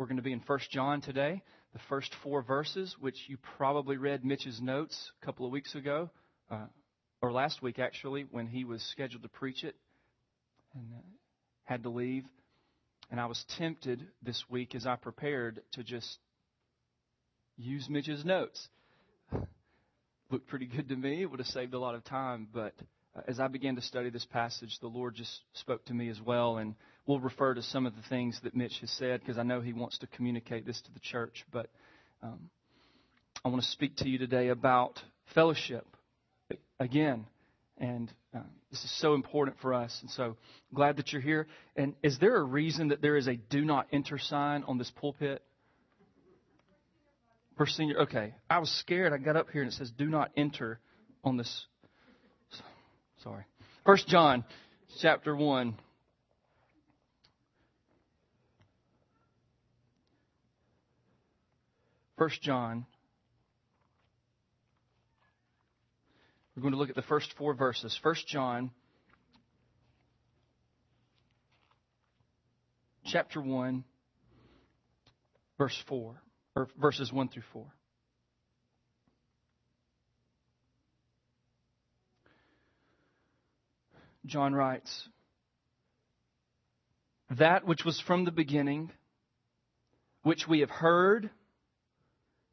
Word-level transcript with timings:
we're 0.00 0.06
going 0.06 0.16
to 0.16 0.22
be 0.22 0.32
in 0.32 0.40
1 0.46 0.58
John 0.70 1.02
today, 1.02 1.42
the 1.74 1.78
first 1.90 2.10
four 2.22 2.40
verses, 2.40 2.96
which 3.00 3.18
you 3.26 3.36
probably 3.58 3.98
read 3.98 4.24
Mitch's 4.24 4.58
notes 4.58 5.10
a 5.20 5.26
couple 5.26 5.44
of 5.44 5.52
weeks 5.52 5.74
ago, 5.74 6.08
uh, 6.50 6.64
or 7.20 7.30
last 7.30 7.60
week 7.60 7.78
actually, 7.78 8.24
when 8.30 8.46
he 8.46 8.64
was 8.64 8.82
scheduled 8.92 9.22
to 9.24 9.28
preach 9.28 9.62
it 9.62 9.76
and 10.72 10.86
uh, 10.96 11.02
had 11.64 11.82
to 11.82 11.90
leave. 11.90 12.24
And 13.10 13.20
I 13.20 13.26
was 13.26 13.44
tempted 13.58 14.06
this 14.22 14.42
week 14.48 14.74
as 14.74 14.86
I 14.86 14.96
prepared 14.96 15.60
to 15.72 15.84
just 15.84 16.16
use 17.58 17.86
Mitch's 17.90 18.24
notes. 18.24 18.68
Looked 20.30 20.48
pretty 20.48 20.66
good 20.66 20.88
to 20.88 20.96
me. 20.96 21.20
It 21.20 21.30
would 21.30 21.40
have 21.40 21.48
saved 21.48 21.74
a 21.74 21.78
lot 21.78 21.94
of 21.94 22.04
time, 22.04 22.48
but 22.54 22.72
uh, 23.14 23.20
as 23.28 23.38
I 23.38 23.48
began 23.48 23.76
to 23.76 23.82
study 23.82 24.08
this 24.08 24.24
passage, 24.24 24.78
the 24.80 24.88
Lord 24.88 25.14
just 25.14 25.40
spoke 25.52 25.84
to 25.84 25.92
me 25.92 26.08
as 26.08 26.22
well. 26.22 26.56
And 26.56 26.74
we'll 27.10 27.18
refer 27.18 27.54
to 27.54 27.62
some 27.62 27.86
of 27.86 27.96
the 27.96 28.02
things 28.08 28.38
that 28.44 28.54
Mitch 28.54 28.78
has 28.80 28.90
said 28.92 29.18
because 29.18 29.36
I 29.36 29.42
know 29.42 29.60
he 29.60 29.72
wants 29.72 29.98
to 29.98 30.06
communicate 30.06 30.64
this 30.64 30.80
to 30.82 30.92
the 30.92 31.00
church. 31.00 31.44
But 31.50 31.68
um, 32.22 32.50
I 33.44 33.48
want 33.48 33.64
to 33.64 33.68
speak 33.68 33.96
to 33.96 34.08
you 34.08 34.16
today 34.16 34.48
about 34.48 35.02
fellowship 35.34 35.84
again. 36.78 37.26
And 37.78 38.12
uh, 38.32 38.42
this 38.70 38.84
is 38.84 38.98
so 39.00 39.14
important 39.14 39.56
for 39.60 39.74
us. 39.74 39.98
And 40.02 40.10
so 40.12 40.36
glad 40.72 40.98
that 40.98 41.12
you're 41.12 41.20
here. 41.20 41.48
And 41.74 41.94
is 42.00 42.16
there 42.20 42.36
a 42.36 42.44
reason 42.44 42.88
that 42.88 43.02
there 43.02 43.16
is 43.16 43.26
a 43.26 43.34
do 43.34 43.64
not 43.64 43.88
enter 43.92 44.16
sign 44.16 44.62
on 44.68 44.78
this 44.78 44.92
pulpit? 44.94 45.42
For 47.56 47.66
senior, 47.66 48.02
okay. 48.02 48.34
I 48.48 48.60
was 48.60 48.70
scared. 48.70 49.12
I 49.12 49.18
got 49.18 49.34
up 49.34 49.50
here 49.50 49.62
and 49.62 49.72
it 49.72 49.74
says 49.74 49.90
do 49.90 50.06
not 50.06 50.30
enter 50.36 50.78
on 51.24 51.36
this. 51.36 51.66
Sorry. 53.24 53.42
First 53.84 54.06
John 54.06 54.44
chapter 55.00 55.34
1. 55.34 55.74
First 62.20 62.42
John 62.42 62.84
We're 66.54 66.60
going 66.60 66.74
to 66.74 66.78
look 66.78 66.90
at 66.90 66.94
the 66.94 67.00
first 67.00 67.32
four 67.38 67.54
verses. 67.54 67.98
1 68.02 68.14
John 68.26 68.72
chapter 73.06 73.40
1 73.40 73.84
verse 75.56 75.82
4 75.88 76.22
or 76.56 76.68
verses 76.78 77.10
1 77.10 77.28
through 77.28 77.42
4. 77.54 77.66
John 84.26 84.52
writes, 84.52 85.08
That 87.38 87.66
which 87.66 87.86
was 87.86 87.98
from 87.98 88.26
the 88.26 88.30
beginning, 88.30 88.90
which 90.22 90.46
we 90.46 90.60
have 90.60 90.68
heard, 90.68 91.30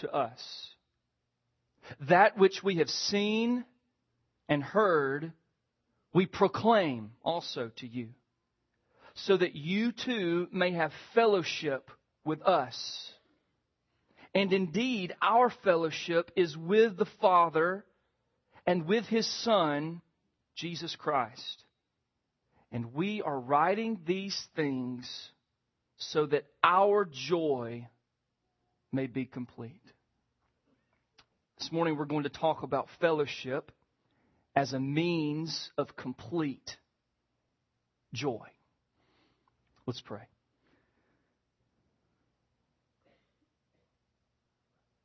to 0.00 0.12
us. 0.12 0.68
That 2.08 2.36
which 2.36 2.62
we 2.62 2.76
have 2.76 2.90
seen 2.90 3.64
and 4.48 4.62
heard, 4.62 5.32
we 6.12 6.26
proclaim 6.26 7.12
also 7.22 7.70
to 7.76 7.86
you, 7.86 8.10
so 9.14 9.36
that 9.36 9.54
you 9.54 9.92
too 9.92 10.48
may 10.52 10.72
have 10.72 10.92
fellowship 11.14 11.90
with 12.24 12.42
us. 12.42 13.10
And 14.34 14.52
indeed, 14.52 15.14
our 15.20 15.50
fellowship 15.64 16.30
is 16.36 16.56
with 16.56 16.96
the 16.96 17.08
Father 17.20 17.84
and 18.66 18.86
with 18.86 19.06
His 19.06 19.26
Son, 19.42 20.00
Jesus 20.54 20.94
Christ. 20.94 21.64
And 22.70 22.94
we 22.94 23.22
are 23.22 23.38
writing 23.38 23.98
these 24.06 24.40
things 24.54 25.30
so 25.96 26.26
that 26.26 26.44
our 26.62 27.04
joy 27.10 27.88
may 28.92 29.06
be 29.06 29.24
complete. 29.24 29.82
This 31.58 31.70
morning 31.70 31.96
we're 31.96 32.06
going 32.06 32.24
to 32.24 32.28
talk 32.28 32.62
about 32.62 32.88
fellowship 33.00 33.70
as 34.56 34.72
a 34.72 34.80
means 34.80 35.70
of 35.78 35.96
complete 35.96 36.76
joy. 38.12 38.46
Let's 39.86 40.00
pray. 40.00 40.22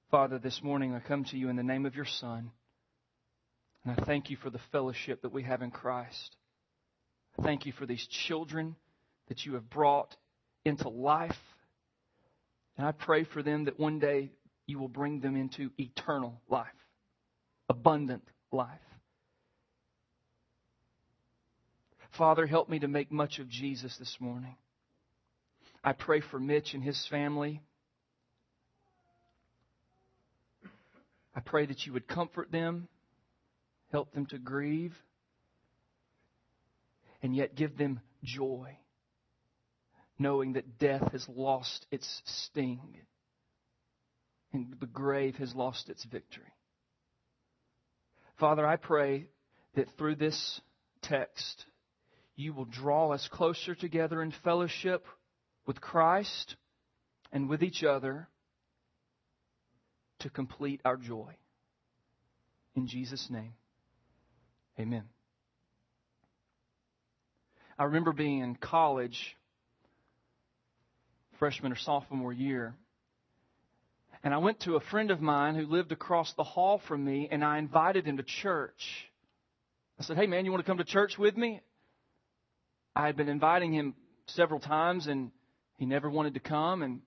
Father, 0.10 0.40
this 0.40 0.62
morning 0.64 0.94
I 0.96 1.00
come 1.00 1.26
to 1.26 1.38
you 1.38 1.50
in 1.50 1.56
the 1.56 1.64
name 1.64 1.86
of 1.86 1.96
your 1.96 2.06
Son, 2.06 2.52
and 3.84 4.00
I 4.00 4.06
thank 4.06 4.30
you 4.30 4.38
for 4.38 4.50
the 4.50 4.62
fellowship 4.72 5.22
that 5.24 5.34
we 5.34 5.44
have 5.44 5.62
in 5.62 5.72
Christ. 5.72 6.36
I 7.38 7.44
thank 7.44 7.66
you 7.66 7.74
for 7.74 7.86
these 7.86 8.08
children 8.28 8.76
that 9.28 9.46
you 9.46 9.56
have 9.56 9.70
brought 9.70 10.16
into 10.64 10.90
life. 10.90 11.36
And 12.78 12.86
I 12.86 12.92
pray 12.92 13.24
for 13.24 13.42
them 13.42 13.66
that 13.66 13.80
one 13.80 14.00
day 14.00 14.32
you 14.68 14.80
will 14.80 14.88
bring 14.88 15.20
them 15.20 15.36
into 15.36 15.72
eternal 15.78 16.42
life, 16.50 16.68
abundant 17.70 18.24
life. 18.52 18.80
Father, 22.18 22.46
help 22.46 22.70
me 22.70 22.80
to 22.80 22.88
make 22.88 23.12
much 23.12 23.40
of 23.40 23.50
Jesus 23.50 23.96
this 23.98 24.18
morning. 24.20 24.56
I 25.84 25.94
pray 25.94 26.22
for 26.32 26.40
Mitch 26.40 26.74
and 26.74 26.84
his 26.84 27.06
family. 27.10 27.62
I 31.36 31.42
pray 31.42 31.66
that 31.66 31.86
you 31.86 31.94
would 31.94 32.08
comfort 32.08 32.52
them, 32.52 32.88
help 33.92 34.14
them 34.14 34.26
to 34.28 34.38
grieve, 34.38 34.96
and 37.22 37.36
yet 37.36 37.56
give 37.56 37.78
them 37.78 38.00
joy, 38.24 38.78
knowing 40.18 40.54
that 40.54 40.78
death 40.78 41.12
has 41.12 41.28
lost 41.30 41.86
its 41.92 42.22
sting 42.26 42.80
and 44.54 44.76
the 44.80 44.86
grave 44.86 45.36
has 45.36 45.54
lost 45.54 45.90
its 45.90 46.04
victory. 46.06 46.54
Father, 48.40 48.66
I 48.66 48.78
pray 48.78 49.28
that 49.76 49.88
through 49.98 50.16
this 50.16 50.62
text, 51.02 51.66
you 52.36 52.54
will 52.54 52.66
draw 52.66 53.12
us 53.12 53.28
closer 53.32 53.76
together 53.76 54.22
in 54.22 54.34
fellowship 54.44 55.06
with 55.66 55.82
Christ 55.82 56.56
and 57.32 57.50
with 57.50 57.64
each 57.64 57.84
other 57.84 58.28
to 60.20 60.30
complete 60.30 60.82
our 60.86 60.98
joy. 60.98 61.36
In 62.76 62.88
Jesus' 62.88 63.28
name, 63.30 63.54
amen. 64.80 65.04
I 67.78 67.86
remember 67.86 68.14
being 68.14 68.40
in 68.40 68.56
college, 68.56 69.36
freshman 71.40 71.72
or 71.72 71.78
sophomore 71.78 72.34
year, 72.34 72.76
and 74.24 74.34
I 74.34 74.38
went 74.40 74.62
to 74.62 74.76
a 74.76 74.80
friend 74.80 75.12
of 75.12 75.22
mine 75.22 75.54
who 75.54 75.68
lived 75.68 75.92
across 75.92 76.34
the 76.34 76.44
hall 76.44 76.82
from 76.88 77.06
me, 77.06 77.28
and 77.32 77.44
I 77.44 77.60
invited 77.60 78.06
him 78.06 78.18
to 78.18 78.24
church. 78.24 79.08
I 80.00 80.04
said, 80.04 80.18
Hey, 80.18 80.26
man, 80.26 80.46
you 80.46 80.52
want 80.52 80.66
to 80.66 80.70
come 80.70 80.80
to 80.80 80.84
church 80.84 81.18
with 81.18 81.38
me? 81.38 81.62
I 82.96 83.06
had 83.06 83.16
been 83.16 83.30
inviting 83.30 83.72
him 83.72 83.94
several 84.28 84.60
times 84.60 85.06
and 85.06 85.32
he 85.78 85.86
never 85.86 86.10
wanted 86.10 86.34
to 86.34 86.40
come 86.40 86.82
and 86.82 87.02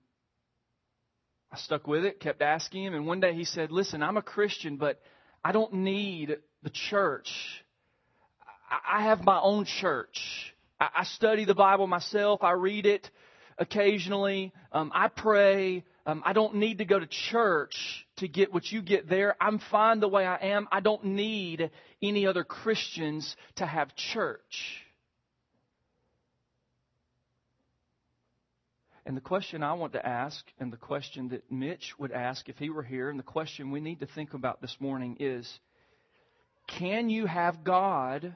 I 1.51 1.57
stuck 1.57 1.87
with 1.87 2.05
it, 2.05 2.19
kept 2.19 2.43
asking 2.43 2.83
him, 2.83 2.93
and 2.93 3.07
one 3.07 3.19
day 3.19 3.33
he 3.33 3.43
said, 3.43 3.71
Listen, 3.71 4.03
I'm 4.03 4.17
a 4.17 4.21
Christian, 4.21 4.77
but 4.77 5.01
I 5.43 5.51
don't 5.51 5.73
need 5.73 6.37
the 6.61 6.69
church. 6.69 7.27
I 8.87 9.03
have 9.03 9.23
my 9.23 9.39
own 9.41 9.65
church. 9.65 10.53
I 10.79 11.03
study 11.03 11.45
the 11.45 11.55
Bible 11.55 11.87
myself. 11.87 12.43
I 12.43 12.51
read 12.51 12.85
it 12.85 13.09
occasionally. 13.59 14.53
Um, 14.71 14.91
I 14.93 15.09
pray. 15.09 15.83
Um, 16.05 16.23
I 16.25 16.33
don't 16.33 16.55
need 16.55 16.79
to 16.79 16.85
go 16.85 16.97
to 16.97 17.05
church 17.05 18.05
to 18.17 18.27
get 18.27 18.51
what 18.51 18.71
you 18.71 18.81
get 18.81 19.07
there. 19.07 19.35
I'm 19.39 19.59
fine 19.69 19.99
the 19.99 20.07
way 20.07 20.25
I 20.25 20.37
am. 20.37 20.67
I 20.71 20.79
don't 20.79 21.03
need 21.05 21.69
any 22.01 22.25
other 22.25 22.43
Christians 22.43 23.35
to 23.57 23.65
have 23.65 23.95
church. 23.95 24.83
And 29.05 29.17
the 29.17 29.21
question 29.21 29.63
I 29.63 29.73
want 29.73 29.93
to 29.93 30.05
ask, 30.05 30.45
and 30.59 30.71
the 30.71 30.77
question 30.77 31.29
that 31.29 31.51
Mitch 31.51 31.93
would 31.97 32.11
ask 32.11 32.47
if 32.47 32.57
he 32.57 32.69
were 32.69 32.83
here, 32.83 33.09
and 33.09 33.17
the 33.17 33.23
question 33.23 33.71
we 33.71 33.79
need 33.79 34.01
to 34.01 34.05
think 34.05 34.33
about 34.33 34.61
this 34.61 34.75
morning 34.79 35.17
is 35.19 35.51
can 36.67 37.09
you 37.09 37.25
have 37.25 37.63
God 37.63 38.35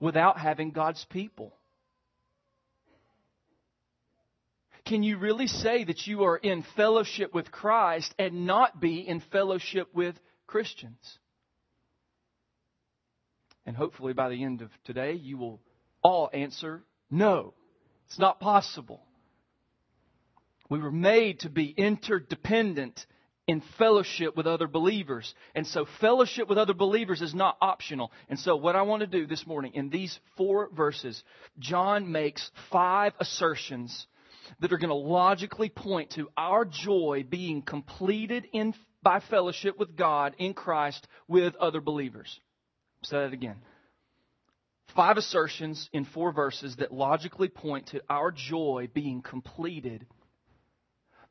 without 0.00 0.38
having 0.38 0.70
God's 0.70 1.04
people? 1.10 1.52
Can 4.88 5.02
you 5.02 5.18
really 5.18 5.46
say 5.46 5.84
that 5.84 6.06
you 6.06 6.24
are 6.24 6.36
in 6.36 6.64
fellowship 6.74 7.34
with 7.34 7.52
Christ 7.52 8.14
and 8.18 8.46
not 8.46 8.80
be 8.80 9.06
in 9.06 9.20
fellowship 9.20 9.88
with 9.92 10.18
Christians? 10.46 11.18
And 13.66 13.76
hopefully 13.76 14.14
by 14.14 14.30
the 14.30 14.42
end 14.42 14.62
of 14.62 14.70
today, 14.84 15.12
you 15.12 15.36
will 15.36 15.60
all 16.02 16.30
answer 16.32 16.82
no. 17.10 17.52
It's 18.06 18.18
not 18.18 18.40
possible. 18.40 19.02
We 20.70 20.78
were 20.78 20.90
made 20.90 21.40
to 21.40 21.50
be 21.50 21.68
interdependent 21.76 23.04
in 23.46 23.62
fellowship 23.76 24.36
with 24.36 24.46
other 24.46 24.68
believers. 24.68 25.34
And 25.54 25.66
so 25.66 25.86
fellowship 26.00 26.48
with 26.48 26.56
other 26.56 26.74
believers 26.74 27.20
is 27.20 27.34
not 27.34 27.58
optional. 27.60 28.10
And 28.30 28.38
so 28.38 28.56
what 28.56 28.76
I 28.76 28.82
want 28.82 29.00
to 29.00 29.06
do 29.06 29.26
this 29.26 29.46
morning 29.46 29.72
in 29.74 29.90
these 29.90 30.18
four 30.38 30.70
verses, 30.74 31.22
John 31.58 32.10
makes 32.10 32.50
five 32.70 33.12
assertions 33.20 34.06
that 34.60 34.72
are 34.72 34.78
going 34.78 34.88
to 34.88 34.94
logically 34.94 35.68
point 35.68 36.10
to 36.10 36.28
our 36.36 36.64
joy 36.64 37.24
being 37.28 37.62
completed 37.62 38.46
in 38.52 38.74
by 39.02 39.20
fellowship 39.30 39.78
with 39.78 39.96
God 39.96 40.34
in 40.38 40.54
Christ 40.54 41.06
with 41.28 41.54
other 41.56 41.80
believers. 41.80 42.40
Say 43.04 43.18
that 43.18 43.32
again. 43.32 43.56
Five 44.96 45.16
assertions 45.16 45.88
in 45.92 46.04
four 46.04 46.32
verses 46.32 46.76
that 46.76 46.92
logically 46.92 47.48
point 47.48 47.88
to 47.88 48.02
our 48.08 48.32
joy 48.32 48.88
being 48.92 49.22
completed 49.22 50.06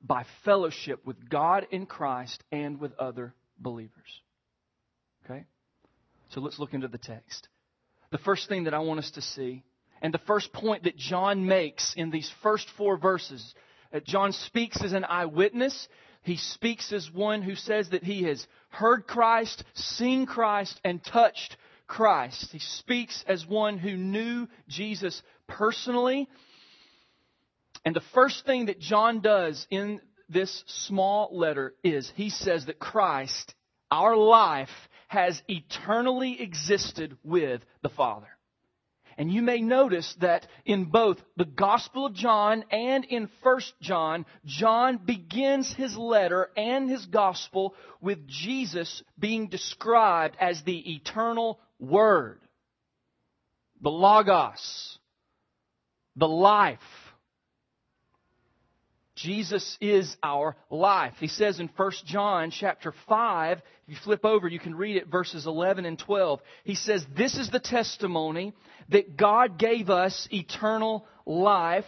by 0.01 0.25
fellowship 0.45 1.05
with 1.05 1.27
God 1.27 1.67
in 1.71 1.85
Christ 1.85 2.43
and 2.51 2.79
with 2.79 2.93
other 2.97 3.33
believers. 3.57 4.21
Okay? 5.25 5.43
So 6.29 6.39
let's 6.39 6.59
look 6.59 6.73
into 6.73 6.87
the 6.87 6.97
text. 6.97 7.49
The 8.11 8.19
first 8.19 8.47
thing 8.47 8.65
that 8.65 8.73
I 8.73 8.79
want 8.79 8.99
us 8.99 9.11
to 9.11 9.21
see, 9.21 9.63
and 10.01 10.13
the 10.13 10.19
first 10.19 10.53
point 10.53 10.83
that 10.83 10.97
John 10.97 11.45
makes 11.45 11.93
in 11.95 12.11
these 12.11 12.31
first 12.41 12.67
four 12.77 12.97
verses, 12.97 13.53
that 13.91 14.05
John 14.05 14.31
speaks 14.31 14.83
as 14.83 14.93
an 14.93 15.05
eyewitness. 15.05 15.87
He 16.23 16.37
speaks 16.37 16.91
as 16.91 17.11
one 17.11 17.41
who 17.41 17.55
says 17.55 17.89
that 17.89 18.03
he 18.03 18.23
has 18.23 18.45
heard 18.69 19.07
Christ, 19.07 19.63
seen 19.73 20.25
Christ, 20.25 20.79
and 20.83 21.03
touched 21.03 21.57
Christ. 21.87 22.51
He 22.51 22.59
speaks 22.59 23.23
as 23.27 23.45
one 23.45 23.77
who 23.77 23.95
knew 23.95 24.47
Jesus 24.67 25.21
personally 25.47 26.27
and 27.87 27.95
the 27.95 28.01
first 28.13 28.45
thing 28.45 28.65
that 28.65 28.79
John 28.79 29.21
does 29.21 29.65
in 29.69 30.01
this 30.27 30.65
small 30.67 31.29
letter 31.31 31.73
is 31.85 32.11
he 32.15 32.29
says 32.29 32.65
that 32.65 32.79
Christ, 32.79 33.55
our 33.89 34.17
life, 34.17 34.67
has 35.07 35.41
eternally 35.47 36.41
existed 36.41 37.17
with 37.23 37.61
the 37.83 37.89
Father. 37.89 38.27
And 39.17 39.31
you 39.31 39.41
may 39.41 39.61
notice 39.61 40.15
that 40.21 40.47
in 40.63 40.85
both 40.85 41.17
the 41.37 41.45
Gospel 41.45 42.05
of 42.05 42.13
John 42.13 42.63
and 42.69 43.03
in 43.03 43.29
1 43.41 43.61
John, 43.81 44.25
John 44.45 44.97
begins 45.03 45.73
his 45.73 45.97
letter 45.97 46.51
and 46.55 46.87
his 46.87 47.05
Gospel 47.07 47.73
with 47.99 48.27
Jesus 48.27 49.01
being 49.17 49.47
described 49.47 50.37
as 50.39 50.61
the 50.61 50.95
eternal 50.95 51.59
Word, 51.79 52.39
the 53.81 53.89
Logos, 53.89 54.99
the 56.15 56.27
life, 56.27 56.79
Jesus 59.17 59.77
is 59.81 60.15
our 60.23 60.55
life. 60.69 61.15
He 61.19 61.27
says 61.27 61.59
in 61.59 61.69
1 61.75 61.91
John 62.05 62.51
chapter 62.51 62.93
5, 63.09 63.57
if 63.57 63.63
you 63.87 63.95
flip 64.03 64.23
over, 64.23 64.47
you 64.47 64.59
can 64.59 64.75
read 64.75 64.95
it 64.95 65.07
verses 65.07 65.45
11 65.45 65.85
and 65.85 65.97
12. 65.97 66.39
He 66.63 66.75
says, 66.75 67.05
This 67.15 67.35
is 67.35 67.49
the 67.49 67.59
testimony 67.59 68.53
that 68.89 69.17
God 69.17 69.57
gave 69.57 69.89
us 69.89 70.27
eternal 70.31 71.05
life, 71.25 71.85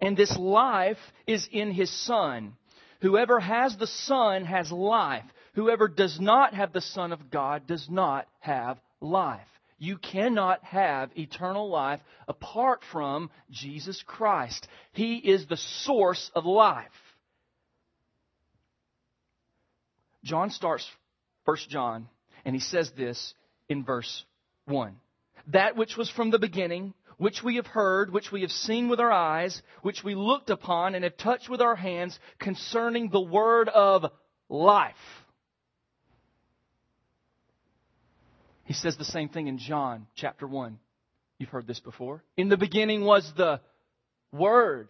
and 0.00 0.16
this 0.16 0.36
life 0.36 0.98
is 1.26 1.48
in 1.52 1.70
His 1.70 1.90
Son. 2.04 2.54
Whoever 3.00 3.38
has 3.38 3.76
the 3.76 3.86
Son 3.86 4.44
has 4.44 4.70
life. 4.72 5.24
Whoever 5.54 5.88
does 5.88 6.18
not 6.18 6.54
have 6.54 6.72
the 6.72 6.80
Son 6.80 7.12
of 7.12 7.30
God 7.30 7.66
does 7.66 7.86
not 7.88 8.26
have 8.40 8.78
life. 9.00 9.46
You 9.82 9.98
cannot 9.98 10.62
have 10.62 11.10
eternal 11.18 11.68
life 11.68 11.98
apart 12.28 12.82
from 12.92 13.30
Jesus 13.50 14.00
Christ. 14.06 14.68
He 14.92 15.16
is 15.16 15.48
the 15.48 15.56
source 15.56 16.30
of 16.36 16.46
life. 16.46 16.86
John 20.22 20.50
starts 20.50 20.88
1 21.46 21.56
John, 21.68 22.06
and 22.44 22.54
he 22.54 22.60
says 22.60 22.92
this 22.96 23.34
in 23.68 23.82
verse 23.84 24.24
1. 24.66 24.94
That 25.48 25.74
which 25.74 25.96
was 25.96 26.08
from 26.08 26.30
the 26.30 26.38
beginning, 26.38 26.94
which 27.18 27.42
we 27.42 27.56
have 27.56 27.66
heard, 27.66 28.12
which 28.12 28.30
we 28.30 28.42
have 28.42 28.52
seen 28.52 28.88
with 28.88 29.00
our 29.00 29.10
eyes, 29.10 29.60
which 29.82 30.04
we 30.04 30.14
looked 30.14 30.50
upon 30.50 30.94
and 30.94 31.02
have 31.02 31.16
touched 31.16 31.48
with 31.48 31.60
our 31.60 31.74
hands 31.74 32.16
concerning 32.38 33.10
the 33.10 33.20
word 33.20 33.68
of 33.68 34.04
life. 34.48 34.94
He 38.64 38.74
says 38.74 38.96
the 38.96 39.04
same 39.04 39.28
thing 39.28 39.48
in 39.48 39.58
John 39.58 40.06
chapter 40.14 40.46
1. 40.46 40.78
You've 41.38 41.50
heard 41.50 41.66
this 41.66 41.80
before. 41.80 42.22
In 42.36 42.48
the 42.48 42.56
beginning 42.56 43.04
was 43.04 43.30
the 43.36 43.60
Word. 44.32 44.88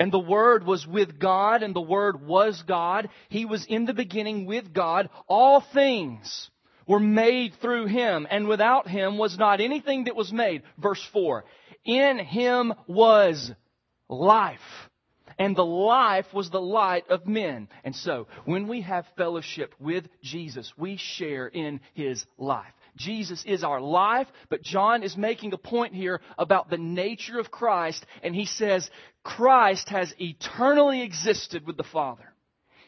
And 0.00 0.12
the 0.12 0.18
Word 0.18 0.64
was 0.64 0.86
with 0.86 1.18
God, 1.18 1.62
and 1.62 1.74
the 1.74 1.80
Word 1.80 2.24
was 2.24 2.62
God. 2.66 3.08
He 3.28 3.44
was 3.44 3.66
in 3.66 3.84
the 3.84 3.94
beginning 3.94 4.46
with 4.46 4.72
God. 4.72 5.08
All 5.28 5.60
things 5.72 6.50
were 6.86 7.00
made 7.00 7.54
through 7.60 7.86
Him, 7.86 8.26
and 8.30 8.48
without 8.48 8.88
Him 8.88 9.18
was 9.18 9.36
not 9.38 9.60
anything 9.60 10.04
that 10.04 10.16
was 10.16 10.32
made. 10.32 10.62
Verse 10.78 11.04
4. 11.12 11.44
In 11.84 12.18
Him 12.18 12.74
was 12.86 13.52
life. 14.08 14.58
And 15.38 15.54
the 15.54 15.64
life 15.64 16.26
was 16.32 16.50
the 16.50 16.60
light 16.60 17.04
of 17.10 17.26
men. 17.26 17.68
And 17.84 17.94
so, 17.94 18.26
when 18.44 18.66
we 18.66 18.80
have 18.80 19.06
fellowship 19.16 19.74
with 19.78 20.08
Jesus, 20.22 20.72
we 20.76 20.96
share 20.96 21.46
in 21.46 21.80
His 21.94 22.24
life. 22.36 22.72
Jesus 22.98 23.42
is 23.46 23.64
our 23.64 23.80
life, 23.80 24.26
but 24.50 24.62
John 24.62 25.02
is 25.02 25.16
making 25.16 25.52
a 25.52 25.58
point 25.58 25.94
here 25.94 26.20
about 26.36 26.68
the 26.68 26.78
nature 26.78 27.38
of 27.38 27.50
Christ, 27.50 28.04
and 28.22 28.34
he 28.34 28.44
says 28.44 28.90
Christ 29.22 29.88
has 29.88 30.12
eternally 30.18 31.02
existed 31.02 31.66
with 31.66 31.76
the 31.76 31.84
Father. 31.84 32.34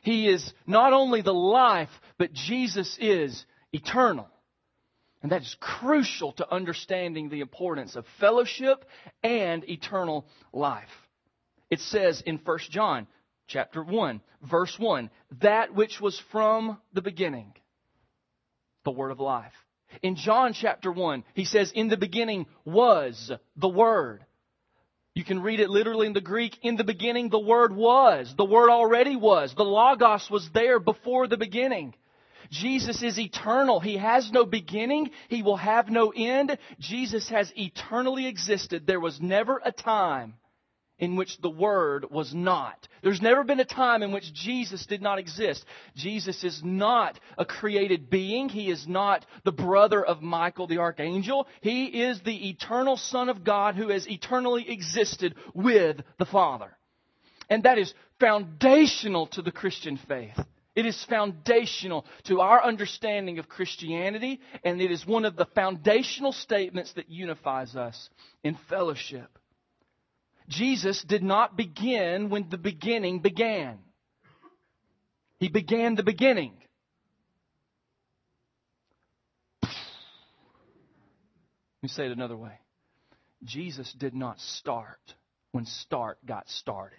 He 0.02 0.28
is 0.28 0.52
not 0.66 0.92
only 0.92 1.22
the 1.22 1.34
life, 1.34 1.90
but 2.18 2.32
Jesus 2.32 2.96
is 3.00 3.44
eternal. 3.72 4.28
And 5.22 5.32
that 5.32 5.42
is 5.42 5.56
crucial 5.60 6.32
to 6.32 6.52
understanding 6.52 7.28
the 7.28 7.40
importance 7.40 7.94
of 7.94 8.06
fellowship 8.18 8.84
and 9.22 9.68
eternal 9.68 10.26
life. 10.52 10.88
It 11.70 11.80
says 11.80 12.22
in 12.24 12.40
1 12.42 12.58
John 12.70 13.06
chapter 13.46 13.82
1, 13.82 14.22
verse 14.42 14.74
1, 14.78 15.10
that 15.42 15.74
which 15.74 16.00
was 16.00 16.20
from 16.32 16.78
the 16.94 17.02
beginning, 17.02 17.52
the 18.84 18.90
word 18.90 19.10
of 19.10 19.20
life. 19.20 19.52
In 20.02 20.16
John 20.16 20.52
chapter 20.52 20.90
1, 20.90 21.24
he 21.34 21.44
says, 21.44 21.72
In 21.74 21.88
the 21.88 21.96
beginning 21.96 22.46
was 22.64 23.32
the 23.56 23.68
Word. 23.68 24.24
You 25.14 25.24
can 25.24 25.42
read 25.42 25.60
it 25.60 25.70
literally 25.70 26.06
in 26.06 26.12
the 26.12 26.20
Greek. 26.20 26.56
In 26.62 26.76
the 26.76 26.84
beginning, 26.84 27.28
the 27.28 27.40
Word 27.40 27.74
was. 27.74 28.32
The 28.36 28.44
Word 28.44 28.70
already 28.70 29.16
was. 29.16 29.54
The 29.54 29.64
Logos 29.64 30.30
was 30.30 30.48
there 30.54 30.78
before 30.78 31.26
the 31.26 31.36
beginning. 31.36 31.94
Jesus 32.50 33.02
is 33.02 33.18
eternal. 33.18 33.80
He 33.80 33.96
has 33.96 34.30
no 34.32 34.44
beginning. 34.44 35.10
He 35.28 35.42
will 35.42 35.56
have 35.56 35.88
no 35.88 36.10
end. 36.10 36.56
Jesus 36.78 37.28
has 37.28 37.52
eternally 37.56 38.26
existed. 38.26 38.86
There 38.86 39.00
was 39.00 39.20
never 39.20 39.60
a 39.64 39.72
time 39.72 40.34
in 41.00 41.16
which 41.16 41.38
the 41.40 41.50
Word 41.50 42.10
was 42.10 42.32
not. 42.32 42.86
There's 43.02 43.22
never 43.22 43.42
been 43.42 43.58
a 43.58 43.64
time 43.64 44.02
in 44.02 44.12
which 44.12 44.32
Jesus 44.32 44.86
did 44.86 45.02
not 45.02 45.18
exist. 45.18 45.64
Jesus 45.96 46.44
is 46.44 46.60
not 46.62 47.18
a 47.36 47.44
created 47.44 48.10
being. 48.10 48.48
He 48.48 48.70
is 48.70 48.86
not 48.86 49.26
the 49.44 49.52
brother 49.52 50.04
of 50.04 50.22
Michael 50.22 50.66
the 50.66 50.78
archangel. 50.78 51.48
He 51.62 51.86
is 51.86 52.20
the 52.20 52.50
eternal 52.50 52.98
Son 52.98 53.30
of 53.30 53.42
God 53.42 53.74
who 53.74 53.88
has 53.88 54.06
eternally 54.06 54.70
existed 54.70 55.34
with 55.54 55.96
the 56.18 56.26
Father. 56.26 56.76
And 57.48 57.64
that 57.64 57.78
is 57.78 57.92
foundational 58.20 59.26
to 59.28 59.42
the 59.42 59.50
Christian 59.50 59.98
faith. 60.06 60.38
It 60.76 60.86
is 60.86 61.04
foundational 61.06 62.06
to 62.24 62.40
our 62.40 62.62
understanding 62.62 63.38
of 63.38 63.48
Christianity, 63.48 64.40
and 64.62 64.80
it 64.80 64.92
is 64.92 65.04
one 65.04 65.24
of 65.24 65.34
the 65.34 65.46
foundational 65.46 66.32
statements 66.32 66.92
that 66.92 67.10
unifies 67.10 67.74
us 67.74 68.08
in 68.44 68.56
fellowship. 68.68 69.39
Jesus 70.50 71.02
did 71.04 71.22
not 71.22 71.56
begin 71.56 72.28
when 72.28 72.48
the 72.50 72.58
beginning 72.58 73.20
began. 73.20 73.78
He 75.38 75.48
began 75.48 75.94
the 75.94 76.02
beginning. 76.02 76.52
Let 79.62 79.70
me 81.82 81.88
say 81.88 82.06
it 82.06 82.12
another 82.12 82.36
way. 82.36 82.58
Jesus 83.44 83.90
did 83.92 84.12
not 84.12 84.40
start 84.40 84.98
when 85.52 85.66
start 85.66 86.18
got 86.26 86.48
started. 86.48 86.98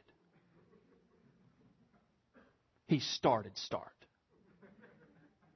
He 2.88 3.00
started 3.00 3.58
start. 3.58 3.92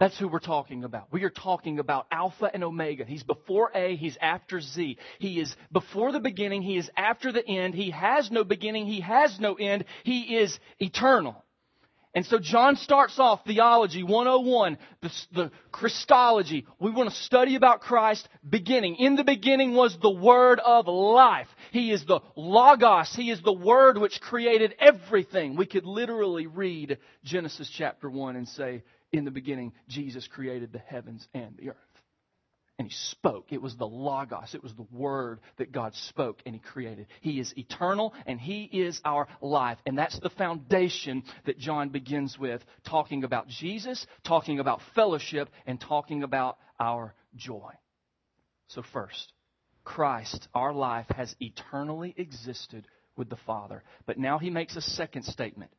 That's 0.05 0.19
who 0.19 0.27
we're 0.27 0.37
talking 0.37 0.83
about. 0.83 1.07
We 1.11 1.23
are 1.23 1.31
talking 1.31 1.79
about 1.79 2.05
Alpha 2.11 2.47
and 2.53 2.63
Omega. 2.63 3.05
He's 3.05 3.23
before 3.23 3.71
A, 3.73 3.95
he's 3.95 4.15
after 4.21 4.61
Z. 4.61 4.99
He 5.17 5.39
is 5.39 5.55
before 5.71 6.11
the 6.11 6.19
beginning, 6.19 6.61
he 6.61 6.77
is 6.77 6.91
after 6.95 7.31
the 7.31 7.43
end. 7.43 7.73
He 7.73 7.89
has 7.89 8.29
no 8.29 8.43
beginning, 8.43 8.85
he 8.85 9.01
has 9.01 9.39
no 9.39 9.55
end. 9.55 9.85
He 10.03 10.37
is 10.37 10.59
eternal. 10.77 11.43
And 12.13 12.23
so 12.23 12.37
John 12.37 12.75
starts 12.75 13.17
off 13.17 13.45
Theology 13.45 14.03
101, 14.03 14.77
the, 15.01 15.11
the, 15.33 15.51
Christology. 15.71 16.67
We 16.79 16.91
want 16.91 17.09
to 17.09 17.15
study 17.15 17.55
about 17.55 17.81
Christ 17.81 18.29
beginning. 18.47 18.97
In 18.97 19.15
the 19.15 19.23
beginning 19.23 19.73
was 19.73 19.97
the 20.01 20.13
Word 20.13 20.59
of 20.59 20.87
life. 20.87 21.49
He 21.71 21.91
is 21.91 22.05
the 22.05 22.21
Logos. 22.37 23.13
He 23.15 23.31
is 23.31 23.41
the 23.41 23.51
Word 23.51 23.97
which 23.97 24.21
created 24.21 24.75
everything. 24.79 25.57
We 25.57 25.65
could 25.65 25.85
literally 25.85 26.45
read 26.45 26.99
Genesis 27.23 27.69
chapter 27.75 28.07
1 28.09 28.35
and 28.35 28.47
say, 28.47 28.83
in 29.11 29.25
the 29.25 29.31
beginning, 29.31 29.73
Jesus 29.87 30.27
created 30.27 30.73
the 30.73 30.79
heavens 30.79 31.27
and 31.33 31.55
the 31.57 31.69
earth 31.69 31.95
and 32.77 32.87
he 32.87 32.93
spoke. 32.93 33.51
It 33.51 33.61
was 33.61 33.75
the 33.77 33.87
Logos. 33.87 34.53
It 34.53 34.63
was 34.63 34.73
the 34.75 34.87
Word 34.91 35.39
that 35.57 35.71
God 35.71 35.93
spoke 35.95 36.41
and 36.45 36.53
he 36.53 36.59
created. 36.59 37.07
He 37.21 37.39
is 37.39 37.53
eternal 37.57 38.13
and 38.25 38.39
he 38.39 38.63
is 38.63 38.99
our 39.05 39.27
life. 39.41 39.77
And 39.85 39.97
that's 39.97 40.19
the 40.19 40.29
foundation 40.29 41.23
that 41.45 41.57
John 41.57 41.89
begins 41.89 42.37
with, 42.37 42.61
talking 42.85 43.23
about 43.23 43.47
Jesus, 43.47 44.05
talking 44.25 44.59
about 44.59 44.81
fellowship, 44.93 45.49
and 45.65 45.79
talking 45.79 46.23
about 46.23 46.57
our 46.79 47.13
joy. 47.35 47.71
So, 48.67 48.83
first, 48.91 49.31
Christ, 49.83 50.47
our 50.53 50.73
life, 50.73 51.05
has 51.15 51.33
eternally 51.39 52.13
existed 52.17 52.87
with 53.15 53.29
the 53.29 53.37
Father. 53.45 53.83
But 54.05 54.17
now 54.17 54.37
he 54.37 54.49
makes 54.49 54.75
a 54.75 54.81
second 54.81 55.23
statement. 55.23 55.71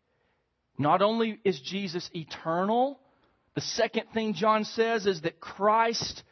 Not 0.78 1.02
only 1.02 1.40
is 1.44 1.60
Jesus 1.60 2.08
eternal, 2.14 3.00
the 3.56 3.62
second 3.62 4.04
thing 4.14 4.34
John 4.34 4.64
says 4.64 5.06
is 5.06 5.22
that 5.22 5.40
Christ 5.40 6.22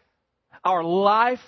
our 0.64 0.84
life 0.84 1.40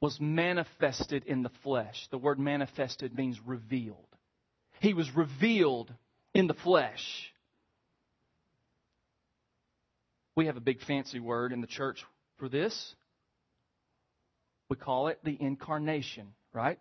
was 0.00 0.20
manifested 0.20 1.24
in 1.24 1.42
the 1.42 1.50
flesh. 1.62 2.06
The 2.10 2.18
word 2.18 2.38
manifested 2.38 3.16
means 3.16 3.40
revealed. 3.44 4.06
He 4.80 4.92
was 4.92 5.10
revealed 5.16 5.92
in 6.34 6.46
the 6.46 6.54
flesh. 6.54 7.32
We 10.36 10.46
have 10.46 10.56
a 10.56 10.60
big 10.60 10.82
fancy 10.82 11.18
word 11.18 11.52
in 11.52 11.62
the 11.62 11.66
church 11.66 12.04
for 12.38 12.48
this. 12.48 12.94
We 14.68 14.76
call 14.76 15.08
it 15.08 15.18
the 15.24 15.36
incarnation, 15.40 16.34
right? 16.52 16.78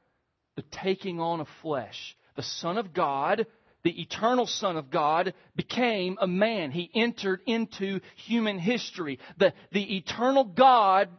The 0.58 0.64
taking 0.84 1.20
on 1.20 1.40
of 1.40 1.48
flesh. 1.62 2.18
The 2.36 2.44
Son 2.44 2.78
of 2.78 2.94
God, 2.94 3.48
the 3.86 4.02
eternal 4.02 4.48
Son 4.48 4.78
of 4.78 4.90
God, 4.90 5.36
became 5.56 6.18
a 6.20 6.26
man. 6.26 6.72
He 6.72 6.90
entered 6.96 7.42
into 7.46 8.00
human 8.16 8.58
history. 8.58 9.20
The, 9.38 9.54
the 9.72 9.98
eternal 9.98 10.44
God 10.44 11.10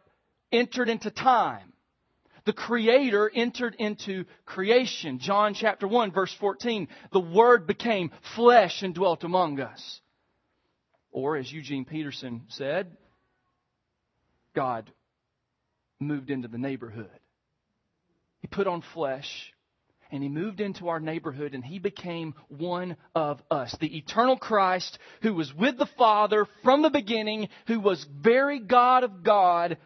entered 0.51 0.89
into 0.89 1.13
time. 1.13 1.73
The 2.45 2.53
Creator 2.53 3.31
entered 3.33 3.77
into 3.79 4.25
creation. 4.45 5.21
John 5.21 5.55
chapter 5.55 5.87
1 5.87 6.11
verse 6.11 6.35
14. 6.41 6.89
The 7.13 7.21
Word 7.21 7.69
became 7.69 8.11
flesh 8.35 8.83
and 8.83 8.93
dwelt 8.93 9.23
among 9.23 9.61
us. 9.61 10.01
Or 11.13 11.37
as 11.37 11.51
Eugene 11.53 11.85
Peterson 11.85 12.47
said, 12.49 12.97
God 14.57 14.91
moved 16.01 16.31
into 16.31 16.49
the 16.49 16.59
neighborhood. 16.59 17.11
He 18.41 18.49
put 18.49 18.67
on 18.67 18.83
flesh 18.93 19.53
and 20.11 20.23
he 20.23 20.29
moved 20.29 20.61
into 20.61 20.89
our 20.89 21.01
neighborhood 21.01 21.55
and 21.55 21.65
he 21.65 21.79
became 21.79 22.35
one 22.49 22.97
of 23.15 23.41
us. 23.51 23.75
The 23.81 23.97
eternal 23.97 24.37
Christ 24.37 24.99
who 25.23 25.35
was 25.35 25.53
with 25.55 25.79
the 25.79 25.89
Father 25.99 26.47
from 26.63 26.83
the 26.83 26.91
beginning, 26.91 27.49
who 27.67 27.81
was 27.81 28.07
very 28.21 28.61
God 28.61 29.05
of 29.05 29.23
God, 29.23 29.79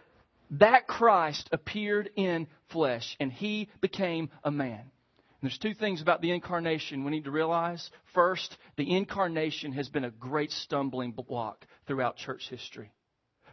that 0.53 0.87
Christ 0.87 1.49
appeared 1.53 2.11
in 2.17 2.49
flesh 2.71 3.17
and 3.21 3.33
he 3.33 3.69
became 3.81 4.31
a 4.45 4.51
man. 4.51 4.81
And 4.81 5.49
there's 5.49 5.59
two 5.59 5.75
things 5.75 6.03
about 6.03 6.21
the 6.21 6.33
incarnation 6.33 7.05
we 7.05 7.13
need 7.13 7.25
to 7.25 7.31
realize. 7.31 7.91
First, 8.13 8.57
the 8.77 8.95
incarnation 8.95 9.73
has 9.73 9.89
been 9.89 10.05
a 10.05 10.11
great 10.11 10.51
stumbling 10.51 11.13
block 11.13 11.67
throughout 11.87 12.17
church 12.17 12.49
history. 12.51 12.93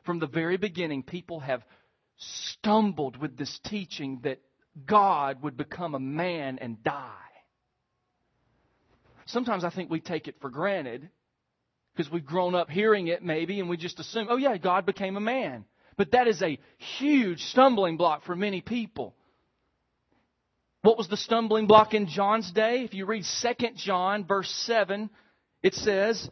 From 0.05 0.19
the 0.19 0.27
very 0.27 0.57
beginning, 0.57 1.03
people 1.03 1.39
have 1.39 1.63
stumbled 2.17 3.17
with 3.17 3.37
this 3.37 3.59
teaching 3.65 4.19
that 4.23 4.39
God 4.85 5.41
would 5.41 5.57
become 5.57 5.95
a 5.95 5.99
man 5.99 6.59
and 6.59 6.83
die. 6.83 7.13
Sometimes 9.25 9.63
I 9.63 9.69
think 9.69 9.89
we 9.89 9.99
take 9.99 10.27
it 10.27 10.35
for 10.39 10.49
granted 10.49 11.09
because 11.95 12.11
we've 12.11 12.25
grown 12.25 12.55
up 12.55 12.69
hearing 12.69 13.07
it 13.07 13.23
maybe 13.23 13.59
and 13.59 13.69
we 13.69 13.77
just 13.77 13.99
assume, 13.99 14.27
oh 14.29 14.37
yeah, 14.37 14.57
God 14.57 14.85
became 14.85 15.17
a 15.17 15.21
man. 15.21 15.65
But 15.97 16.11
that 16.11 16.27
is 16.27 16.41
a 16.41 16.59
huge 16.99 17.41
stumbling 17.41 17.97
block 17.97 18.23
for 18.23 18.35
many 18.35 18.61
people. 18.61 19.15
What 20.83 20.97
was 20.97 21.09
the 21.09 21.17
stumbling 21.17 21.67
block 21.67 21.93
in 21.93 22.07
John's 22.07 22.51
day? 22.51 22.83
If 22.83 22.93
you 22.93 23.05
read 23.05 23.25
2 23.41 23.67
John, 23.75 24.25
verse 24.25 24.49
7, 24.65 25.09
it 25.63 25.73
says, 25.73 26.29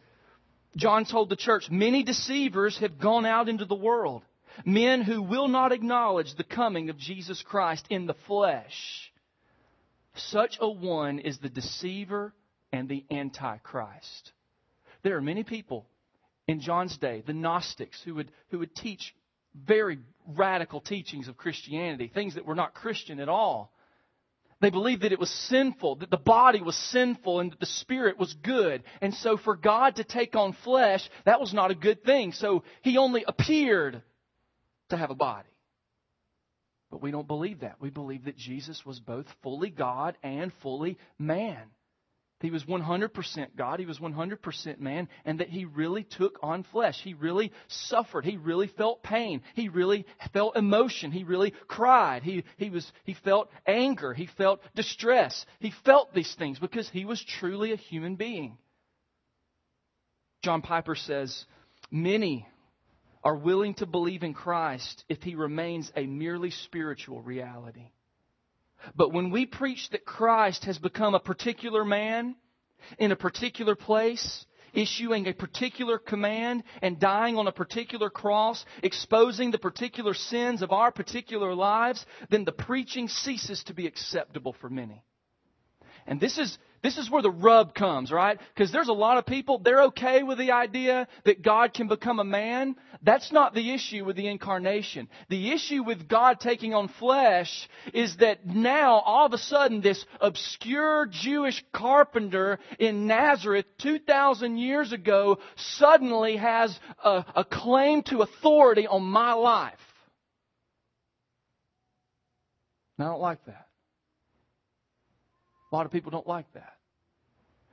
John 0.77 1.05
told 1.05 1.29
the 1.29 1.35
church, 1.35 1.69
Many 1.69 2.03
deceivers 2.03 2.77
have 2.77 2.99
gone 2.99 3.25
out 3.25 3.49
into 3.49 3.65
the 3.65 3.75
world, 3.75 4.23
men 4.63 5.01
who 5.01 5.21
will 5.21 5.47
not 5.47 5.71
acknowledge 5.71 6.35
the 6.35 6.43
coming 6.43 6.89
of 6.89 6.97
Jesus 6.97 7.41
Christ 7.41 7.85
in 7.89 8.05
the 8.05 8.15
flesh. 8.27 9.11
Such 10.15 10.57
a 10.61 10.69
one 10.69 11.19
is 11.19 11.39
the 11.39 11.49
deceiver 11.49 12.33
and 12.71 12.87
the 12.87 13.05
antichrist. 13.11 14.31
There 15.03 15.17
are 15.17 15.21
many 15.21 15.43
people 15.43 15.85
in 16.47 16.61
John's 16.61 16.97
day, 16.97 17.23
the 17.25 17.33
Gnostics, 17.33 18.01
who 18.03 18.15
would, 18.15 18.31
who 18.49 18.59
would 18.59 18.75
teach 18.75 19.13
very 19.55 19.99
radical 20.27 20.81
teachings 20.81 21.27
of 21.27 21.37
Christianity, 21.37 22.11
things 22.13 22.35
that 22.35 22.45
were 22.45 22.55
not 22.55 22.73
Christian 22.73 23.19
at 23.19 23.29
all. 23.29 23.71
They 24.61 24.69
believed 24.69 25.03
that 25.03 25.11
it 25.11 25.19
was 25.19 25.29
sinful, 25.29 25.97
that 25.97 26.09
the 26.09 26.17
body 26.17 26.61
was 26.61 26.75
sinful, 26.75 27.39
and 27.39 27.51
that 27.51 27.59
the 27.59 27.65
spirit 27.65 28.17
was 28.17 28.33
good. 28.33 28.83
And 29.01 29.13
so 29.13 29.37
for 29.37 29.55
God 29.55 29.97
to 29.97 30.03
take 30.03 30.35
on 30.35 30.55
flesh, 30.63 31.07
that 31.25 31.39
was 31.41 31.53
not 31.53 31.71
a 31.71 31.75
good 31.75 32.03
thing. 32.03 32.31
So 32.31 32.63
he 32.81 32.97
only 32.97 33.25
appeared 33.27 34.01
to 34.89 34.97
have 34.97 35.11
a 35.11 35.15
body. 35.15 35.49
But 36.91 37.01
we 37.01 37.11
don't 37.11 37.27
believe 37.27 37.61
that. 37.61 37.81
We 37.81 37.89
believe 37.89 38.25
that 38.25 38.37
Jesus 38.37 38.85
was 38.85 38.99
both 38.99 39.25
fully 39.41 39.69
God 39.69 40.17
and 40.23 40.51
fully 40.61 40.97
man. 41.17 41.71
He 42.41 42.51
was 42.51 42.63
100% 42.65 43.55
God, 43.55 43.79
he 43.79 43.85
was 43.85 43.97
100% 43.97 44.79
man, 44.79 45.07
and 45.23 45.39
that 45.39 45.49
he 45.49 45.65
really 45.65 46.03
took 46.03 46.37
on 46.43 46.63
flesh. 46.63 46.99
He 47.01 47.13
really 47.13 47.51
suffered. 47.67 48.25
He 48.25 48.37
really 48.37 48.67
felt 48.67 49.01
pain. 49.01 49.41
He 49.55 49.69
really 49.69 50.05
felt 50.33 50.57
emotion. 50.57 51.11
He 51.11 51.23
really 51.23 51.53
cried. 51.67 52.23
He, 52.23 52.43
he, 52.57 52.69
was, 52.69 52.91
he 53.05 53.13
felt 53.13 53.49
anger. 53.65 54.13
He 54.13 54.27
felt 54.37 54.61
distress. 54.75 55.45
He 55.59 55.73
felt 55.85 56.13
these 56.13 56.35
things 56.35 56.59
because 56.59 56.89
he 56.89 57.05
was 57.05 57.23
truly 57.39 57.71
a 57.71 57.77
human 57.77 58.15
being. 58.15 58.57
John 60.43 60.61
Piper 60.61 60.95
says, 60.95 61.45
Many 61.89 62.47
are 63.25 63.35
willing 63.35 63.73
to 63.73 63.87
believe 63.87 64.21
in 64.21 64.35
Christ 64.35 65.03
if 65.09 65.23
he 65.23 65.33
remains 65.33 65.91
a 65.95 66.05
merely 66.05 66.51
spiritual 66.51 67.23
reality. 67.23 67.89
But 68.95 69.11
when 69.11 69.31
we 69.31 69.47
preach 69.47 69.89
that 69.89 70.05
Christ 70.05 70.65
has 70.65 70.77
become 70.77 71.15
a 71.15 71.19
particular 71.19 71.83
man 71.83 72.35
in 72.99 73.11
a 73.11 73.15
particular 73.15 73.75
place, 73.75 74.45
issuing 74.73 75.27
a 75.27 75.33
particular 75.33 75.97
command 75.97 76.63
and 76.83 76.99
dying 76.99 77.37
on 77.37 77.47
a 77.47 77.51
particular 77.51 78.11
cross, 78.11 78.63
exposing 78.83 79.49
the 79.49 79.57
particular 79.57 80.13
sins 80.13 80.61
of 80.61 80.71
our 80.71 80.91
particular 80.91 81.55
lives, 81.55 82.05
then 82.29 82.45
the 82.45 82.51
preaching 82.51 83.07
ceases 83.07 83.63
to 83.63 83.73
be 83.73 83.87
acceptable 83.87 84.53
for 84.61 84.69
many. 84.69 85.03
And 86.05 86.19
this 86.19 86.37
is, 86.37 86.55
this 86.85 86.97
is 86.97 87.09
where 87.09 87.21
the 87.21 87.31
rub 87.31 87.73
comes, 87.73 88.11
right? 88.11 88.39
Because 88.53 88.71
there's 88.71 88.89
a 88.89 88.93
lot 88.93 89.17
of 89.17 89.25
people, 89.25 89.57
they're 89.57 89.85
okay 89.85 90.21
with 90.23 90.37
the 90.37 90.51
idea 90.51 91.07
that 91.23 91.41
God 91.41 91.73
can 91.73 91.87
become 91.87 92.19
a 92.19 92.23
man. 92.23 92.75
That's 93.01 93.31
not 93.31 93.53
the 93.55 93.73
issue 93.73 94.05
with 94.05 94.15
the 94.15 94.27
incarnation. 94.27 95.09
The 95.29 95.51
issue 95.51 95.83
with 95.83 96.07
God 96.07 96.39
taking 96.39 96.73
on 96.73 96.87
flesh 96.87 97.67
is 97.93 98.17
that 98.17 98.45
now, 98.45 98.99
all 98.99 99.25
of 99.25 99.33
a 99.33 99.37
sudden, 99.37 99.81
this 99.81 100.05
obscure 100.21 101.07
Jewish 101.07 101.63
carpenter 101.73 102.59
in 102.77 103.07
Nazareth 103.07 103.65
2,000 103.79 104.57
years 104.57 104.91
ago 104.91 105.39
suddenly 105.55 106.37
has 106.37 106.77
a, 107.03 107.25
a 107.35 107.43
claim 107.43 108.03
to 108.03 108.21
authority 108.21 108.85
on 108.85 109.03
my 109.03 109.33
life. 109.33 109.73
And 112.97 113.07
I 113.07 113.11
don't 113.11 113.21
like 113.21 113.43
that. 113.45 113.64
A 115.75 115.77
lot 115.77 115.85
of 115.85 115.91
people 115.91 116.11
don't 116.11 116.25
like 116.25 116.45
that. 116.53 116.71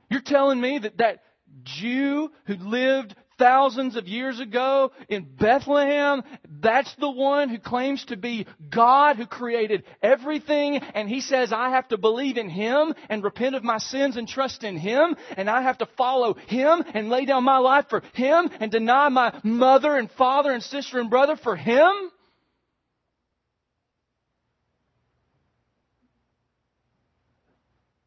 You're 0.09 0.19
telling 0.19 0.59
me 0.59 0.77
that 0.77 0.97
that 0.97 1.23
Jew 1.63 2.29
who 2.47 2.55
lived 2.55 3.15
thousands 3.39 3.95
of 3.95 4.09
years 4.09 4.41
ago 4.41 4.91
in 5.07 5.23
Bethlehem. 5.23 6.21
That's 6.59 6.93
the 6.95 7.09
one 7.09 7.47
who 7.47 7.59
claims 7.59 8.03
to 8.07 8.17
be 8.17 8.45
God 8.69 9.15
who 9.15 9.25
created 9.25 9.85
everything. 10.01 10.79
And 10.79 11.07
he 11.07 11.21
says, 11.21 11.53
I 11.53 11.69
have 11.69 11.87
to 11.89 11.97
believe 11.97 12.35
in 12.35 12.49
him 12.49 12.93
and 13.07 13.23
repent 13.23 13.55
of 13.55 13.63
my 13.63 13.77
sins 13.77 14.17
and 14.17 14.27
trust 14.27 14.65
in 14.65 14.75
him. 14.75 15.15
And 15.37 15.49
I 15.49 15.61
have 15.61 15.77
to 15.77 15.87
follow 15.97 16.33
him 16.33 16.83
and 16.93 17.07
lay 17.07 17.23
down 17.23 17.45
my 17.45 17.59
life 17.59 17.85
for 17.89 18.03
him 18.15 18.49
and 18.59 18.69
deny 18.69 19.07
my 19.07 19.39
mother 19.45 19.95
and 19.95 20.11
father 20.11 20.51
and 20.51 20.61
sister 20.61 20.99
and 20.99 21.09
brother 21.09 21.37
for 21.37 21.55
him. 21.55 21.89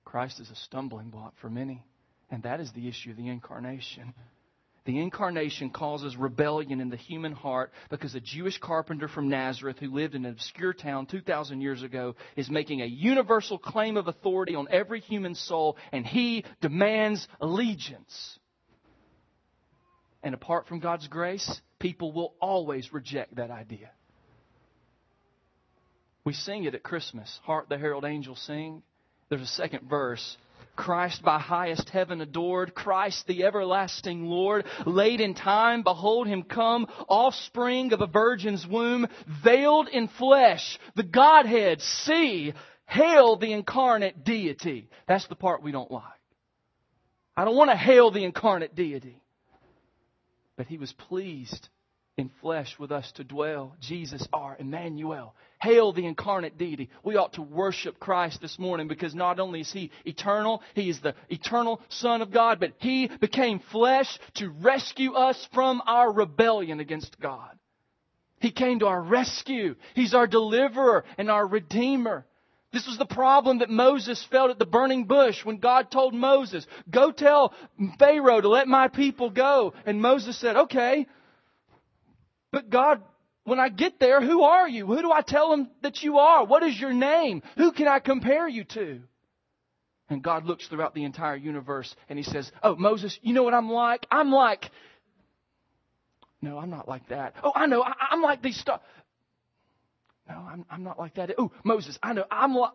Christ 0.07 0.41
is 0.41 0.51
a 0.51 0.57
stumbling 0.57 1.11
block 1.11 1.35
for 1.43 1.51
many. 1.51 1.85
And 2.31 2.43
that 2.45 2.61
is 2.61 2.73
the 2.73 2.89
issue 2.89 3.11
of 3.11 3.17
the 3.17 3.29
incarnation. 3.29 4.15
The 4.87 5.01
incarnation 5.01 5.71
causes 5.71 6.17
rebellion 6.17 6.81
in 6.81 6.91
the 6.91 6.97
human 6.97 7.33
heart 7.33 7.73
because 7.91 8.15
a 8.15 8.21
Jewish 8.21 8.57
carpenter 8.59 9.09
from 9.09 9.29
Nazareth 9.29 9.79
who 9.81 9.93
lived 9.93 10.15
in 10.15 10.25
an 10.25 10.31
obscure 10.31 10.73
town 10.73 11.07
2,000 11.07 11.61
years 11.61 11.83
ago 11.83 12.15
is 12.37 12.49
making 12.49 12.81
a 12.83 12.87
universal 12.87 13.59
claim 13.59 13.97
of 13.97 14.07
authority 14.07 14.55
on 14.55 14.69
every 14.71 15.01
human 15.01 15.35
soul, 15.35 15.77
and 15.91 16.07
he 16.07 16.45
demands 16.61 17.27
allegiance. 17.41 18.39
And 20.23 20.35
apart 20.35 20.69
from 20.69 20.79
God's 20.79 21.09
grace, 21.09 21.61
people 21.81 22.13
will 22.13 22.35
always 22.41 22.93
reject 22.93 23.37
that 23.37 23.51
idea. 23.51 23.91
We 26.25 26.33
sing 26.33 26.65
it 26.65 26.77
at 26.77 26.85
Christmas. 26.85 27.41
Hark 27.43 27.69
the 27.69 27.79
herald 27.79 28.05
angels 28.05 28.41
sing. 28.47 28.83
There's 29.29 29.43
a 29.43 29.47
second 29.47 29.89
verse. 29.89 30.37
Christ 30.77 31.23
by 31.23 31.39
highest 31.39 31.89
heaven 31.89 32.21
adored, 32.21 32.75
Christ 32.75 33.27
the 33.27 33.45
everlasting 33.45 34.27
Lord, 34.27 34.67
late 34.85 35.23
in 35.23 35.35
time, 35.35 35.83
behold 35.83 36.27
him 36.27 36.43
come, 36.43 36.87
offspring 37.09 37.95
of 37.95 38.03
a 38.03 38.07
virgin's 38.07 38.67
womb, 38.67 39.07
veiled 39.43 39.89
in 39.89 40.09
flesh, 40.09 40.79
the 40.95 41.03
Godhead, 41.03 41.81
see, 41.81 42.53
hail 42.87 43.37
the 43.37 43.53
incarnate 43.53 44.23
deity. 44.23 44.91
That's 45.09 45.27
the 45.29 45.35
part 45.35 45.63
we 45.63 45.73
don't 45.73 45.91
like. 45.91 46.05
I 47.37 47.45
don't 47.45 47.57
want 47.57 47.71
to 47.71 47.77
hail 47.77 48.11
the 48.11 48.25
incarnate 48.25 48.75
deity. 48.75 49.23
But 50.57 50.67
he 50.67 50.79
was 50.79 50.93
pleased 50.93 51.69
in 52.17 52.31
flesh 52.41 52.79
with 52.79 52.91
us 52.91 53.13
to 53.13 53.25
dwell. 53.25 53.77
Jesus, 53.79 54.27
our 54.33 54.57
Emmanuel. 54.59 55.35
Hail 55.61 55.93
the 55.93 56.07
incarnate 56.07 56.57
deity. 56.57 56.89
We 57.03 57.17
ought 57.17 57.35
to 57.35 57.43
worship 57.43 57.99
Christ 57.99 58.41
this 58.41 58.59
morning 58.59 58.89
because 58.89 59.15
not 59.15 59.39
only 59.39 59.61
is 59.61 59.71
He 59.71 59.91
eternal, 60.07 60.63
He 60.75 60.89
is 60.89 61.01
the 61.01 61.15
eternal 61.29 61.81
Son 61.91 62.23
of 62.23 62.33
God, 62.33 62.59
but 62.59 62.73
He 62.79 63.09
became 63.21 63.61
flesh 63.71 64.19
to 64.37 64.49
rescue 64.49 65.13
us 65.13 65.47
from 65.53 65.83
our 65.87 66.11
rebellion 66.11 66.81
against 66.81 67.21
God. 67.21 67.51
He 68.41 68.51
came 68.51 68.79
to 68.79 68.87
our 68.87 69.03
rescue. 69.03 69.77
He's 69.95 70.15
our 70.15 70.27
deliverer 70.27 71.05
and 71.19 71.31
our 71.31 71.47
redeemer. 71.47 72.25
This 72.73 72.87
was 72.87 72.97
the 72.97 73.07
problem 73.07 73.59
that 73.59 73.71
Moses 73.71 74.25
felt 74.31 74.51
at 74.51 74.59
the 74.59 74.65
burning 74.65 75.05
bush 75.05 75.45
when 75.45 75.59
God 75.59 75.91
told 75.91 76.15
Moses, 76.15 76.67
Go 76.91 77.13
tell 77.13 77.53
Pharaoh 77.99 78.41
to 78.41 78.49
let 78.49 78.69
my 78.69 78.89
people 78.89 79.29
go. 79.29 79.75
And 79.85 80.01
Moses 80.01 80.39
said, 80.39 80.57
Okay, 80.57 81.07
but 82.53 82.71
God, 82.71 83.03
when 83.45 83.61
I 83.61 83.69
get 83.69 84.01
there, 84.01 84.21
who 84.21 84.43
are 84.43 84.69
you? 84.69 84.87
Who 84.87 85.01
do 85.01 85.13
I 85.13 85.23
tell 85.23 85.51
them 85.51 85.71
that 85.83 86.03
you 86.03 86.19
are? 86.19 86.45
What 86.45 86.63
is 86.63 86.79
your 86.79 86.93
name? 86.93 87.43
Who 87.57 87.73
can 87.73 87.87
I 87.89 88.01
compare 88.01 88.49
you 88.49 88.65
to? 88.65 89.01
And 90.09 90.23
God 90.23 90.45
looks 90.45 90.67
throughout 90.69 90.95
the 90.95 91.05
entire 91.05 91.37
universe 91.37 91.95
and 92.09 92.19
he 92.19 92.23
says, 92.23 92.51
Oh, 92.63 92.77
Moses, 92.77 93.19
you 93.23 93.35
know 93.35 93.43
what 93.43 93.55
I'm 93.55 93.71
like? 93.71 94.07
I'm 94.11 94.31
like, 94.31 94.71
no, 96.41 96.59
I'm 96.59 96.71
not 96.71 96.87
like 96.87 97.09
that. 97.09 97.35
Oh, 97.43 97.53
I 97.55 97.67
know, 97.67 97.83
I, 97.83 98.13
am 98.13 98.23
like 98.23 98.43
these 98.43 98.59
stars. 98.59 98.81
No, 100.29 100.37
I'm, 100.37 100.65
I'm 100.71 100.85
not 100.85 100.99
like 100.99 101.15
that. 101.15 101.33
Oh, 101.39 101.51
Moses, 101.65 101.99
I 102.03 102.13
know, 102.13 102.25
I'm 102.31 102.55
like. 102.55 102.73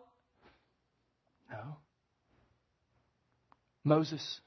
No. 1.50 1.76
Moses, 3.84 4.40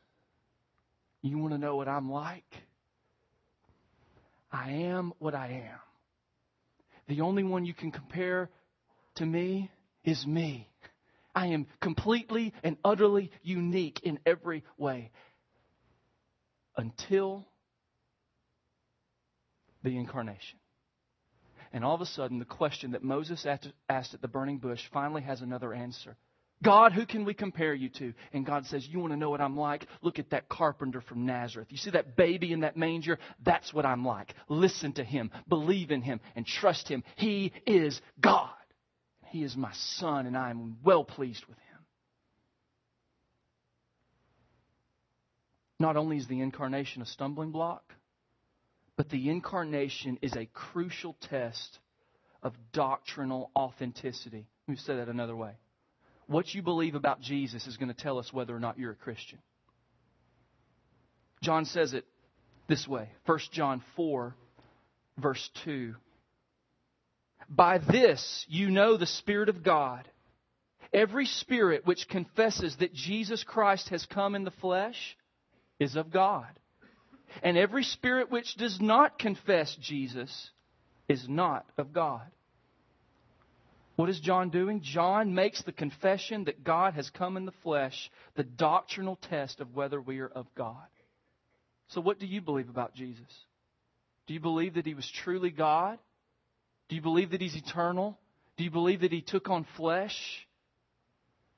you 1.21 1.37
want 1.37 1.53
to 1.53 1.57
know 1.57 1.75
what 1.75 1.87
I'm 1.87 2.09
like? 2.09 2.43
I 4.55 4.71
am 4.71 5.11
what 5.19 5.35
I 5.35 5.47
am. 5.47 5.79
The 7.09 7.21
only 7.21 7.43
one 7.43 7.65
you 7.65 7.73
can 7.73 7.91
compare 7.91 8.49
to 9.15 9.25
me 9.25 9.69
is 10.05 10.25
me. 10.25 10.69
I 11.35 11.47
am 11.47 11.67
completely 11.81 12.53
and 12.63 12.77
utterly 12.85 13.31
unique 13.43 13.99
in 14.03 14.17
every 14.25 14.63
way 14.77 15.11
until 16.77 17.45
the 19.83 19.97
incarnation. 19.97 20.57
And 21.73 21.83
all 21.83 21.93
of 21.95 21.99
a 21.99 22.05
sudden, 22.05 22.39
the 22.39 22.45
question 22.45 22.91
that 22.91 23.03
Moses 23.03 23.45
asked 23.45 24.13
at 24.13 24.21
the 24.21 24.29
burning 24.29 24.59
bush 24.59 24.81
finally 24.93 25.23
has 25.23 25.41
another 25.41 25.73
answer. 25.73 26.15
God, 26.63 26.93
who 26.93 27.05
can 27.05 27.25
we 27.25 27.33
compare 27.33 27.73
you 27.73 27.89
to? 27.89 28.13
And 28.33 28.45
God 28.45 28.65
says, 28.65 28.87
You 28.87 28.99
want 28.99 29.13
to 29.13 29.17
know 29.17 29.29
what 29.29 29.41
I'm 29.41 29.57
like? 29.57 29.85
Look 30.01 30.19
at 30.19 30.29
that 30.29 30.47
carpenter 30.47 31.01
from 31.01 31.25
Nazareth. 31.25 31.67
You 31.69 31.77
see 31.77 31.91
that 31.91 32.15
baby 32.15 32.53
in 32.53 32.61
that 32.61 32.77
manger? 32.77 33.19
That's 33.43 33.73
what 33.73 33.85
I'm 33.85 34.05
like. 34.05 34.33
Listen 34.47 34.93
to 34.93 35.03
him, 35.03 35.31
believe 35.49 35.91
in 35.91 36.01
him, 36.01 36.21
and 36.35 36.45
trust 36.45 36.87
him. 36.87 37.03
He 37.17 37.51
is 37.65 37.99
God. 38.19 38.49
He 39.27 39.43
is 39.43 39.55
my 39.57 39.71
son, 39.73 40.27
and 40.27 40.37
I 40.37 40.49
am 40.49 40.77
well 40.83 41.03
pleased 41.03 41.45
with 41.45 41.57
him. 41.57 41.65
Not 45.77 45.97
only 45.97 46.17
is 46.17 46.27
the 46.27 46.39
incarnation 46.39 47.01
a 47.01 47.05
stumbling 47.05 47.51
block, 47.51 47.83
but 48.95 49.09
the 49.09 49.29
incarnation 49.29 50.17
is 50.21 50.33
a 50.35 50.45
crucial 50.45 51.17
test 51.19 51.79
of 52.41 52.53
doctrinal 52.71 53.51
authenticity. 53.57 54.47
Let 54.67 54.71
me 54.71 54.77
say 54.77 54.95
that 54.95 55.09
another 55.09 55.35
way 55.35 55.51
what 56.27 56.53
you 56.53 56.61
believe 56.61 56.95
about 56.95 57.21
Jesus 57.21 57.67
is 57.67 57.77
going 57.77 57.93
to 57.93 58.01
tell 58.01 58.17
us 58.17 58.33
whether 58.33 58.55
or 58.55 58.59
not 58.59 58.79
you're 58.79 58.91
a 58.91 58.95
Christian. 58.95 59.39
John 61.41 61.65
says 61.65 61.93
it 61.93 62.05
this 62.67 62.87
way 62.87 63.09
1 63.25 63.39
John 63.51 63.83
4, 63.95 64.35
verse 65.17 65.49
2. 65.63 65.95
By 67.49 67.77
this 67.77 68.45
you 68.49 68.71
know 68.71 68.97
the 68.97 69.05
Spirit 69.05 69.49
of 69.49 69.63
God. 69.63 70.07
Every 70.93 71.25
spirit 71.25 71.85
which 71.85 72.07
confesses 72.07 72.77
that 72.77 72.93
Jesus 72.93 73.43
Christ 73.43 73.89
has 73.89 74.05
come 74.05 74.33
in 74.33 74.45
the 74.45 74.51
flesh 74.51 75.17
is 75.79 75.95
of 75.97 76.09
God. 76.09 76.47
And 77.43 77.57
every 77.57 77.83
spirit 77.83 78.31
which 78.31 78.55
does 78.55 78.79
not 78.79 79.19
confess 79.19 79.75
Jesus 79.81 80.51
is 81.09 81.27
not 81.27 81.65
of 81.77 81.91
God. 81.91 82.21
What 83.95 84.09
is 84.09 84.19
John 84.19 84.49
doing? 84.49 84.81
John 84.81 85.33
makes 85.33 85.61
the 85.63 85.71
confession 85.71 86.45
that 86.45 86.63
God 86.63 86.95
has 86.95 87.09
come 87.09 87.37
in 87.37 87.45
the 87.45 87.53
flesh 87.63 88.11
the 88.35 88.43
doctrinal 88.43 89.17
test 89.29 89.61
of 89.61 89.73
whether 89.73 90.01
we 90.01 90.19
are 90.19 90.27
of 90.27 90.47
God. 90.55 90.87
So, 91.89 92.01
what 92.01 92.19
do 92.19 92.25
you 92.25 92.41
believe 92.41 92.69
about 92.69 92.93
Jesus? 92.93 93.31
Do 94.27 94.33
you 94.33 94.39
believe 94.39 94.73
that 94.73 94.85
he 94.85 94.95
was 94.95 95.09
truly 95.23 95.51
God? 95.51 95.97
Do 96.89 96.95
you 96.95 97.01
believe 97.01 97.31
that 97.31 97.41
he's 97.41 97.55
eternal? 97.55 98.17
Do 98.57 98.63
you 98.63 98.71
believe 98.71 99.01
that 99.01 99.11
he 99.11 99.21
took 99.21 99.49
on 99.49 99.65
flesh? 99.77 100.17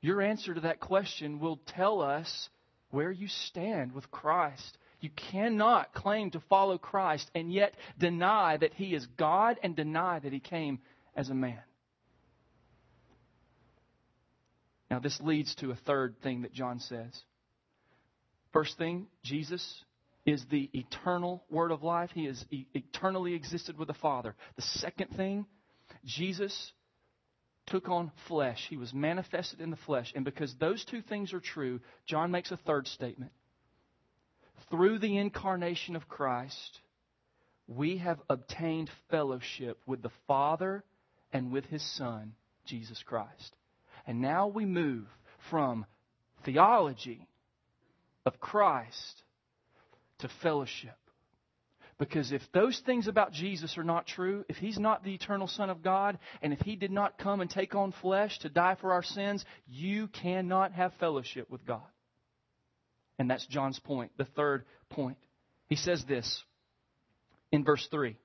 Your 0.01 0.21
answer 0.21 0.53
to 0.53 0.61
that 0.61 0.79
question 0.79 1.39
will 1.39 1.59
tell 1.75 2.01
us 2.01 2.49
where 2.91 3.11
you 3.11 3.27
stand 3.27 3.93
with 3.93 4.11
Christ. 4.11 4.77
You 4.99 5.09
cannot 5.31 5.93
claim 5.93 6.31
to 6.31 6.39
follow 6.49 6.77
Christ 6.77 7.29
and 7.35 7.51
yet 7.51 7.73
deny 7.99 8.57
that 8.57 8.73
he 8.73 8.93
is 8.93 9.05
God 9.17 9.57
and 9.63 9.75
deny 9.75 10.19
that 10.19 10.33
he 10.33 10.39
came 10.39 10.79
as 11.15 11.29
a 11.29 11.35
man. 11.35 11.59
Now, 14.89 14.99
this 14.99 15.19
leads 15.21 15.53
to 15.55 15.71
a 15.71 15.75
third 15.75 16.15
thing 16.23 16.43
that 16.43 16.53
John 16.53 16.79
says. 16.79 17.21
First 18.53 18.77
thing, 18.77 19.07
Jesus 19.23 19.83
is 20.25 20.43
the 20.49 20.69
eternal 20.73 21.43
Word 21.49 21.71
of 21.71 21.83
life. 21.83 22.09
He 22.13 22.25
has 22.25 22.43
eternally 22.51 23.33
existed 23.33 23.77
with 23.77 23.87
the 23.87 23.93
Father. 23.95 24.35
The 24.55 24.61
second 24.61 25.15
thing, 25.15 25.45
Jesus 26.05 26.71
took 27.67 27.89
on 27.89 28.11
flesh. 28.27 28.65
He 28.69 28.77
was 28.77 28.93
manifested 28.93 29.61
in 29.61 29.69
the 29.69 29.77
flesh. 29.77 30.11
And 30.15 30.25
because 30.25 30.55
those 30.59 30.83
two 30.85 31.01
things 31.01 31.33
are 31.33 31.39
true, 31.39 31.81
John 32.05 32.31
makes 32.31 32.51
a 32.51 32.57
third 32.57 32.87
statement. 32.87 33.31
Through 34.69 34.99
the 34.99 35.17
incarnation 35.17 35.95
of 35.95 36.07
Christ, 36.09 36.79
we 37.67 37.97
have 37.97 38.19
obtained 38.29 38.89
fellowship 39.11 39.77
with 39.85 40.01
the 40.01 40.11
Father 40.27 40.83
and 41.31 41.51
with 41.51 41.65
His 41.65 41.83
Son, 41.97 42.33
Jesus 42.65 43.01
Christ. 43.05 43.55
And 44.07 44.21
now 44.21 44.47
we 44.47 44.65
move 44.65 45.05
from 45.51 45.85
theology 46.45 47.27
of 48.25 48.39
Christ 48.39 49.23
to 50.19 50.29
fellowship. 50.41 50.95
Because 51.99 52.31
if 52.31 52.41
those 52.53 52.79
things 52.85 53.07
about 53.07 53.33
Jesus 53.33 53.77
are 53.77 53.83
not 53.83 54.05
true, 54.05 54.45
if 54.47 54.57
he's 54.57 54.77
not 54.77 55.03
the 55.03 55.13
eternal 55.13 55.47
Son 55.47 55.69
of 55.69 55.81
God, 55.81 56.19
and 56.41 56.53
if 56.53 56.59
he 56.59 56.75
did 56.75 56.91
not 56.91 57.17
come 57.17 57.41
and 57.41 57.49
take 57.49 57.73
on 57.73 57.91
flesh 58.01 58.37
to 58.39 58.49
die 58.49 58.77
for 58.79 58.93
our 58.93 59.03
sins, 59.03 59.43
you 59.67 60.07
cannot 60.07 60.73
have 60.73 60.93
fellowship 60.99 61.49
with 61.49 61.65
God. 61.65 61.81
And 63.17 63.29
that's 63.29 63.47
John's 63.47 63.79
point, 63.79 64.11
the 64.17 64.25
third 64.25 64.63
point. 64.89 65.17
He 65.69 65.75
says 65.75 66.05
this 66.07 66.43
in 67.51 67.63
verse 67.63 67.85
3 67.89 68.15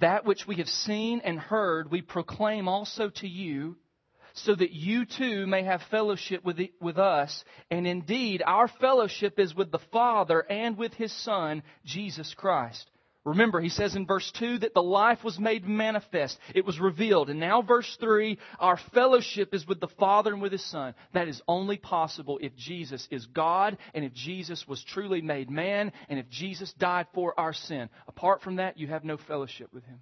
That 0.00 0.24
which 0.24 0.46
we 0.46 0.56
have 0.56 0.68
seen 0.68 1.20
and 1.22 1.38
heard, 1.38 1.90
we 1.90 2.02
proclaim 2.02 2.68
also 2.68 3.10
to 3.10 3.28
you, 3.28 3.76
so 4.34 4.54
that 4.54 4.72
you 4.72 5.04
too 5.04 5.46
may 5.46 5.62
have 5.62 5.82
fellowship 5.90 6.44
with, 6.44 6.56
the, 6.56 6.72
with 6.80 6.98
us. 6.98 7.44
And 7.70 7.86
indeed, 7.86 8.42
our 8.44 8.68
fellowship 8.68 9.38
is 9.38 9.54
with 9.54 9.70
the 9.70 9.80
Father 9.92 10.40
and 10.40 10.78
with 10.78 10.94
His 10.94 11.12
Son, 11.12 11.62
Jesus 11.84 12.32
Christ. 12.34 12.90
Remember, 13.24 13.60
he 13.60 13.68
says 13.68 13.94
in 13.94 14.04
verse 14.04 14.32
2 14.38 14.58
that 14.58 14.74
the 14.74 14.82
life 14.82 15.22
was 15.22 15.38
made 15.38 15.64
manifest. 15.64 16.36
It 16.56 16.66
was 16.66 16.80
revealed. 16.80 17.30
And 17.30 17.38
now 17.38 17.62
verse 17.62 17.96
3, 18.00 18.36
our 18.58 18.76
fellowship 18.92 19.54
is 19.54 19.66
with 19.66 19.78
the 19.78 19.86
Father 19.86 20.32
and 20.32 20.42
with 20.42 20.50
His 20.50 20.64
Son. 20.64 20.94
That 21.14 21.28
is 21.28 21.40
only 21.46 21.76
possible 21.76 22.40
if 22.42 22.56
Jesus 22.56 23.06
is 23.12 23.26
God 23.26 23.78
and 23.94 24.04
if 24.04 24.12
Jesus 24.12 24.66
was 24.66 24.82
truly 24.82 25.22
made 25.22 25.50
man 25.50 25.92
and 26.08 26.18
if 26.18 26.28
Jesus 26.30 26.72
died 26.72 27.06
for 27.14 27.38
our 27.38 27.52
sin. 27.52 27.88
Apart 28.08 28.42
from 28.42 28.56
that, 28.56 28.76
you 28.76 28.88
have 28.88 29.04
no 29.04 29.16
fellowship 29.16 29.72
with 29.72 29.84
Him. 29.84 30.00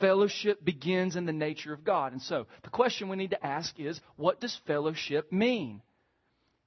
Fellowship 0.00 0.64
begins 0.64 1.16
in 1.16 1.26
the 1.26 1.32
nature 1.32 1.74
of 1.74 1.84
God. 1.84 2.12
And 2.12 2.22
so, 2.22 2.46
the 2.62 2.70
question 2.70 3.10
we 3.10 3.16
need 3.16 3.30
to 3.30 3.46
ask 3.46 3.78
is, 3.78 4.00
what 4.16 4.40
does 4.40 4.58
fellowship 4.66 5.30
mean? 5.30 5.82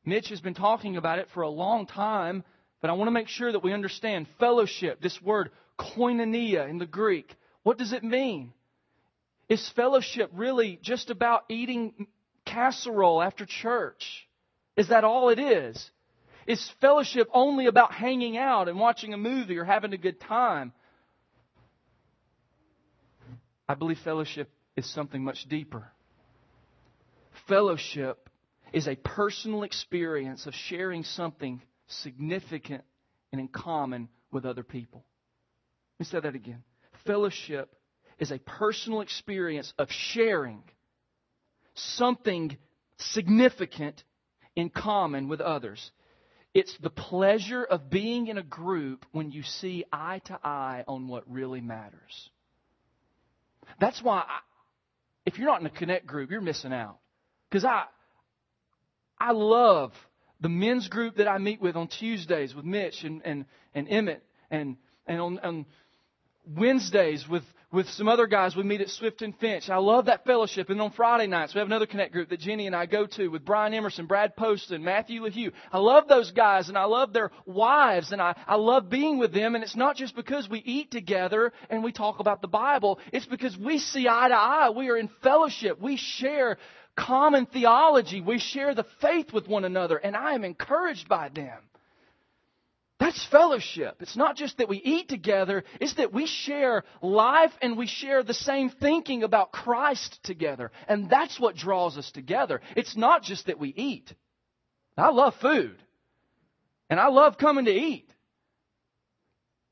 Mitch 0.05 0.29
has 0.29 0.41
been 0.41 0.53
talking 0.53 0.95
about 0.95 1.19
it 1.19 1.27
for 1.34 1.41
a 1.41 1.49
long 1.49 1.86
time 1.86 2.43
but 2.82 2.89
I 2.89 2.94
want 2.94 3.08
to 3.08 3.12
make 3.12 3.28
sure 3.28 3.52
that 3.52 3.63
we 3.63 3.74
understand 3.74 4.28
fellowship, 4.39 5.02
this 5.02 5.22
word 5.22 5.52
koinonia 5.78 6.70
in 6.70 6.78
the 6.78 6.86
Greek. 6.86 7.36
What 7.63 7.78
does 7.78 7.94
it 7.94 8.04
mean? 8.04 8.54
Is 9.50 9.68
fellowship 9.76 10.32
really 10.34 10.80
just 10.82 11.10
about 11.10 11.44
eating 11.50 12.08
casserole 12.46 13.22
after 13.22 13.46
church? 13.46 14.28
Is 14.78 14.89
that 14.89 15.04
all 15.04 15.30
it 15.30 15.39
is? 15.39 15.89
Is 16.48 16.72
fellowship 16.82 17.28
only 17.34 17.65
about 17.65 17.94
hanging 17.94 18.38
out 18.38 18.70
and 18.70 18.80
watching 18.80 19.13
a 19.13 19.18
movie 19.18 19.58
or 19.58 19.65
having 19.65 19.94
a 19.94 19.98
good 19.98 20.20
time? 20.20 20.72
I 23.68 23.76
believe 23.76 24.00
fellowship 24.00 24.50
is 24.76 24.92
something 24.92 25.24
much 25.24 25.48
deeper. 25.48 25.92
Fellowship 27.48 28.30
is 28.74 28.88
a 28.88 28.96
personal 28.96 29.63
experience 29.63 30.46
of 30.46 30.54
sharing 30.56 31.04
something 31.04 31.62
significant 31.89 32.84
and 33.32 33.41
in 33.41 33.47
common 33.47 34.10
with 34.32 34.45
other 34.45 34.63
people. 34.63 35.06
Let 35.99 36.08
me 36.08 36.12
say 36.12 36.19
that 36.21 36.36
again. 36.36 36.63
Fellowship 37.06 37.75
is 38.19 38.32
a 38.32 38.39
personal 38.39 39.02
experience 39.02 39.73
of 39.78 39.89
sharing 39.91 40.63
something 41.73 42.58
significant 42.97 44.04
in 44.56 44.69
common 44.69 45.28
with 45.28 45.41
others. 45.41 45.91
It's 46.54 46.75
the 46.82 46.89
pleasure 46.89 47.63
of 47.63 47.89
being 47.89 48.28
in 48.28 48.38
a 48.38 48.43
group 48.43 49.06
when 49.12 49.32
you 49.32 49.43
see 49.43 49.86
eye 49.91 50.21
to 50.25 50.39
eye 50.43 50.84
on 50.88 51.08
what 51.08 51.32
really 51.32 51.62
matters. 51.62 52.30
That's 53.80 54.02
why, 54.02 54.19
I, 54.19 54.39
if 55.25 55.38
you're 55.38 55.47
not 55.47 55.62
in 55.62 55.67
a 55.67 55.71
connect 55.71 56.08
group, 56.08 56.32
you're 56.32 56.41
missing 56.41 56.73
out. 56.73 56.97
Because 57.49 57.65
I, 57.65 57.84
I 59.19 59.32
love 59.32 59.93
the 60.41 60.49
men's 60.49 60.88
group 60.88 61.17
that 61.17 61.28
I 61.28 61.38
meet 61.38 61.62
with 61.62 61.75
on 61.75 61.88
Tuesdays 61.88 62.56
with 62.56 62.65
Mitch 62.65 63.04
and, 63.04 63.21
and, 63.25 63.45
and 63.73 63.88
Emmett 63.89 64.23
and, 64.49 64.78
and 65.06 65.19
on, 65.19 65.39
on 65.39 65.65
Wednesdays 66.45 67.28
with, 67.28 67.43
with 67.71 67.88
some 67.89 68.08
other 68.08 68.28
guys 68.28 68.56
we 68.56 68.63
meet 68.63 68.82
at 68.82 68.89
Swift 68.89 69.21
and 69.21 69.38
Finch. 69.38 69.69
I 69.69 69.78
love 69.78 70.06
that 70.06 70.25
fellowship. 70.25 70.69
And 70.69 70.82
on 70.82 70.91
Friday 70.91 71.28
nights, 71.28 71.54
we 71.54 71.60
have 71.60 71.67
another 71.67 71.86
Connect 71.86 72.12
group 72.12 72.30
that 72.30 72.39
Jenny 72.39 72.67
and 72.67 72.75
I 72.75 72.86
go 72.86 73.06
to 73.06 73.28
with 73.28 73.45
Brian 73.45 73.73
Emerson, 73.73 74.08
Brad 74.08 74.36
Poston, 74.36 74.84
Matthew 74.84 75.21
LaHue. 75.21 75.52
I 75.71 75.78
love 75.78 76.08
those 76.08 76.32
guys 76.32 76.69
and 76.69 76.78
I 76.78 76.86
love 76.86 77.13
their 77.13 77.32
wives 77.45 78.12
and 78.12 78.21
I, 78.21 78.36
I 78.47 78.56
love 78.56 78.89
being 78.89 79.17
with 79.17 79.34
them. 79.34 79.56
And 79.56 79.63
it's 79.63 79.75
not 79.75 79.95
just 79.95 80.15
because 80.15 80.49
we 80.49 80.60
eat 80.60 80.91
together 80.91 81.54
and 81.69 81.84
we 81.84 81.91
talk 81.91 82.19
about 82.19 82.41
the 82.41 82.47
Bible. 82.47 82.99
It's 83.13 83.28
because 83.28 83.58
we 83.58 83.78
see 83.78 84.08
eye 84.08 84.30
to 84.30 84.36
eye. 84.36 84.71
We 84.75 84.89
are 84.89 84.97
in 84.97 85.10
fellowship. 85.21 85.80
We 85.80 85.97
share 85.97 86.58
common 86.99 87.45
theology. 87.45 88.21
We 88.21 88.39
share 88.39 88.75
the 88.75 88.86
faith 89.02 89.32
with 89.32 89.47
one 89.47 89.65
another, 89.65 89.97
and 89.97 90.15
I 90.15 90.34
am 90.34 90.43
encouraged 90.43 91.08
by 91.08 91.30
them. 91.30 91.60
That's 92.99 93.25
fellowship. 93.27 94.01
It's 94.01 94.17
not 94.17 94.35
just 94.35 94.57
that 94.57 94.67
we 94.67 94.77
eat 94.77 95.07
together, 95.07 95.63
it's 95.79 95.95
that 95.95 96.13
we 96.13 96.27
share 96.27 96.83
life 97.01 97.53
and 97.62 97.77
we 97.77 97.88
share 97.88 98.23
the 98.23 98.33
same 98.33 98.69
thinking 98.69 99.23
about 99.23 99.53
Christ 99.53 100.19
together. 100.23 100.71
And 100.88 101.09
that's 101.09 101.39
what 101.39 101.55
draws 101.55 101.97
us 101.97 102.12
together. 102.12 102.59
It's 102.75 102.97
not 102.97 103.23
just 103.23 103.47
that 103.47 103.57
we 103.57 103.69
eat. 103.69 104.13
I 104.97 105.12
love 105.12 105.33
food. 105.41 105.81
And 106.89 106.99
I 106.99 107.07
love 107.07 107.38
coming 107.38 107.65
to 107.65 107.71
eat. 107.71 108.12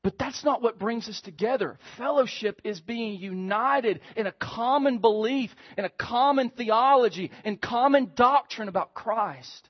But 0.02 0.16
that's 0.18 0.42
not 0.42 0.62
what 0.62 0.78
brings 0.78 1.06
us 1.08 1.20
together. 1.20 1.78
Fellowship 1.98 2.62
is 2.64 2.80
being 2.80 3.20
united 3.20 4.00
in 4.16 4.26
a 4.26 4.32
common 4.32 4.98
belief, 4.98 5.50
in 5.76 5.84
a 5.84 5.90
common 5.90 6.48
theology, 6.48 7.30
in 7.44 7.58
common 7.58 8.12
doctrine 8.14 8.68
about 8.68 8.94
Christ. 8.94 9.68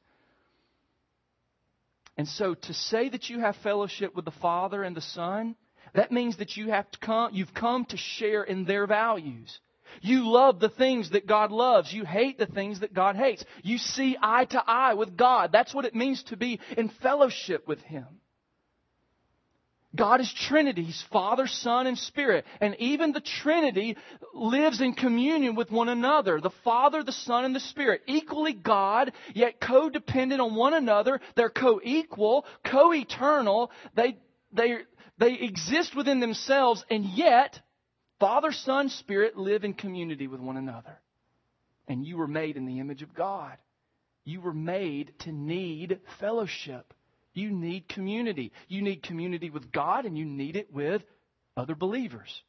And 2.18 2.26
so 2.28 2.54
to 2.54 2.74
say 2.74 3.08
that 3.08 3.30
you 3.30 3.38
have 3.38 3.56
fellowship 3.62 4.14
with 4.14 4.24
the 4.24 4.32
Father 4.32 4.82
and 4.82 4.94
the 4.96 5.00
Son, 5.00 5.54
that 5.94 6.10
means 6.10 6.36
that 6.38 6.56
you 6.56 6.70
have 6.70 6.90
to 6.90 6.98
come, 6.98 7.30
you've 7.32 7.54
come 7.54 7.84
to 7.86 7.96
share 7.96 8.42
in 8.42 8.64
their 8.64 8.88
values. 8.88 9.60
You 10.02 10.28
love 10.28 10.60
the 10.60 10.68
things 10.68 11.10
that 11.10 11.26
God 11.26 11.50
loves. 11.52 11.92
You 11.92 12.04
hate 12.04 12.36
the 12.36 12.46
things 12.46 12.80
that 12.80 12.92
God 12.92 13.16
hates. 13.16 13.44
You 13.62 13.78
see 13.78 14.18
eye 14.20 14.44
to 14.46 14.62
eye 14.66 14.94
with 14.94 15.16
God. 15.16 15.50
That's 15.52 15.72
what 15.72 15.86
it 15.86 15.94
means 15.94 16.22
to 16.24 16.36
be 16.36 16.60
in 16.76 16.88
fellowship 16.88 17.66
with 17.66 17.80
Him. 17.80 18.06
God 19.96 20.20
is 20.20 20.32
Trinity. 20.32 20.84
He's 20.84 21.04
Father, 21.10 21.46
Son, 21.46 21.86
and 21.86 21.96
Spirit. 21.96 22.44
And 22.60 22.76
even 22.78 23.12
the 23.12 23.22
Trinity 23.22 23.96
lives 24.34 24.80
in 24.80 24.92
communion 24.92 25.54
with 25.54 25.70
one 25.70 25.88
another. 25.88 26.40
The 26.40 26.50
Father, 26.62 27.02
the 27.02 27.12
Son, 27.12 27.44
and 27.44 27.54
the 27.54 27.60
Spirit. 27.60 28.02
Equally 28.06 28.52
God, 28.52 29.12
yet 29.34 29.60
co-dependent 29.60 30.40
on 30.40 30.54
one 30.54 30.74
another. 30.74 31.20
They're 31.36 31.48
co-equal, 31.48 32.44
co-eternal. 32.64 33.70
They, 33.94 34.18
they, 34.52 34.78
they 35.16 35.34
exist 35.34 35.96
within 35.96 36.20
themselves, 36.20 36.84
and 36.90 37.04
yet, 37.04 37.58
Father, 38.20 38.52
Son, 38.52 38.90
Spirit 38.90 39.38
live 39.38 39.64
in 39.64 39.72
community 39.72 40.26
with 40.26 40.40
one 40.40 40.58
another. 40.58 41.00
And 41.88 42.04
you 42.04 42.18
were 42.18 42.28
made 42.28 42.56
in 42.58 42.66
the 42.66 42.80
image 42.80 43.02
of 43.02 43.14
God. 43.14 43.56
You 44.24 44.42
were 44.42 44.52
made 44.52 45.14
to 45.20 45.32
need 45.32 46.00
fellowship. 46.20 46.92
You 47.38 47.50
need 47.50 47.88
community. 47.88 48.52
You 48.66 48.82
need 48.82 49.02
community 49.02 49.48
with 49.48 49.70
God 49.70 50.04
and 50.06 50.18
you 50.18 50.24
need 50.24 50.56
it 50.56 50.72
with 50.72 51.02
other 51.56 51.76
believers. 51.76 52.42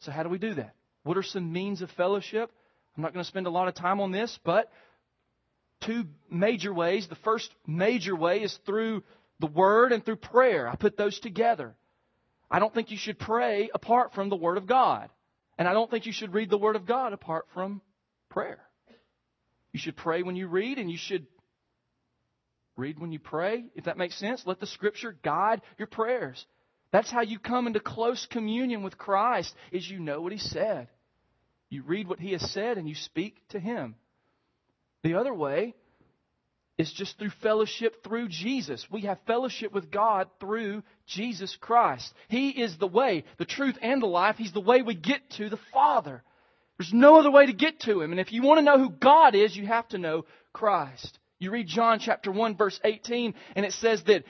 So, 0.00 0.12
how 0.12 0.22
do 0.22 0.28
we 0.28 0.38
do 0.38 0.54
that? 0.54 0.74
What 1.04 1.16
are 1.16 1.22
some 1.22 1.52
means 1.52 1.80
of 1.80 1.90
fellowship? 1.92 2.50
I'm 2.96 3.02
not 3.02 3.14
going 3.14 3.24
to 3.24 3.28
spend 3.28 3.46
a 3.46 3.50
lot 3.50 3.68
of 3.68 3.74
time 3.74 4.00
on 4.00 4.12
this, 4.12 4.38
but 4.44 4.70
two 5.80 6.04
major 6.30 6.72
ways. 6.72 7.08
The 7.08 7.16
first 7.16 7.50
major 7.66 8.14
way 8.14 8.42
is 8.42 8.58
through 8.66 9.02
the 9.40 9.46
Word 9.46 9.92
and 9.92 10.04
through 10.04 10.16
prayer. 10.16 10.68
I 10.68 10.76
put 10.76 10.96
those 10.96 11.18
together. 11.18 11.74
I 12.50 12.58
don't 12.58 12.74
think 12.74 12.90
you 12.90 12.98
should 12.98 13.18
pray 13.18 13.70
apart 13.74 14.14
from 14.14 14.28
the 14.28 14.36
Word 14.36 14.58
of 14.58 14.66
God. 14.66 15.10
And 15.58 15.66
I 15.66 15.72
don't 15.72 15.90
think 15.90 16.04
you 16.04 16.12
should 16.12 16.34
read 16.34 16.50
the 16.50 16.58
Word 16.58 16.76
of 16.76 16.86
God 16.86 17.14
apart 17.14 17.46
from 17.54 17.80
prayer. 18.28 18.60
You 19.72 19.80
should 19.80 19.96
pray 19.96 20.22
when 20.22 20.36
you 20.36 20.46
read, 20.46 20.78
and 20.78 20.90
you 20.90 20.98
should 20.98 21.26
Read 22.76 22.98
when 22.98 23.12
you 23.12 23.18
pray, 23.18 23.64
if 23.74 23.84
that 23.84 23.96
makes 23.96 24.18
sense. 24.18 24.42
Let 24.46 24.60
the 24.60 24.66
scripture 24.66 25.16
guide 25.22 25.62
your 25.78 25.88
prayers. 25.88 26.44
That's 26.92 27.10
how 27.10 27.22
you 27.22 27.38
come 27.38 27.66
into 27.66 27.80
close 27.80 28.26
communion 28.30 28.82
with 28.82 28.98
Christ 28.98 29.54
is 29.72 29.88
you 29.88 29.98
know 29.98 30.20
what 30.20 30.32
he 30.32 30.38
said. 30.38 30.88
You 31.68 31.82
read 31.82 32.08
what 32.08 32.20
he 32.20 32.32
has 32.32 32.50
said 32.52 32.78
and 32.78 32.88
you 32.88 32.94
speak 32.94 33.36
to 33.50 33.58
him. 33.58 33.96
The 35.02 35.14
other 35.14 35.34
way 35.34 35.74
is 36.78 36.92
just 36.92 37.18
through 37.18 37.30
fellowship 37.42 38.04
through 38.04 38.28
Jesus. 38.28 38.86
We 38.90 39.02
have 39.02 39.18
fellowship 39.26 39.72
with 39.72 39.90
God 39.90 40.28
through 40.40 40.82
Jesus 41.06 41.56
Christ. 41.60 42.12
He 42.28 42.50
is 42.50 42.76
the 42.76 42.86
way, 42.86 43.24
the 43.38 43.46
truth, 43.46 43.76
and 43.80 44.02
the 44.02 44.06
life. 44.06 44.36
He's 44.36 44.52
the 44.52 44.60
way 44.60 44.82
we 44.82 44.94
get 44.94 45.28
to 45.38 45.48
the 45.48 45.58
Father. 45.72 46.22
There's 46.78 46.92
no 46.92 47.18
other 47.18 47.30
way 47.30 47.46
to 47.46 47.54
get 47.54 47.80
to 47.80 48.02
Him. 48.02 48.12
And 48.12 48.20
if 48.20 48.32
you 48.32 48.42
want 48.42 48.58
to 48.58 48.64
know 48.64 48.78
who 48.78 48.90
God 48.90 49.34
is, 49.34 49.56
you 49.56 49.66
have 49.66 49.88
to 49.88 49.98
know 49.98 50.26
Christ. 50.52 51.18
You 51.38 51.50
read 51.50 51.66
John 51.66 51.98
chapter 51.98 52.32
1 52.32 52.56
verse 52.56 52.78
18 52.84 53.34
and 53.54 53.66
it 53.66 53.72
says 53.72 54.02
that 54.04 54.24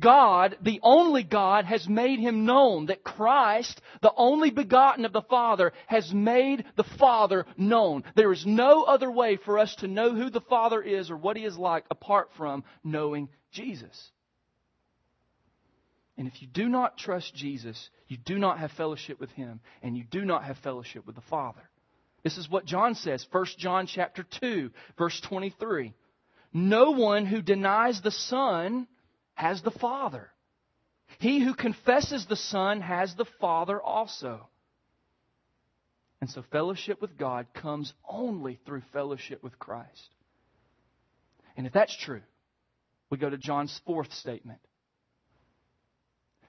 God, 0.00 0.58
the 0.60 0.80
only 0.82 1.22
God, 1.22 1.64
has 1.64 1.88
made 1.88 2.18
him 2.18 2.44
known. 2.44 2.86
That 2.86 3.04
Christ, 3.04 3.80
the 4.02 4.12
only 4.16 4.50
begotten 4.50 5.04
of 5.04 5.12
the 5.12 5.22
Father, 5.22 5.72
has 5.86 6.12
made 6.12 6.64
the 6.76 6.84
Father 6.98 7.46
known. 7.56 8.04
There 8.14 8.32
is 8.32 8.44
no 8.44 8.82
other 8.82 9.10
way 9.10 9.36
for 9.36 9.58
us 9.58 9.74
to 9.76 9.88
know 9.88 10.14
who 10.14 10.30
the 10.30 10.42
Father 10.42 10.82
is 10.82 11.10
or 11.10 11.16
what 11.16 11.36
he 11.36 11.44
is 11.44 11.56
like 11.56 11.84
apart 11.90 12.30
from 12.36 12.64
knowing 12.84 13.28
Jesus. 13.50 14.10
And 16.18 16.26
if 16.26 16.42
you 16.42 16.48
do 16.48 16.68
not 16.68 16.98
trust 16.98 17.34
Jesus, 17.34 17.90
you 18.08 18.16
do 18.16 18.38
not 18.38 18.58
have 18.58 18.72
fellowship 18.72 19.20
with 19.20 19.30
him, 19.30 19.60
and 19.82 19.96
you 19.96 20.02
do 20.02 20.24
not 20.24 20.44
have 20.44 20.58
fellowship 20.58 21.06
with 21.06 21.14
the 21.14 21.22
Father. 21.22 21.67
This 22.22 22.36
is 22.36 22.50
what 22.50 22.64
John 22.64 22.94
says, 22.94 23.26
1 23.30 23.46
John 23.58 23.86
chapter 23.86 24.24
2, 24.40 24.70
verse 24.96 25.20
23. 25.20 25.94
No 26.52 26.90
one 26.92 27.26
who 27.26 27.42
denies 27.42 28.00
the 28.00 28.10
Son 28.10 28.86
has 29.34 29.62
the 29.62 29.70
Father. 29.70 30.30
He 31.18 31.42
who 31.42 31.54
confesses 31.54 32.26
the 32.26 32.36
Son 32.36 32.80
has 32.80 33.14
the 33.14 33.26
Father 33.40 33.80
also. 33.80 34.48
And 36.20 36.28
so 36.28 36.42
fellowship 36.50 37.00
with 37.00 37.16
God 37.16 37.46
comes 37.54 37.92
only 38.08 38.58
through 38.66 38.82
fellowship 38.92 39.42
with 39.42 39.58
Christ. 39.58 40.10
And 41.56 41.66
if 41.66 41.72
that's 41.72 41.96
true, 41.96 42.22
we 43.10 43.18
go 43.18 43.30
to 43.30 43.38
John's 43.38 43.80
fourth 43.86 44.12
statement. 44.12 44.60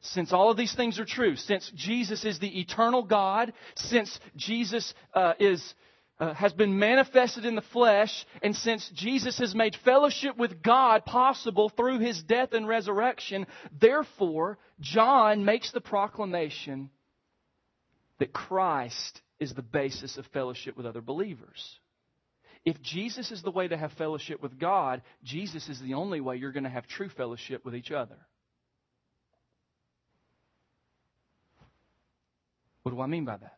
Since 0.02 0.32
all 0.32 0.50
of 0.50 0.58
these 0.58 0.74
things 0.74 1.00
are 1.00 1.06
true, 1.06 1.36
since 1.36 1.70
Jesus 1.76 2.24
is 2.24 2.40
the 2.40 2.60
eternal 2.60 3.04
God, 3.04 3.52
since 3.76 4.18
Jesus 4.38 4.94
uh, 5.14 5.34
is 5.40 5.74
uh, 6.20 6.34
has 6.34 6.52
been 6.52 6.78
manifested 6.78 7.46
in 7.46 7.56
the 7.56 7.62
flesh, 7.62 8.26
and 8.42 8.56
since 8.56 8.90
Jesus 8.94 9.38
has 9.40 9.56
made 9.56 9.76
fellowship 9.86 10.38
with 10.38 10.62
God 10.62 11.06
possible 11.06 11.70
through 11.70 12.00
his 12.00 12.22
death 12.24 12.52
and 12.52 12.68
resurrection, 12.68 13.48
therefore, 13.80 14.58
John 14.82 15.46
makes 15.46 15.72
the 15.72 15.82
proclamation 15.82 16.90
that 18.20 18.34
Christ 18.34 19.22
is 19.40 19.54
the 19.54 19.62
basis 19.62 20.18
of 20.18 20.26
fellowship 20.28 20.76
with 20.76 20.86
other 20.86 21.02
believers. 21.02 21.80
If 22.66 22.82
Jesus 22.82 23.32
is 23.32 23.42
the 23.42 23.52
way 23.52 23.70
to 23.70 23.78
have 23.78 23.94
fellowship 23.94 24.44
with 24.44 24.60
God, 24.60 25.02
Jesus 25.24 25.70
is 25.70 25.80
the 25.80 25.94
only 25.94 26.20
way 26.20 26.36
you're 26.36 26.52
going 26.52 26.66
to 26.66 26.70
have 26.70 26.88
true 26.88 27.08
fellowship 27.08 27.64
with 27.64 27.76
each 27.76 27.92
other. 27.92 28.18
What 32.90 32.96
do 32.96 33.02
I 33.04 33.08
mean 33.08 33.26
by 33.26 33.38
that? 33.38 33.58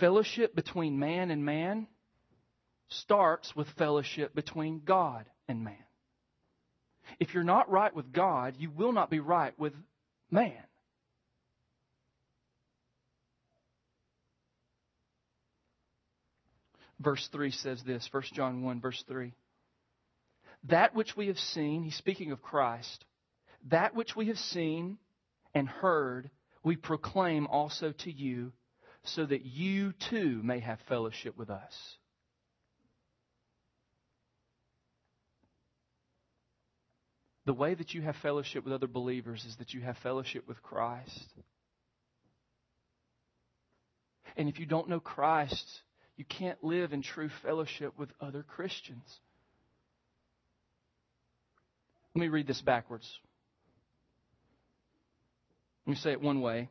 Fellowship 0.00 0.56
between 0.56 0.98
man 0.98 1.30
and 1.30 1.44
man 1.44 1.86
starts 2.88 3.54
with 3.54 3.68
fellowship 3.78 4.34
between 4.34 4.82
God 4.84 5.26
and 5.46 5.62
man. 5.62 5.76
If 7.20 7.34
you're 7.34 7.44
not 7.44 7.70
right 7.70 7.94
with 7.94 8.12
God, 8.12 8.56
you 8.58 8.68
will 8.70 8.90
not 8.92 9.10
be 9.10 9.20
right 9.20 9.56
with 9.60 9.74
man. 10.28 10.52
Verse 16.98 17.28
3 17.30 17.52
says 17.52 17.80
this 17.86 18.08
1 18.10 18.22
John 18.34 18.62
1, 18.62 18.80
verse 18.80 19.04
3. 19.06 19.32
That 20.64 20.96
which 20.96 21.16
we 21.16 21.28
have 21.28 21.38
seen, 21.38 21.84
he's 21.84 21.96
speaking 21.96 22.32
of 22.32 22.42
Christ, 22.42 23.04
that 23.70 23.94
which 23.94 24.16
we 24.16 24.26
have 24.26 24.38
seen 24.38 24.98
and 25.54 25.68
heard, 25.68 26.28
we 26.64 26.76
proclaim 26.76 27.46
also 27.46 27.92
to 27.92 28.12
you 28.12 28.52
so 29.04 29.26
that 29.26 29.44
you 29.44 29.92
too 30.10 30.40
may 30.42 30.60
have 30.60 30.78
fellowship 30.88 31.36
with 31.36 31.50
us. 31.50 31.96
The 37.44 37.52
way 37.52 37.74
that 37.74 37.92
you 37.92 38.02
have 38.02 38.14
fellowship 38.22 38.64
with 38.64 38.72
other 38.72 38.86
believers 38.86 39.44
is 39.44 39.56
that 39.56 39.74
you 39.74 39.80
have 39.80 39.98
fellowship 39.98 40.46
with 40.46 40.62
Christ. 40.62 41.26
And 44.36 44.48
if 44.48 44.60
you 44.60 44.66
don't 44.66 44.88
know 44.88 45.00
Christ, 45.00 45.82
you 46.16 46.24
can't 46.24 46.62
live 46.62 46.92
in 46.92 47.02
true 47.02 47.30
fellowship 47.42 47.98
with 47.98 48.10
other 48.20 48.44
Christians. 48.44 49.20
Let 52.14 52.20
me 52.20 52.28
read 52.28 52.46
this 52.46 52.60
backwards. 52.60 53.18
Let 55.86 55.90
me 55.90 55.96
say 55.96 56.12
it 56.12 56.20
one 56.20 56.40
way, 56.40 56.68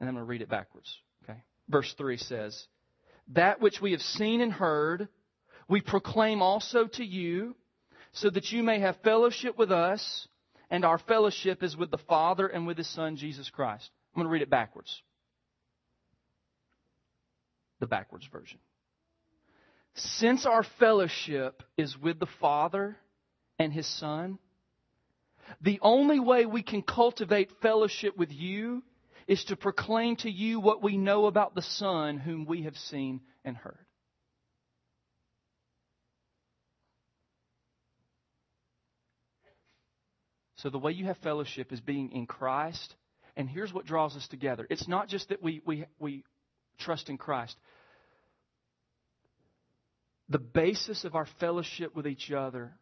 and 0.00 0.08
I'm 0.08 0.14
going 0.14 0.24
to 0.24 0.28
read 0.28 0.42
it 0.42 0.48
backwards 0.48 0.92
Okay? 1.24 1.38
verse 1.68 1.92
3 1.96 2.16
says, 2.16 2.66
That 3.28 3.60
which 3.60 3.80
we 3.80 3.92
have 3.92 4.00
seen 4.00 4.40
and 4.40 4.52
heard, 4.52 5.08
we 5.68 5.80
proclaim 5.80 6.42
also 6.42 6.86
to 6.86 7.04
you, 7.04 7.54
so 8.12 8.30
that 8.30 8.50
you 8.50 8.62
may 8.62 8.80
have 8.80 8.96
fellowship 9.02 9.58
with 9.58 9.70
us, 9.70 10.28
and 10.70 10.84
our 10.84 10.98
fellowship 10.98 11.62
is 11.62 11.76
with 11.76 11.90
the 11.90 11.98
Father 11.98 12.46
and 12.46 12.66
with 12.66 12.78
His 12.78 12.88
Son, 12.88 13.16
Jesus 13.16 13.50
Christ. 13.50 13.88
I'm 14.14 14.20
going 14.20 14.28
to 14.28 14.32
read 14.32 14.42
it 14.42 14.50
backwards. 14.50 15.02
The 17.78 17.86
backwards 17.86 18.26
version. 18.32 18.58
Since 19.94 20.46
our 20.46 20.64
fellowship 20.78 21.62
is 21.76 21.96
with 21.96 22.18
the 22.18 22.26
Father 22.40 22.96
and 23.58 23.72
His 23.72 23.86
Son, 23.86 24.38
the 25.60 25.78
only 25.82 26.20
way 26.20 26.46
we 26.46 26.62
can 26.62 26.82
cultivate 26.82 27.50
fellowship 27.62 28.16
with 28.16 28.30
you 28.30 28.82
is 29.26 29.44
to 29.44 29.56
proclaim 29.56 30.16
to 30.16 30.30
you 30.30 30.60
what 30.60 30.82
we 30.82 30.96
know 30.96 31.26
about 31.26 31.54
the 31.54 31.62
Son 31.62 32.18
whom 32.18 32.46
we 32.46 32.62
have 32.62 32.76
seen 32.76 33.20
and 33.44 33.56
heard. 33.56 33.78
So, 40.56 40.70
the 40.70 40.78
way 40.78 40.92
you 40.92 41.04
have 41.04 41.18
fellowship 41.18 41.72
is 41.72 41.80
being 41.80 42.12
in 42.12 42.26
Christ. 42.26 42.94
And 43.36 43.48
here's 43.48 43.72
what 43.72 43.84
draws 43.84 44.16
us 44.16 44.26
together 44.28 44.66
it's 44.70 44.88
not 44.88 45.08
just 45.08 45.28
that 45.28 45.42
we, 45.42 45.60
we, 45.66 45.84
we 45.98 46.24
trust 46.78 47.10
in 47.10 47.18
Christ, 47.18 47.56
the 50.28 50.38
basis 50.38 51.04
of 51.04 51.14
our 51.14 51.26
fellowship 51.40 51.94
with 51.94 52.06
each 52.06 52.32
other 52.32 52.72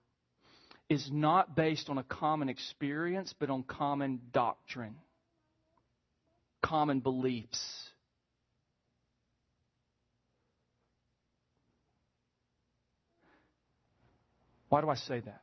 is 0.89 1.11
not 1.11 1.57
based 1.57 1.89
on 1.89 1.99
a 1.99 2.05
common 2.05 2.49
experience, 2.49 3.35
but 3.39 3.51
on 3.51 3.63
common 3.63 4.21
doctrine 4.33 4.97
common 6.65 7.01
beliefs. 7.01 7.91
Why 14.71 14.81
do 14.81 14.89
I 14.89 14.97
say 14.97 15.21
that? 15.21 15.43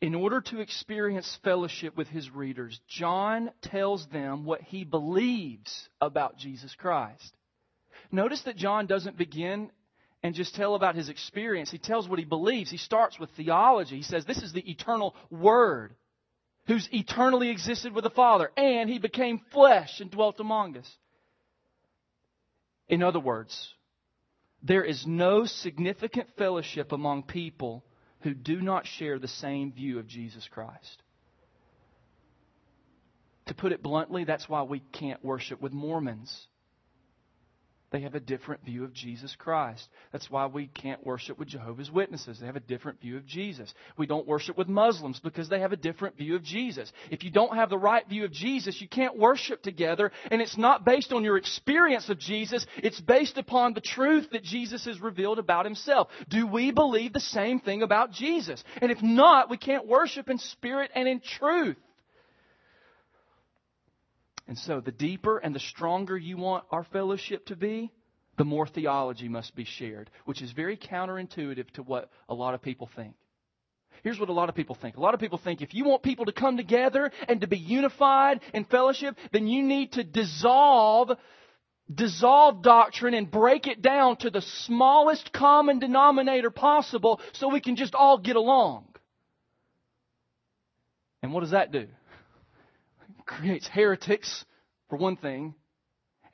In 0.00 0.14
order 0.14 0.40
to 0.40 0.60
experience 0.60 1.38
fellowship 1.42 1.96
with 1.96 2.06
his 2.06 2.30
readers, 2.30 2.80
John 2.88 3.50
tells 3.62 4.06
them 4.08 4.44
what 4.44 4.62
he 4.62 4.84
believes 4.84 5.88
about 6.00 6.38
Jesus 6.38 6.72
Christ. 6.76 7.36
Notice 8.12 8.42
that 8.42 8.56
John 8.56 8.86
doesn't 8.86 9.18
begin 9.18 9.72
and 10.22 10.34
just 10.34 10.54
tell 10.54 10.74
about 10.74 10.96
his 10.96 11.08
experience. 11.08 11.70
He 11.70 11.78
tells 11.78 12.08
what 12.08 12.18
he 12.18 12.24
believes. 12.24 12.70
He 12.70 12.76
starts 12.76 13.18
with 13.18 13.30
theology. 13.30 13.96
He 13.96 14.02
says, 14.02 14.24
This 14.24 14.42
is 14.42 14.52
the 14.52 14.68
eternal 14.70 15.14
Word 15.30 15.94
who's 16.66 16.88
eternally 16.92 17.50
existed 17.50 17.94
with 17.94 18.04
the 18.04 18.10
Father, 18.10 18.50
and 18.56 18.90
he 18.90 18.98
became 18.98 19.40
flesh 19.52 20.00
and 20.00 20.10
dwelt 20.10 20.38
among 20.38 20.76
us. 20.76 20.96
In 22.88 23.02
other 23.02 23.20
words, 23.20 23.74
there 24.62 24.84
is 24.84 25.06
no 25.06 25.46
significant 25.46 26.28
fellowship 26.36 26.92
among 26.92 27.22
people 27.22 27.84
who 28.20 28.34
do 28.34 28.60
not 28.60 28.86
share 28.86 29.18
the 29.18 29.28
same 29.28 29.72
view 29.72 29.98
of 29.98 30.06
Jesus 30.06 30.46
Christ. 30.50 31.02
To 33.46 33.54
put 33.54 33.72
it 33.72 33.82
bluntly, 33.82 34.24
that's 34.24 34.48
why 34.48 34.62
we 34.62 34.80
can't 34.92 35.24
worship 35.24 35.62
with 35.62 35.72
Mormons. 35.72 36.46
They 37.90 38.00
have 38.02 38.14
a 38.14 38.20
different 38.20 38.64
view 38.64 38.84
of 38.84 38.92
Jesus 38.92 39.34
Christ. 39.38 39.88
That's 40.12 40.30
why 40.30 40.44
we 40.46 40.66
can't 40.66 41.06
worship 41.06 41.38
with 41.38 41.48
Jehovah's 41.48 41.90
Witnesses. 41.90 42.38
They 42.38 42.46
have 42.46 42.56
a 42.56 42.60
different 42.60 43.00
view 43.00 43.16
of 43.16 43.24
Jesus. 43.24 43.72
We 43.96 44.06
don't 44.06 44.26
worship 44.26 44.58
with 44.58 44.68
Muslims 44.68 45.20
because 45.20 45.48
they 45.48 45.60
have 45.60 45.72
a 45.72 45.76
different 45.76 46.18
view 46.18 46.36
of 46.36 46.42
Jesus. 46.42 46.92
If 47.10 47.24
you 47.24 47.30
don't 47.30 47.56
have 47.56 47.70
the 47.70 47.78
right 47.78 48.06
view 48.06 48.26
of 48.26 48.32
Jesus, 48.32 48.78
you 48.82 48.88
can't 48.88 49.18
worship 49.18 49.62
together, 49.62 50.12
and 50.30 50.42
it's 50.42 50.58
not 50.58 50.84
based 50.84 51.12
on 51.12 51.24
your 51.24 51.38
experience 51.38 52.10
of 52.10 52.18
Jesus, 52.18 52.66
it's 52.76 53.00
based 53.00 53.38
upon 53.38 53.72
the 53.72 53.80
truth 53.80 54.28
that 54.32 54.42
Jesus 54.42 54.84
has 54.84 55.00
revealed 55.00 55.38
about 55.38 55.64
himself. 55.64 56.08
Do 56.28 56.46
we 56.46 56.72
believe 56.72 57.14
the 57.14 57.20
same 57.20 57.58
thing 57.58 57.82
about 57.82 58.12
Jesus? 58.12 58.62
And 58.82 58.92
if 58.92 59.02
not, 59.02 59.48
we 59.48 59.56
can't 59.56 59.86
worship 59.86 60.28
in 60.28 60.36
spirit 60.36 60.90
and 60.94 61.08
in 61.08 61.20
truth. 61.20 61.76
And 64.48 64.56
so, 64.58 64.80
the 64.80 64.90
deeper 64.90 65.36
and 65.36 65.54
the 65.54 65.60
stronger 65.60 66.16
you 66.16 66.38
want 66.38 66.64
our 66.70 66.84
fellowship 66.84 67.46
to 67.46 67.56
be, 67.56 67.92
the 68.38 68.44
more 68.44 68.66
theology 68.66 69.28
must 69.28 69.54
be 69.54 69.64
shared, 69.64 70.10
which 70.24 70.40
is 70.40 70.52
very 70.52 70.76
counterintuitive 70.76 71.70
to 71.72 71.82
what 71.82 72.10
a 72.30 72.34
lot 72.34 72.54
of 72.54 72.62
people 72.62 72.88
think. 72.96 73.14
Here's 74.02 74.18
what 74.18 74.30
a 74.30 74.32
lot 74.32 74.48
of 74.48 74.54
people 74.54 74.74
think. 74.74 74.96
A 74.96 75.00
lot 75.00 75.12
of 75.12 75.20
people 75.20 75.38
think 75.38 75.60
if 75.60 75.74
you 75.74 75.84
want 75.84 76.02
people 76.02 76.24
to 76.26 76.32
come 76.32 76.56
together 76.56 77.10
and 77.28 77.42
to 77.42 77.46
be 77.46 77.58
unified 77.58 78.40
in 78.54 78.64
fellowship, 78.64 79.16
then 79.32 79.46
you 79.46 79.62
need 79.62 79.92
to 79.92 80.04
dissolve 80.04 81.10
dissolve 81.92 82.62
doctrine 82.62 83.14
and 83.14 83.30
break 83.30 83.66
it 83.66 83.80
down 83.80 84.16
to 84.18 84.28
the 84.30 84.42
smallest 84.42 85.32
common 85.32 85.78
denominator 85.78 86.50
possible 86.50 87.18
so 87.32 87.48
we 87.48 87.60
can 87.60 87.76
just 87.76 87.94
all 87.94 88.18
get 88.18 88.36
along. 88.36 88.84
And 91.22 91.32
what 91.32 91.40
does 91.40 91.52
that 91.52 91.72
do? 91.72 91.88
Creates 93.28 93.68
heretics, 93.68 94.44
for 94.88 94.96
one 94.96 95.16
thing, 95.16 95.54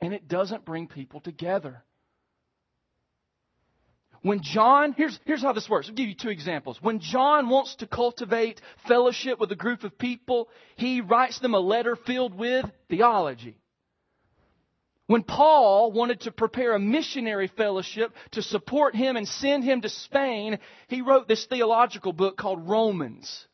and 0.01 0.13
it 0.13 0.27
doesn't 0.27 0.65
bring 0.65 0.87
people 0.87 1.19
together. 1.19 1.83
When 4.21 4.41
John, 4.41 4.93
here's, 4.97 5.19
here's 5.25 5.43
how 5.43 5.53
this 5.53 5.69
works. 5.69 5.87
I'll 5.87 5.93
give 5.93 6.09
you 6.09 6.15
two 6.15 6.29
examples. 6.29 6.79
When 6.81 6.99
John 6.99 7.47
wants 7.47 7.75
to 7.75 7.87
cultivate 7.87 8.59
fellowship 8.87 9.39
with 9.39 9.51
a 9.51 9.55
group 9.55 9.83
of 9.83 9.99
people, 9.99 10.49
he 10.77 11.01
writes 11.01 11.39
them 11.39 11.53
a 11.53 11.59
letter 11.59 11.95
filled 11.95 12.35
with 12.35 12.65
theology. 12.89 13.59
When 15.05 15.21
Paul 15.21 15.91
wanted 15.91 16.21
to 16.21 16.31
prepare 16.31 16.73
a 16.73 16.79
missionary 16.79 17.51
fellowship 17.55 18.11
to 18.31 18.41
support 18.41 18.95
him 18.95 19.15
and 19.15 19.27
send 19.27 19.63
him 19.63 19.81
to 19.81 19.89
Spain, 19.89 20.57
he 20.87 21.01
wrote 21.01 21.27
this 21.27 21.45
theological 21.45 22.11
book 22.11 22.35
called 22.35 22.67
Romans. 22.67 23.45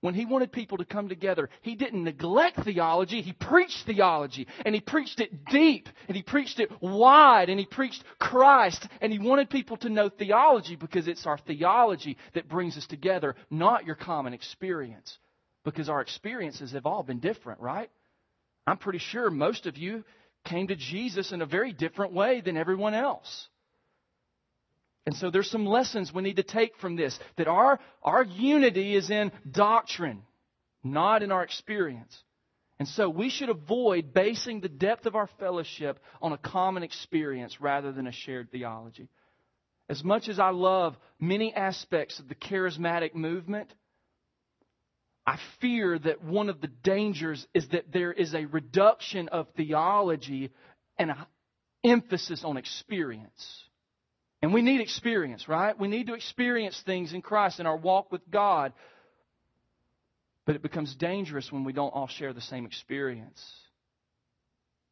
When 0.00 0.14
he 0.14 0.26
wanted 0.26 0.52
people 0.52 0.78
to 0.78 0.84
come 0.84 1.08
together, 1.08 1.50
he 1.62 1.74
didn't 1.74 2.04
neglect 2.04 2.62
theology, 2.62 3.20
he 3.20 3.32
preached 3.32 3.84
theology. 3.84 4.46
And 4.64 4.74
he 4.74 4.80
preached 4.80 5.20
it 5.20 5.44
deep, 5.46 5.88
and 6.06 6.16
he 6.16 6.22
preached 6.22 6.60
it 6.60 6.70
wide, 6.80 7.48
and 7.48 7.58
he 7.58 7.66
preached 7.66 8.04
Christ. 8.20 8.86
And 9.00 9.12
he 9.12 9.18
wanted 9.18 9.50
people 9.50 9.76
to 9.78 9.88
know 9.88 10.08
theology 10.08 10.76
because 10.76 11.08
it's 11.08 11.26
our 11.26 11.38
theology 11.38 12.16
that 12.34 12.48
brings 12.48 12.76
us 12.76 12.86
together, 12.86 13.34
not 13.50 13.86
your 13.86 13.96
common 13.96 14.34
experience. 14.34 15.18
Because 15.64 15.88
our 15.88 16.00
experiences 16.00 16.72
have 16.72 16.86
all 16.86 17.02
been 17.02 17.18
different, 17.18 17.60
right? 17.60 17.90
I'm 18.68 18.78
pretty 18.78 19.00
sure 19.00 19.30
most 19.30 19.66
of 19.66 19.76
you 19.76 20.04
came 20.44 20.68
to 20.68 20.76
Jesus 20.76 21.32
in 21.32 21.42
a 21.42 21.46
very 21.46 21.72
different 21.72 22.12
way 22.12 22.40
than 22.40 22.56
everyone 22.56 22.94
else. 22.94 23.48
And 25.08 25.16
so 25.16 25.30
there's 25.30 25.50
some 25.50 25.64
lessons 25.64 26.12
we 26.12 26.20
need 26.20 26.36
to 26.36 26.42
take 26.42 26.76
from 26.76 26.94
this 26.94 27.18
that 27.38 27.48
our, 27.48 27.80
our 28.02 28.24
unity 28.24 28.94
is 28.94 29.08
in 29.08 29.32
doctrine, 29.50 30.20
not 30.84 31.22
in 31.22 31.32
our 31.32 31.42
experience. 31.42 32.14
And 32.78 32.86
so 32.86 33.08
we 33.08 33.30
should 33.30 33.48
avoid 33.48 34.12
basing 34.12 34.60
the 34.60 34.68
depth 34.68 35.06
of 35.06 35.14
our 35.14 35.30
fellowship 35.40 35.98
on 36.20 36.34
a 36.34 36.36
common 36.36 36.82
experience 36.82 37.58
rather 37.58 37.90
than 37.90 38.06
a 38.06 38.12
shared 38.12 38.50
theology. 38.52 39.08
As 39.88 40.04
much 40.04 40.28
as 40.28 40.38
I 40.38 40.50
love 40.50 40.94
many 41.18 41.54
aspects 41.54 42.18
of 42.18 42.28
the 42.28 42.34
charismatic 42.34 43.14
movement, 43.14 43.72
I 45.26 45.38
fear 45.62 45.98
that 46.00 46.22
one 46.22 46.50
of 46.50 46.60
the 46.60 46.68
dangers 46.68 47.46
is 47.54 47.66
that 47.68 47.90
there 47.94 48.12
is 48.12 48.34
a 48.34 48.44
reduction 48.44 49.28
of 49.28 49.46
theology 49.56 50.50
and 50.98 51.12
an 51.12 51.16
emphasis 51.82 52.44
on 52.44 52.58
experience. 52.58 53.64
And 54.40 54.54
we 54.54 54.62
need 54.62 54.80
experience, 54.80 55.48
right? 55.48 55.78
We 55.78 55.88
need 55.88 56.06
to 56.06 56.14
experience 56.14 56.80
things 56.86 57.12
in 57.12 57.22
Christ 57.22 57.60
in 57.60 57.66
our 57.66 57.76
walk 57.76 58.12
with 58.12 58.28
God. 58.30 58.72
But 60.46 60.54
it 60.54 60.62
becomes 60.62 60.94
dangerous 60.94 61.50
when 61.50 61.64
we 61.64 61.72
don't 61.72 61.90
all 61.90 62.08
share 62.08 62.32
the 62.32 62.40
same 62.40 62.64
experience. 62.64 63.44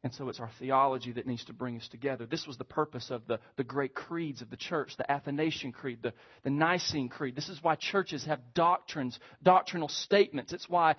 And 0.03 0.13
so 0.13 0.29
it's 0.29 0.39
our 0.39 0.51
theology 0.59 1.13
that 1.13 1.25
needs 1.25 1.45
to 1.45 1.53
bring 1.53 1.77
us 1.77 1.87
together. 1.87 2.25
This 2.25 2.45
was 2.45 2.57
the 2.57 2.63
purpose 2.63 3.09
of 3.09 3.25
the, 3.27 3.39
the 3.55 3.63
great 3.63 3.95
creeds 3.95 4.41
of 4.41 4.49
the 4.49 4.57
church, 4.57 4.95
the 4.97 5.09
Athanasian 5.09 5.71
Creed, 5.71 5.99
the, 6.03 6.13
the 6.43 6.49
Nicene 6.49 7.09
Creed. 7.09 7.35
This 7.35 7.49
is 7.49 7.63
why 7.63 7.75
churches 7.75 8.23
have 8.25 8.39
doctrines, 8.53 9.17
doctrinal 9.41 9.89
statements. 9.89 10.53
It's 10.53 10.69
why 10.69 10.95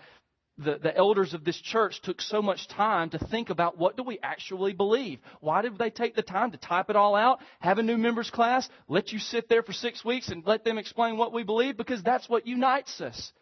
the, 0.59 0.79
the 0.83 0.97
elders 0.97 1.35
of 1.35 1.45
this 1.45 1.59
church 1.61 2.01
took 2.03 2.21
so 2.21 2.43
much 2.43 2.67
time 2.69 3.11
to 3.11 3.19
think 3.19 3.49
about 3.51 3.79
what 3.79 3.97
do 3.97 4.03
we 4.03 4.19
actually 4.23 4.73
believe. 4.73 5.21
Why 5.41 5.63
did 5.63 5.79
they 5.79 5.91
take 5.91 6.17
the 6.17 6.23
time 6.23 6.51
to 6.51 6.59
type 6.59 6.91
it 6.91 6.97
all 6.97 7.15
out, 7.15 7.41
have 7.61 7.79
a 7.79 7.83
new 7.83 7.97
members 7.97 8.31
class, 8.31 8.69
let 8.89 9.13
you 9.13 9.19
sit 9.19 9.49
there 9.49 9.63
for 9.63 9.73
six 9.73 10.05
weeks 10.05 10.29
and 10.29 10.45
let 10.47 10.65
them 10.65 10.79
explain 10.79 11.17
what 11.17 11.33
we 11.33 11.45
believe? 11.45 11.77
Because 11.77 12.03
that's 12.03 12.29
what 12.29 12.47
unites 12.47 13.01
us. 13.01 13.33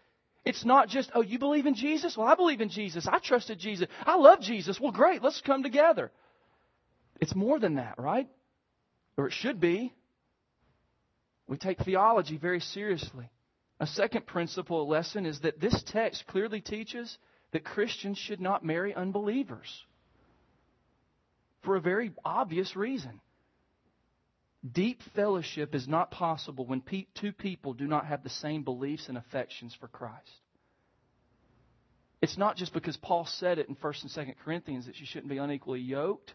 It's 0.44 0.64
not 0.64 0.88
just, 0.88 1.10
oh, 1.14 1.22
you 1.22 1.38
believe 1.38 1.66
in 1.66 1.74
Jesus? 1.74 2.16
Well, 2.16 2.28
I 2.28 2.36
believe 2.36 2.60
in 2.60 2.68
Jesus. 2.68 3.08
I 3.10 3.18
trusted 3.18 3.58
Jesus. 3.58 3.88
I 4.04 4.16
love 4.16 4.40
Jesus. 4.40 4.78
Well, 4.78 4.92
great. 4.92 5.22
Let's 5.22 5.40
come 5.40 5.62
together. 5.62 6.12
It's 7.20 7.34
more 7.34 7.58
than 7.58 7.76
that, 7.76 7.94
right? 7.98 8.28
Or 9.16 9.26
it 9.26 9.32
should 9.32 9.58
be. 9.58 9.92
We 11.48 11.56
take 11.56 11.78
theology 11.78 12.36
very 12.36 12.60
seriously. 12.60 13.30
A 13.78 13.86
second 13.86 14.26
principle 14.26 14.88
lesson 14.88 15.26
is 15.26 15.40
that 15.40 15.60
this 15.60 15.82
text 15.82 16.26
clearly 16.26 16.60
teaches 16.60 17.18
that 17.52 17.64
Christians 17.64 18.18
should 18.18 18.40
not 18.40 18.64
marry 18.64 18.94
unbelievers 18.94 19.84
for 21.62 21.76
a 21.76 21.80
very 21.80 22.12
obvious 22.24 22.74
reason. 22.74 23.20
Deep 24.72 25.02
fellowship 25.14 25.74
is 25.74 25.86
not 25.86 26.10
possible 26.10 26.64
when 26.64 26.82
two 27.14 27.32
people 27.32 27.74
do 27.74 27.86
not 27.86 28.06
have 28.06 28.22
the 28.22 28.30
same 28.30 28.62
beliefs 28.62 29.08
and 29.08 29.18
affections 29.18 29.76
for 29.78 29.88
Christ. 29.88 30.40
It's 32.22 32.38
not 32.38 32.56
just 32.56 32.72
because 32.72 32.96
Paul 32.96 33.26
said 33.26 33.58
it 33.58 33.68
in 33.68 33.76
1st 33.76 34.02
and 34.02 34.28
2nd 34.28 34.34
Corinthians 34.42 34.86
that 34.86 34.98
you 34.98 35.06
shouldn't 35.06 35.28
be 35.28 35.36
unequally 35.36 35.80
yoked. 35.80 36.34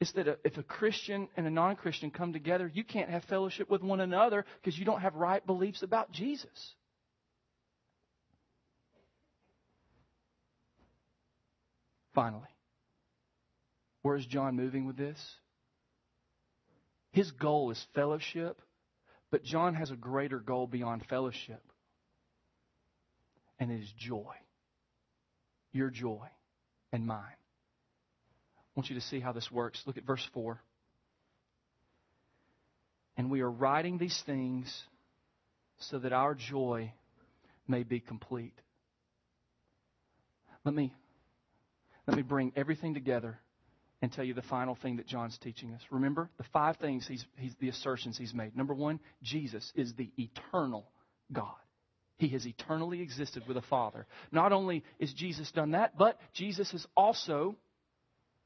It's 0.00 0.12
that 0.12 0.40
if 0.44 0.56
a 0.56 0.62
Christian 0.62 1.28
and 1.36 1.46
a 1.46 1.50
non 1.50 1.76
Christian 1.76 2.10
come 2.10 2.32
together, 2.32 2.70
you 2.72 2.84
can't 2.84 3.10
have 3.10 3.22
fellowship 3.24 3.68
with 3.70 3.82
one 3.82 4.00
another 4.00 4.46
because 4.60 4.78
you 4.78 4.86
don't 4.86 5.02
have 5.02 5.14
right 5.14 5.44
beliefs 5.44 5.82
about 5.82 6.10
Jesus. 6.10 6.74
Finally, 12.14 12.48
where 14.02 14.16
is 14.16 14.24
John 14.24 14.56
moving 14.56 14.86
with 14.86 14.96
this? 14.96 15.18
His 17.12 17.30
goal 17.32 17.70
is 17.70 17.86
fellowship, 17.94 18.60
but 19.30 19.44
John 19.44 19.74
has 19.74 19.90
a 19.90 19.96
greater 19.96 20.38
goal 20.38 20.66
beyond 20.66 21.04
fellowship, 21.06 21.62
and 23.58 23.70
it 23.70 23.80
is 23.80 23.92
joy. 23.98 24.34
Your 25.72 25.90
joy 25.90 26.26
and 26.90 27.06
mine. 27.06 27.39
Want 28.80 28.88
you 28.88 28.98
to 28.98 29.06
see 29.08 29.20
how 29.20 29.32
this 29.32 29.52
works. 29.52 29.82
Look 29.84 29.98
at 29.98 30.04
verse 30.04 30.26
4. 30.32 30.58
And 33.18 33.30
we 33.30 33.42
are 33.42 33.50
writing 33.50 33.98
these 33.98 34.18
things 34.24 34.74
so 35.80 35.98
that 35.98 36.14
our 36.14 36.34
joy 36.34 36.90
may 37.68 37.82
be 37.82 38.00
complete. 38.00 38.58
Let 40.64 40.74
me, 40.74 40.94
let 42.06 42.16
me 42.16 42.22
bring 42.22 42.54
everything 42.56 42.94
together 42.94 43.38
and 44.00 44.10
tell 44.10 44.24
you 44.24 44.32
the 44.32 44.40
final 44.40 44.78
thing 44.80 44.96
that 44.96 45.06
John's 45.06 45.36
teaching 45.42 45.74
us. 45.74 45.82
Remember 45.90 46.30
the 46.38 46.46
five 46.50 46.78
things 46.78 47.06
he's, 47.06 47.26
he's 47.36 47.52
the 47.60 47.68
assertions 47.68 48.16
he's 48.16 48.32
made. 48.32 48.56
Number 48.56 48.72
one, 48.72 48.98
Jesus 49.22 49.70
is 49.74 49.92
the 49.92 50.10
eternal 50.16 50.88
God. 51.30 51.52
He 52.16 52.28
has 52.28 52.46
eternally 52.46 53.02
existed 53.02 53.42
with 53.46 53.56
the 53.56 53.68
Father. 53.68 54.06
Not 54.32 54.54
only 54.54 54.84
is 54.98 55.12
Jesus 55.12 55.50
done 55.52 55.72
that, 55.72 55.98
but 55.98 56.18
Jesus 56.32 56.72
is 56.72 56.86
also 56.96 57.56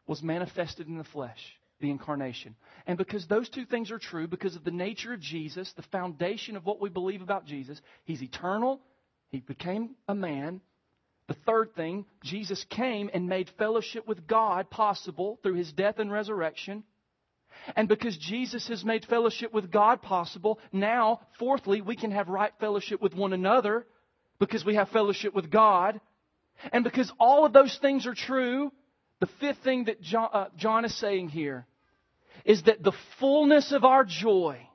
was 0.06 0.22
manifested 0.22 0.86
in 0.86 0.98
the 0.98 1.04
flesh, 1.04 1.40
the 1.80 1.90
incarnation. 1.90 2.54
And 2.86 2.98
because 2.98 3.26
those 3.26 3.48
two 3.48 3.64
things 3.64 3.90
are 3.90 3.98
true, 3.98 4.26
because 4.26 4.56
of 4.56 4.64
the 4.64 4.70
nature 4.70 5.14
of 5.14 5.20
Jesus, 5.20 5.72
the 5.76 5.82
foundation 5.82 6.56
of 6.56 6.64
what 6.64 6.80
we 6.80 6.88
believe 6.88 7.22
about 7.22 7.46
Jesus, 7.46 7.80
he's 8.04 8.22
eternal, 8.22 8.80
he 9.30 9.40
became 9.40 9.96
a 10.08 10.14
man, 10.14 10.60
the 11.26 11.36
third 11.46 11.74
thing, 11.74 12.04
Jesus 12.22 12.64
came 12.68 13.10
and 13.12 13.28
made 13.28 13.50
fellowship 13.58 14.06
with 14.06 14.26
God 14.26 14.68
possible 14.68 15.38
through 15.42 15.54
his 15.54 15.72
death 15.72 15.98
and 15.98 16.12
resurrection. 16.12 16.84
And 17.76 17.88
because 17.88 18.16
Jesus 18.18 18.68
has 18.68 18.84
made 18.84 19.06
fellowship 19.06 19.52
with 19.52 19.70
God 19.70 20.02
possible, 20.02 20.58
now, 20.72 21.20
fourthly, 21.38 21.80
we 21.80 21.96
can 21.96 22.10
have 22.10 22.28
right 22.28 22.52
fellowship 22.60 23.00
with 23.00 23.14
one 23.14 23.32
another 23.32 23.86
because 24.38 24.64
we 24.64 24.74
have 24.74 24.90
fellowship 24.90 25.34
with 25.34 25.50
God. 25.50 26.00
And 26.72 26.84
because 26.84 27.10
all 27.18 27.46
of 27.46 27.52
those 27.52 27.76
things 27.80 28.06
are 28.06 28.14
true, 28.14 28.70
the 29.20 29.26
fifth 29.40 29.58
thing 29.64 29.84
that 29.84 30.00
John, 30.00 30.28
uh, 30.32 30.46
John 30.56 30.84
is 30.84 30.94
saying 30.98 31.28
here 31.30 31.66
is 32.44 32.64
that 32.64 32.82
the 32.82 32.92
fullness 33.18 33.72
of 33.72 33.84
our 33.84 34.04
joy 34.04 34.68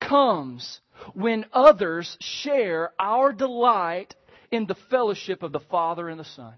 comes 0.00 0.80
when 1.14 1.44
others 1.52 2.16
share 2.20 2.92
our 2.98 3.32
delight 3.32 4.14
in 4.50 4.66
the 4.66 4.76
fellowship 4.90 5.42
of 5.42 5.52
the 5.52 5.60
Father 5.60 6.08
and 6.08 6.18
the 6.18 6.24
Son. 6.24 6.54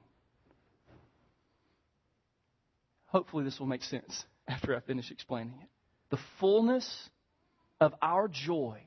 Hopefully, 3.06 3.44
this 3.44 3.58
will 3.58 3.66
make 3.66 3.82
sense 3.82 4.24
after 4.48 4.76
I 4.76 4.80
finish 4.80 5.10
explaining 5.10 5.54
it. 5.60 5.68
The 6.10 6.20
fullness 6.38 7.08
of 7.80 7.94
our 8.02 8.28
joy 8.28 8.80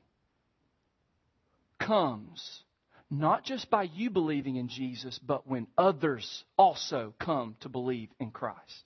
comes 1.78 2.63
not 3.10 3.44
just 3.44 3.70
by 3.70 3.84
you 3.84 4.10
believing 4.10 4.56
in 4.56 4.68
Jesus, 4.68 5.18
but 5.18 5.46
when 5.46 5.66
others 5.76 6.44
also 6.56 7.14
come 7.20 7.56
to 7.60 7.68
believe 7.68 8.08
in 8.18 8.30
Christ. 8.30 8.84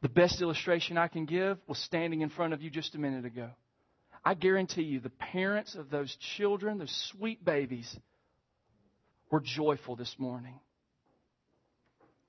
The 0.00 0.08
best 0.08 0.42
illustration 0.42 0.98
I 0.98 1.06
can 1.08 1.26
give 1.26 1.58
was 1.68 1.78
standing 1.78 2.22
in 2.22 2.28
front 2.28 2.54
of 2.54 2.60
you 2.60 2.70
just 2.70 2.94
a 2.96 2.98
minute 2.98 3.24
ago. 3.24 3.50
I 4.24 4.34
guarantee 4.34 4.82
you, 4.82 5.00
the 5.00 5.10
parents 5.10 5.74
of 5.74 5.90
those 5.90 6.16
children, 6.36 6.78
those 6.78 7.12
sweet 7.12 7.44
babies, 7.44 7.96
were 9.30 9.40
joyful 9.40 9.96
this 9.96 10.14
morning. 10.18 10.58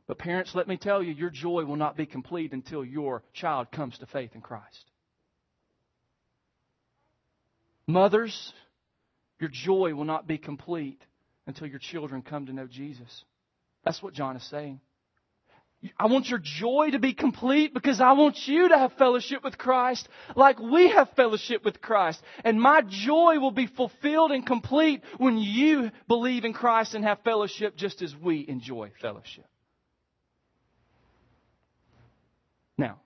But, 0.06 0.20
parents, 0.20 0.54
let 0.54 0.68
me 0.68 0.78
tell 0.78 1.02
you, 1.02 1.14
your 1.14 1.30
joy 1.30 1.66
will 1.66 1.76
not 1.76 1.96
be 1.98 2.06
complete 2.06 2.52
until 2.52 2.84
your 2.84 3.24
child 3.34 3.72
comes 3.72 3.98
to 4.00 4.06
faith 4.06 4.32
in 4.36 4.42
Christ. 4.42 4.92
Mothers, 7.88 8.54
your 9.44 9.50
joy 9.50 9.94
will 9.94 10.06
not 10.06 10.26
be 10.26 10.38
complete 10.38 11.02
until 11.48 11.68
your 11.68 11.78
children 11.78 12.22
come 12.22 12.46
to 12.46 12.54
know 12.54 12.66
Jesus. 12.66 13.26
That's 13.84 14.02
what 14.02 14.14
John 14.14 14.38
is 14.38 14.50
saying. 14.50 14.80
I 16.00 16.06
want 16.06 16.30
your 16.30 16.40
joy 16.42 16.92
to 16.92 17.00
be 17.00 17.14
complete 17.14 17.74
because 17.74 18.00
I 18.00 18.14
want 18.14 18.48
you 18.48 18.70
to 18.70 18.78
have 18.78 18.94
fellowship 18.94 19.44
with 19.44 19.58
Christ 19.58 20.08
like 20.38 20.60
we 20.60 20.88
have 20.92 21.10
fellowship 21.18 21.66
with 21.66 21.82
Christ. 21.82 22.22
And 22.46 22.62
my 22.62 22.84
joy 22.88 23.38
will 23.40 23.52
be 23.52 23.68
fulfilled 23.68 24.32
and 24.32 24.46
complete 24.46 25.02
when 25.18 25.38
you 25.38 25.92
believe 26.08 26.46
in 26.46 26.54
Christ 26.54 26.96
and 26.96 27.04
have 27.04 27.20
fellowship 27.26 27.76
just 27.76 28.02
as 28.02 28.16
we 28.16 28.46
enjoy 28.48 28.92
fellowship. 29.02 29.44
Now, 32.78 33.02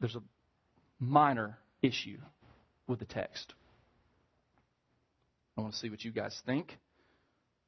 there's 0.00 0.16
a 0.16 0.22
minor 0.98 1.56
issue 1.82 2.18
with 2.88 2.98
the 2.98 3.04
text. 3.04 3.54
I 5.56 5.62
want 5.62 5.72
to 5.72 5.78
see 5.78 5.90
what 5.90 6.04
you 6.04 6.12
guys 6.12 6.38
think. 6.44 6.76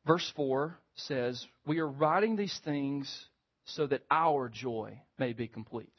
Verse 0.07 0.30
4 0.36 0.76
says, 0.97 1.45
We 1.66 1.78
are 1.78 1.89
writing 1.89 2.36
these 2.36 2.59
things 2.64 3.26
so 3.64 3.86
that 3.86 4.03
our 4.11 4.49
joy 4.49 5.01
may 5.18 5.32
be 5.32 5.49
complete. 5.49 5.93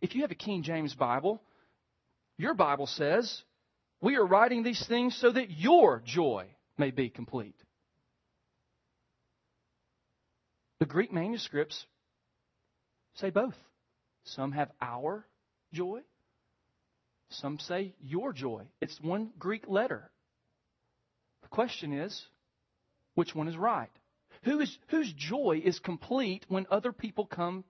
If 0.00 0.14
you 0.14 0.22
have 0.22 0.30
a 0.30 0.36
King 0.36 0.62
James 0.62 0.94
Bible, 0.94 1.42
your 2.38 2.54
Bible 2.54 2.86
says, 2.86 3.42
We 4.00 4.16
are 4.16 4.26
writing 4.26 4.62
these 4.62 4.84
things 4.86 5.16
so 5.16 5.30
that 5.30 5.50
your 5.50 6.02
joy 6.04 6.46
may 6.78 6.90
be 6.90 7.08
complete. 7.08 7.56
The 10.80 10.86
Greek 10.86 11.12
manuscripts 11.12 11.84
say 13.16 13.30
both. 13.30 13.54
Some 14.24 14.52
have 14.52 14.70
our 14.80 15.26
joy, 15.72 16.00
some 17.30 17.58
say 17.58 17.94
your 18.00 18.32
joy. 18.32 18.64
It's 18.80 18.98
one 19.00 19.30
Greek 19.38 19.64
letter. 19.68 20.10
Question 21.50 21.92
is, 21.92 22.22
which 23.14 23.34
one 23.34 23.48
is 23.48 23.56
right? 23.56 23.90
Who 24.44 24.60
is, 24.60 24.78
whose 24.88 25.12
joy 25.12 25.60
is 25.64 25.78
complete 25.78 26.46
when 26.48 26.66
other 26.70 26.92
people 26.92 27.26
come 27.26 27.64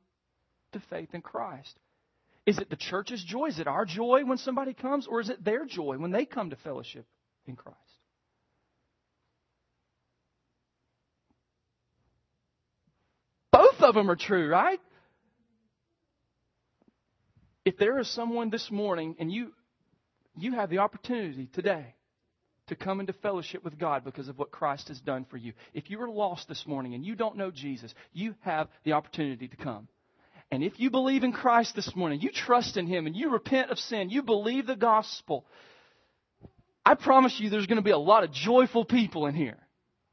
to 0.73 0.81
faith 0.91 1.15
in 1.15 1.23
Christ? 1.23 1.79
Is 2.47 2.59
it 2.59 2.71
the 2.71 2.77
church's 2.77 3.25
joy? 3.25 3.47
Is 3.47 3.59
it 3.59 3.67
our 3.67 3.85
joy 3.85 4.25
when 4.25 4.39
somebody 4.39 4.75
comes? 4.75 5.07
Or 5.07 5.21
is 5.21 5.31
it 5.31 5.45
their 5.45 5.65
joy 5.67 5.99
when 5.99 6.11
they 6.11 6.25
come 6.25 6.51
to 6.51 6.57
fellowship 6.57 7.07
in 7.47 7.57
Christ? 7.57 7.79
Both 13.53 13.81
of 13.81 13.95
them 13.95 14.11
are 14.11 14.17
true, 14.17 14.49
right? 14.49 14.81
If 17.65 17.77
there 17.77 17.99
is 17.99 18.09
someone 18.09 18.51
this 18.51 18.71
morning 18.71 19.17
and 19.19 19.31
you 19.31 19.53
you 20.37 20.53
have 20.53 20.71
the 20.71 20.79
opportunity 20.79 21.49
today 21.53 21.95
to 22.71 22.77
come 22.77 23.01
into 23.01 23.13
fellowship 23.13 23.63
with 23.63 23.79
God 23.79 24.05
because 24.05 24.29
of 24.29 24.39
what 24.39 24.51
Christ 24.51 24.89
has 24.89 25.01
done 25.01 25.27
for 25.31 25.37
you. 25.37 25.53
If 25.75 25.91
you 25.91 26.01
are 26.03 26.09
lost 26.09 26.49
this 26.49 26.67
morning 26.67 26.95
and 26.95 27.05
you 27.05 27.15
don't 27.15 27.37
know 27.37 27.51
Jesus, 27.51 27.95
you 28.13 28.35
have 28.41 28.69
the 28.85 28.93
opportunity 28.93 29.47
to 29.49 29.57
come. 29.57 29.87
And 30.51 30.65
if 30.65 30.81
you 30.81 30.91
believe 30.91 31.23
in 31.23 31.33
Christ 31.33 31.77
this 31.77 31.95
morning, 31.95 32.21
you 32.21 32.31
trust 32.31 32.77
in 32.77 32.87
Him 32.87 33.07
and 33.07 33.15
you 33.15 33.31
repent 33.31 33.71
of 33.71 33.79
sin, 33.79 34.11
you 34.11 34.23
believe 34.23 34.67
the 34.67 34.75
gospel, 34.75 35.45
I 36.85 36.95
promise 36.95 37.39
you 37.39 37.51
there's 37.51 37.67
going 37.67 37.77
to 37.77 37.83
be 37.83 37.91
a 37.91 37.99
lot 37.99 38.25
of 38.25 38.33
joyful 38.33 38.85
people 38.85 39.27
in 39.27 39.35
here. 39.35 39.59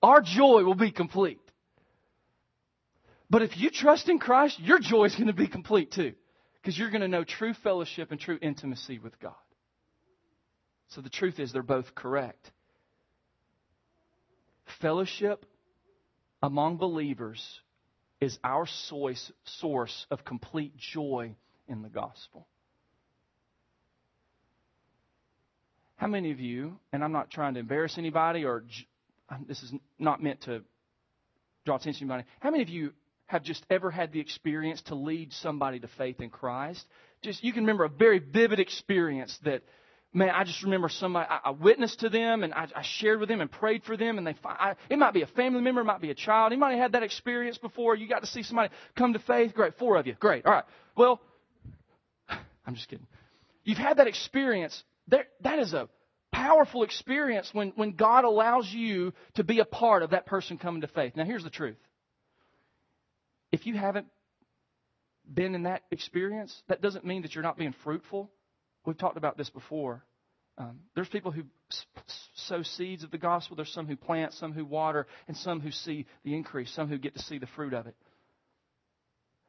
Our 0.03 0.21
joy 0.21 0.63
will 0.63 0.75
be 0.75 0.91
complete. 0.91 1.39
But 3.29 3.41
if 3.41 3.57
you 3.57 3.69
trust 3.69 4.09
in 4.09 4.19
Christ, 4.19 4.59
your 4.59 4.79
joy 4.79 5.05
is 5.05 5.15
going 5.15 5.27
to 5.27 5.33
be 5.33 5.47
complete 5.47 5.91
too. 5.91 6.13
Because 6.55 6.77
you're 6.77 6.91
going 6.91 7.01
to 7.01 7.07
know 7.07 7.23
true 7.23 7.53
fellowship 7.53 8.11
and 8.11 8.19
true 8.19 8.37
intimacy 8.41 8.99
with 8.99 9.19
God. 9.19 9.33
So 10.89 11.01
the 11.01 11.09
truth 11.09 11.39
is, 11.39 11.51
they're 11.51 11.63
both 11.63 11.93
correct. 11.95 12.51
Fellowship 14.81 15.45
among 16.41 16.77
believers 16.77 17.61
is 18.19 18.38
our 18.43 18.65
source, 18.65 20.05
of 20.09 20.25
complete 20.25 20.75
joy 20.77 21.35
in 21.67 21.81
the 21.81 21.89
gospel. 21.89 22.47
How 25.97 26.07
many 26.07 26.31
of 26.31 26.39
you, 26.39 26.77
and 26.93 27.03
I'm 27.03 27.11
not 27.11 27.31
trying 27.31 27.55
to 27.55 27.59
embarrass 27.59 27.97
anybody 27.97 28.45
or 28.45 28.63
this 29.47 29.61
is 29.63 29.73
not 29.99 30.21
meant 30.21 30.41
to 30.41 30.61
draw 31.65 31.75
attention 31.75 32.07
to 32.07 32.13
anybody, 32.13 32.29
how 32.39 32.51
many 32.51 32.63
of 32.63 32.69
you 32.69 32.93
have 33.25 33.43
just 33.43 33.65
ever 33.69 33.91
had 33.91 34.13
the 34.13 34.19
experience 34.19 34.81
to 34.83 34.95
lead 34.95 35.33
somebody 35.33 35.79
to 35.79 35.88
faith 35.97 36.21
in 36.21 36.29
Christ? 36.29 36.85
Just 37.21 37.43
you 37.43 37.51
can 37.51 37.63
remember 37.63 37.83
a 37.83 37.89
very 37.89 38.19
vivid 38.19 38.59
experience 38.59 39.38
that 39.43 39.63
man, 40.13 40.29
I 40.29 40.43
just 40.43 40.63
remember 40.63 40.89
somebody, 40.89 41.27
I, 41.29 41.49
I 41.49 41.51
witnessed 41.51 41.99
to 42.01 42.09
them 42.09 42.43
and 42.43 42.53
I, 42.53 42.67
I, 42.75 42.81
shared 42.83 43.19
with 43.19 43.29
them 43.29 43.41
and 43.41 43.51
prayed 43.51 43.83
for 43.83 43.97
them. 43.97 44.17
And 44.17 44.25
they, 44.25 44.35
I, 44.43 44.75
it 44.89 44.97
might 44.97 45.13
be 45.13 45.21
a 45.21 45.27
family 45.27 45.61
member, 45.61 45.81
it 45.81 45.85
might 45.85 46.01
be 46.01 46.11
a 46.11 46.15
child. 46.15 46.51
Anybody 46.51 46.77
had 46.77 46.93
that 46.93 47.03
experience 47.03 47.57
before? 47.57 47.95
You 47.95 48.07
got 48.07 48.21
to 48.21 48.27
see 48.27 48.43
somebody 48.43 48.73
come 48.95 49.13
to 49.13 49.19
faith? 49.19 49.53
Great, 49.53 49.77
four 49.77 49.97
of 49.97 50.07
you. 50.07 50.15
Great. 50.19 50.45
All 50.45 50.51
right. 50.51 50.63
Well, 50.95 51.21
I'm 52.65 52.75
just 52.75 52.89
kidding. 52.89 53.07
You've 53.63 53.77
had 53.77 53.97
that 53.97 54.07
experience. 54.07 54.83
There, 55.07 55.25
that 55.41 55.59
is 55.59 55.73
a 55.73 55.89
powerful 56.31 56.83
experience 56.83 57.49
when, 57.53 57.73
when 57.75 57.91
God 57.91 58.23
allows 58.23 58.71
you 58.71 59.13
to 59.35 59.43
be 59.43 59.59
a 59.59 59.65
part 59.65 60.03
of 60.03 60.11
that 60.11 60.25
person 60.25 60.57
coming 60.57 60.81
to 60.81 60.87
faith. 60.87 61.15
Now, 61.15 61.25
here's 61.25 61.43
the 61.43 61.49
truth. 61.49 61.77
If 63.51 63.65
you 63.65 63.75
haven't 63.75 64.07
been 65.31 65.55
in 65.55 65.63
that 65.63 65.83
experience, 65.91 66.55
that 66.67 66.81
doesn't 66.81 67.05
mean 67.05 67.23
that 67.23 67.35
you're 67.35 67.43
not 67.43 67.57
being 67.57 67.73
fruitful. 67.83 68.29
We've 68.88 68.97
talked 68.97 69.17
about 69.17 69.38
this 69.38 69.49
before. 69.49 70.01
Um, 70.57 70.79
there's 70.95 71.09
people 71.09 71.31
who 71.31 71.43
sow 72.35 72.63
seeds 72.63 73.03
of 73.03 73.11
the 73.11 73.17
gospel. 73.17 73.57
There's 73.57 73.73
some 73.73 73.85
who 73.85 73.97
plant, 73.97 74.33
some 74.33 74.53
who 74.53 74.63
water, 74.63 75.07
and 75.27 75.35
some 75.35 75.59
who 75.59 75.71
see 75.71 76.05
the 76.23 76.33
increase, 76.33 76.71
some 76.71 76.88
who 76.88 76.97
get 76.97 77.13
to 77.15 77.21
see 77.21 77.38
the 77.38 77.47
fruit 77.47 77.73
of 77.73 77.85
it. 77.85 77.95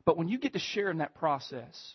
But 0.05 0.17
when 0.17 0.29
you 0.29 0.39
get 0.39 0.55
to 0.55 0.59
share 0.59 0.91
in 0.91 0.99
that 0.99 1.15
process, 1.15 1.95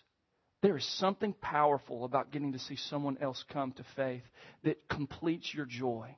there 0.61 0.77
is 0.77 0.85
something 0.97 1.33
powerful 1.41 2.05
about 2.05 2.31
getting 2.31 2.53
to 2.53 2.59
see 2.59 2.77
someone 2.77 3.17
else 3.19 3.43
come 3.51 3.73
to 3.73 3.83
faith 3.97 4.23
that 4.63 4.87
completes 4.87 5.53
your 5.53 5.65
joy. 5.65 6.15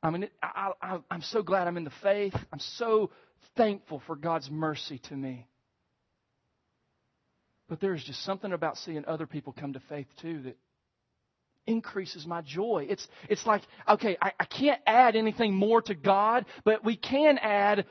I 0.00 0.10
mean, 0.10 0.22
it, 0.22 0.32
I, 0.40 0.72
I, 0.80 0.98
I'm 1.10 1.22
so 1.22 1.42
glad 1.42 1.66
I'm 1.66 1.76
in 1.76 1.84
the 1.84 1.92
faith. 2.02 2.34
I'm 2.52 2.60
so 2.60 3.10
thankful 3.56 4.00
for 4.06 4.14
God's 4.14 4.48
mercy 4.48 5.00
to 5.08 5.16
me. 5.16 5.48
But 7.72 7.80
there's 7.80 8.04
just 8.04 8.22
something 8.22 8.52
about 8.52 8.76
seeing 8.76 9.06
other 9.06 9.26
people 9.26 9.54
come 9.58 9.72
to 9.72 9.80
faith 9.88 10.06
too 10.20 10.42
that 10.42 10.58
increases 11.66 12.26
my 12.26 12.42
joy. 12.42 12.86
It's, 12.86 13.08
it's 13.30 13.46
like, 13.46 13.62
okay, 13.88 14.18
I, 14.20 14.32
I 14.38 14.44
can't 14.44 14.82
add 14.86 15.16
anything 15.16 15.54
more 15.54 15.80
to 15.80 15.94
God, 15.94 16.44
but 16.66 16.84
we 16.84 16.96
can 16.96 17.38
add 17.38 17.86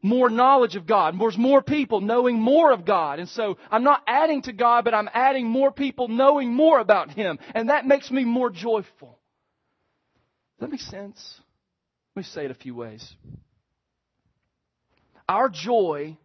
more 0.00 0.30
knowledge 0.30 0.76
of 0.76 0.86
God. 0.86 1.20
There's 1.20 1.36
more 1.36 1.60
people 1.60 2.00
knowing 2.00 2.40
more 2.40 2.72
of 2.72 2.86
God. 2.86 3.18
And 3.18 3.28
so 3.28 3.58
I'm 3.70 3.84
not 3.84 4.02
adding 4.06 4.40
to 4.44 4.52
God, 4.54 4.86
but 4.86 4.94
I'm 4.94 5.10
adding 5.12 5.46
more 5.46 5.70
people 5.70 6.08
knowing 6.08 6.50
more 6.50 6.80
about 6.80 7.10
Him. 7.10 7.38
And 7.54 7.68
that 7.68 7.84
makes 7.84 8.10
me 8.10 8.24
more 8.24 8.48
joyful. 8.48 9.18
Does 10.58 10.60
that 10.60 10.70
make 10.70 10.80
sense? 10.80 11.38
Let 12.16 12.22
me 12.22 12.26
say 12.30 12.46
it 12.46 12.50
a 12.50 12.54
few 12.54 12.76
ways. 12.76 13.14
Our 15.28 15.50
joy 15.50 16.16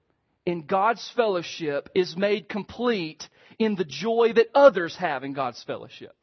in 0.46 0.66
God's 0.66 1.10
fellowship 1.16 1.90
is 1.96 2.16
made 2.16 2.48
complete 2.48 3.28
in 3.58 3.76
the 3.76 3.86
joy 3.86 4.34
that 4.36 4.48
others 4.54 4.96
have 4.98 5.24
in 5.24 5.34
God's 5.34 5.64
fellowship. 5.64 6.16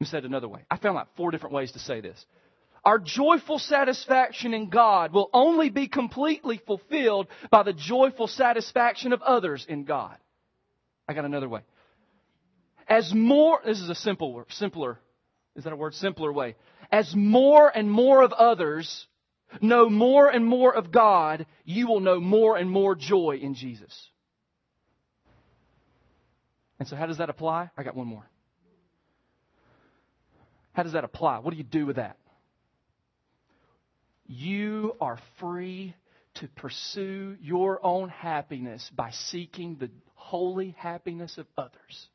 Let 0.00 0.06
me 0.06 0.06
say 0.06 0.18
it 0.18 0.24
another 0.24 0.48
way. 0.48 0.64
I 0.70 0.76
found 0.76 0.94
like 0.94 1.14
four 1.16 1.30
different 1.30 1.54
ways 1.54 1.72
to 1.72 1.78
say 1.78 2.00
this. 2.00 2.24
Our 2.84 2.98
joyful 2.98 3.58
satisfaction 3.58 4.54
in 4.54 4.68
God 4.68 5.12
will 5.12 5.28
only 5.32 5.70
be 5.70 5.88
completely 5.88 6.60
fulfilled 6.66 7.26
by 7.50 7.62
the 7.64 7.72
joyful 7.72 8.28
satisfaction 8.28 9.12
of 9.12 9.22
others 9.22 9.66
in 9.68 9.84
God. 9.84 10.16
I 11.08 11.14
got 11.14 11.24
another 11.24 11.48
way. 11.48 11.62
As 12.86 13.12
more, 13.12 13.60
this 13.64 13.80
is 13.80 13.88
a 13.88 13.94
simple, 13.94 14.44
simpler, 14.50 15.00
is 15.56 15.64
that 15.64 15.72
a 15.72 15.76
word? 15.76 15.94
Simpler 15.94 16.32
way. 16.32 16.54
As 16.92 17.12
more 17.16 17.68
and 17.74 17.90
more 17.90 18.22
of 18.22 18.32
others 18.32 19.06
know 19.62 19.88
more 19.88 20.28
and 20.28 20.44
more 20.44 20.74
of 20.74 20.92
God, 20.92 21.46
you 21.64 21.86
will 21.86 22.00
know 22.00 22.20
more 22.20 22.56
and 22.56 22.70
more 22.70 22.94
joy 22.94 23.38
in 23.40 23.54
Jesus. 23.54 24.08
And 26.78 26.88
so, 26.88 26.96
how 26.96 27.06
does 27.06 27.18
that 27.18 27.30
apply? 27.30 27.70
I 27.76 27.82
got 27.82 27.96
one 27.96 28.06
more. 28.06 28.28
How 30.72 30.82
does 30.82 30.92
that 30.92 31.04
apply? 31.04 31.38
What 31.38 31.52
do 31.52 31.56
you 31.56 31.64
do 31.64 31.86
with 31.86 31.96
that? 31.96 32.18
You 34.26 34.94
are 35.00 35.18
free 35.40 35.94
to 36.34 36.48
pursue 36.48 37.36
your 37.40 37.84
own 37.84 38.10
happiness 38.10 38.90
by 38.94 39.10
seeking 39.10 39.76
the 39.76 39.90
holy 40.14 40.74
happiness 40.76 41.38
of 41.38 41.46
others. 41.56 42.08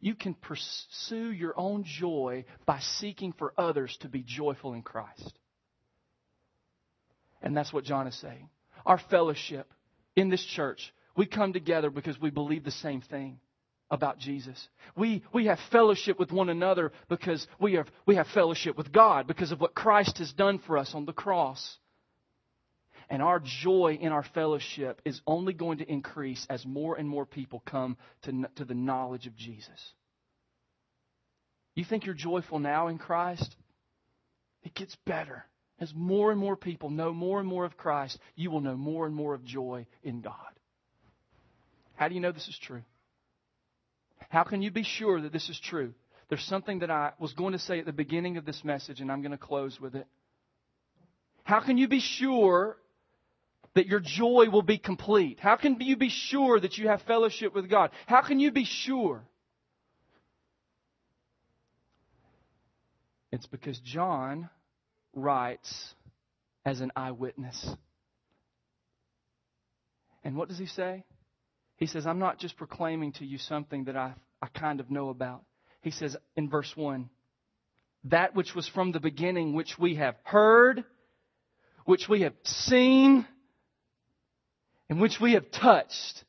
You 0.00 0.14
can 0.14 0.34
pursue 0.34 1.32
your 1.32 1.58
own 1.58 1.84
joy 1.84 2.44
by 2.66 2.78
seeking 2.80 3.32
for 3.32 3.54
others 3.56 3.96
to 4.02 4.08
be 4.08 4.22
joyful 4.22 4.74
in 4.74 4.82
Christ. 4.82 5.38
And 7.44 7.56
that's 7.56 7.72
what 7.72 7.84
John 7.84 8.08
is 8.08 8.18
saying. 8.20 8.48
Our 8.84 8.98
fellowship 9.10 9.70
in 10.16 10.30
this 10.30 10.44
church, 10.44 10.92
we 11.16 11.26
come 11.26 11.52
together 11.52 11.90
because 11.90 12.20
we 12.20 12.30
believe 12.30 12.64
the 12.64 12.70
same 12.72 13.02
thing 13.02 13.38
about 13.90 14.18
Jesus. 14.18 14.68
We, 14.96 15.22
we 15.32 15.46
have 15.46 15.58
fellowship 15.70 16.18
with 16.18 16.32
one 16.32 16.48
another 16.48 16.90
because 17.08 17.46
we 17.60 17.74
have, 17.74 17.86
we 18.06 18.16
have 18.16 18.26
fellowship 18.28 18.78
with 18.78 18.90
God 18.90 19.26
because 19.26 19.52
of 19.52 19.60
what 19.60 19.74
Christ 19.74 20.18
has 20.18 20.32
done 20.32 20.58
for 20.58 20.78
us 20.78 20.92
on 20.94 21.04
the 21.04 21.12
cross. 21.12 21.76
And 23.10 23.20
our 23.20 23.40
joy 23.62 23.98
in 24.00 24.10
our 24.10 24.24
fellowship 24.34 25.02
is 25.04 25.20
only 25.26 25.52
going 25.52 25.78
to 25.78 25.92
increase 25.92 26.46
as 26.48 26.64
more 26.64 26.96
and 26.96 27.06
more 27.06 27.26
people 27.26 27.62
come 27.66 27.98
to, 28.22 28.48
to 28.56 28.64
the 28.64 28.74
knowledge 28.74 29.26
of 29.26 29.36
Jesus. 29.36 29.92
You 31.74 31.84
think 31.84 32.06
you're 32.06 32.14
joyful 32.14 32.58
now 32.58 32.88
in 32.88 32.96
Christ? 32.96 33.54
It 34.62 34.74
gets 34.74 34.96
better. 35.04 35.44
As 35.80 35.92
more 35.94 36.30
and 36.30 36.38
more 36.38 36.56
people 36.56 36.90
know 36.90 37.12
more 37.12 37.40
and 37.40 37.48
more 37.48 37.64
of 37.64 37.76
Christ, 37.76 38.18
you 38.36 38.50
will 38.50 38.60
know 38.60 38.76
more 38.76 39.06
and 39.06 39.14
more 39.14 39.34
of 39.34 39.44
joy 39.44 39.86
in 40.02 40.20
God. 40.20 40.34
How 41.96 42.08
do 42.08 42.14
you 42.14 42.20
know 42.20 42.32
this 42.32 42.48
is 42.48 42.58
true? 42.58 42.82
How 44.28 44.44
can 44.44 44.62
you 44.62 44.70
be 44.70 44.84
sure 44.84 45.20
that 45.20 45.32
this 45.32 45.48
is 45.48 45.58
true? 45.58 45.94
There's 46.28 46.44
something 46.44 46.80
that 46.80 46.90
I 46.90 47.12
was 47.18 47.32
going 47.34 47.52
to 47.52 47.58
say 47.58 47.78
at 47.78 47.86
the 47.86 47.92
beginning 47.92 48.36
of 48.36 48.44
this 48.44 48.64
message, 48.64 49.00
and 49.00 49.10
I'm 49.10 49.20
going 49.20 49.32
to 49.32 49.38
close 49.38 49.80
with 49.80 49.94
it. 49.94 50.06
How 51.42 51.60
can 51.60 51.76
you 51.76 51.88
be 51.88 52.00
sure 52.00 52.78
that 53.74 53.86
your 53.86 54.00
joy 54.00 54.46
will 54.50 54.62
be 54.62 54.78
complete? 54.78 55.38
How 55.40 55.56
can 55.56 55.78
you 55.80 55.96
be 55.96 56.08
sure 56.08 56.58
that 56.58 56.78
you 56.78 56.88
have 56.88 57.02
fellowship 57.02 57.54
with 57.54 57.68
God? 57.68 57.90
How 58.06 58.22
can 58.22 58.40
you 58.40 58.50
be 58.50 58.64
sure? 58.64 59.22
It's 63.30 63.46
because 63.46 63.78
John 63.80 64.48
writes 65.14 65.94
as 66.64 66.80
an 66.80 66.92
eyewitness. 66.96 67.68
And 70.22 70.36
what 70.36 70.48
does 70.48 70.58
he 70.58 70.66
say? 70.66 71.04
He 71.76 71.86
says, 71.86 72.06
I'm 72.06 72.18
not 72.18 72.38
just 72.38 72.56
proclaiming 72.56 73.12
to 73.14 73.26
you 73.26 73.38
something 73.38 73.84
that 73.84 73.96
I, 73.96 74.14
I 74.40 74.46
kind 74.48 74.80
of 74.80 74.90
know 74.90 75.10
about. 75.10 75.42
He 75.82 75.90
says 75.90 76.16
in 76.36 76.48
verse 76.48 76.72
1 76.74 77.10
that 78.04 78.34
which 78.34 78.54
was 78.54 78.68
from 78.68 78.92
the 78.92 79.00
beginning, 79.00 79.54
which 79.54 79.78
we 79.78 79.96
have 79.96 80.16
heard, 80.24 80.84
which 81.84 82.08
we 82.08 82.22
have 82.22 82.34
seen, 82.44 83.26
and 84.88 85.00
which 85.00 85.20
we 85.20 85.32
have 85.32 85.50
touched. 85.50 86.24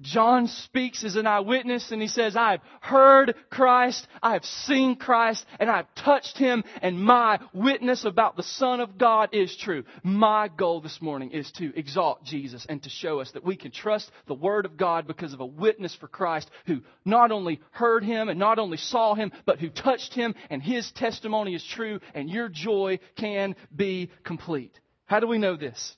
John 0.00 0.46
speaks 0.46 1.04
as 1.04 1.16
an 1.16 1.26
eyewitness 1.26 1.90
and 1.90 2.00
he 2.00 2.08
says, 2.08 2.36
I 2.36 2.52
have 2.52 2.60
heard 2.80 3.34
Christ, 3.50 4.06
I 4.22 4.32
have 4.32 4.44
seen 4.44 4.96
Christ, 4.96 5.44
and 5.58 5.70
I 5.70 5.78
have 5.78 5.94
touched 5.94 6.38
him, 6.38 6.64
and 6.80 6.98
my 6.98 7.38
witness 7.52 8.04
about 8.04 8.36
the 8.36 8.42
Son 8.42 8.80
of 8.80 8.96
God 8.96 9.30
is 9.32 9.54
true. 9.56 9.84
My 10.02 10.48
goal 10.48 10.80
this 10.80 11.02
morning 11.02 11.32
is 11.32 11.50
to 11.52 11.76
exalt 11.78 12.24
Jesus 12.24 12.64
and 12.68 12.82
to 12.82 12.88
show 12.88 13.20
us 13.20 13.30
that 13.32 13.44
we 13.44 13.56
can 13.56 13.70
trust 13.70 14.10
the 14.26 14.34
Word 14.34 14.64
of 14.64 14.76
God 14.76 15.06
because 15.06 15.34
of 15.34 15.40
a 15.40 15.46
witness 15.46 15.94
for 15.94 16.08
Christ 16.08 16.50
who 16.66 16.80
not 17.04 17.30
only 17.30 17.60
heard 17.72 18.02
him 18.02 18.28
and 18.28 18.38
not 18.38 18.58
only 18.58 18.78
saw 18.78 19.14
him, 19.14 19.32
but 19.44 19.58
who 19.58 19.68
touched 19.68 20.14
him, 20.14 20.34
and 20.48 20.62
his 20.62 20.90
testimony 20.92 21.54
is 21.54 21.64
true, 21.64 22.00
and 22.14 22.30
your 22.30 22.48
joy 22.48 22.98
can 23.16 23.54
be 23.74 24.10
complete. 24.24 24.78
How 25.04 25.20
do 25.20 25.26
we 25.26 25.38
know 25.38 25.56
this? 25.56 25.96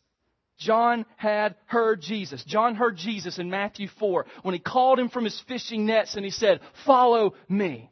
John 0.59 1.07
had 1.17 1.57
heard 1.67 2.01
Jesus. 2.01 2.45
John 2.45 2.75
heard 2.75 2.97
Jesus 2.97 3.39
in 3.39 3.51
Matthew 3.51 3.89
4 3.99 4.27
when 4.43 4.55
he 4.55 4.61
called 4.61 4.99
him 4.99 5.09
from 5.09 5.25
his 5.25 5.41
fishing 5.49 5.87
nets 5.87 6.15
and 6.15 6.25
he 6.25 6.31
said, 6.31 6.61
Follow 6.85 7.35
me. 7.49 7.91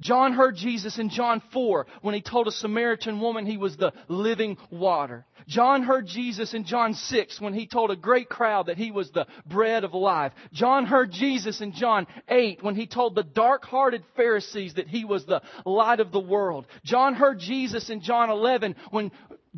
John 0.00 0.32
heard 0.32 0.56
Jesus 0.56 0.98
in 0.98 1.08
John 1.08 1.42
4 1.52 1.86
when 2.02 2.14
he 2.14 2.22
told 2.22 2.48
a 2.48 2.52
Samaritan 2.52 3.20
woman 3.20 3.46
he 3.46 3.56
was 3.56 3.76
the 3.76 3.92
living 4.08 4.56
water. 4.70 5.24
John 5.46 5.82
heard 5.82 6.06
Jesus 6.06 6.54
in 6.54 6.64
John 6.64 6.94
6 6.94 7.40
when 7.40 7.54
he 7.54 7.66
told 7.66 7.90
a 7.90 7.96
great 7.96 8.28
crowd 8.28 8.66
that 8.66 8.78
he 8.78 8.90
was 8.90 9.10
the 9.10 9.26
bread 9.46 9.84
of 9.84 9.94
life. 9.94 10.32
John 10.52 10.86
heard 10.86 11.10
Jesus 11.10 11.60
in 11.60 11.72
John 11.72 12.06
8 12.28 12.62
when 12.62 12.74
he 12.74 12.86
told 12.86 13.14
the 13.14 13.22
dark-hearted 13.22 14.04
Pharisees 14.16 14.74
that 14.74 14.88
he 14.88 15.04
was 15.04 15.26
the 15.26 15.42
light 15.66 16.00
of 16.00 16.12
the 16.12 16.20
world. 16.20 16.66
John 16.84 17.14
heard 17.14 17.38
Jesus 17.38 17.90
in 17.90 18.00
John 18.00 18.30
11 18.30 18.76
when 18.90 19.12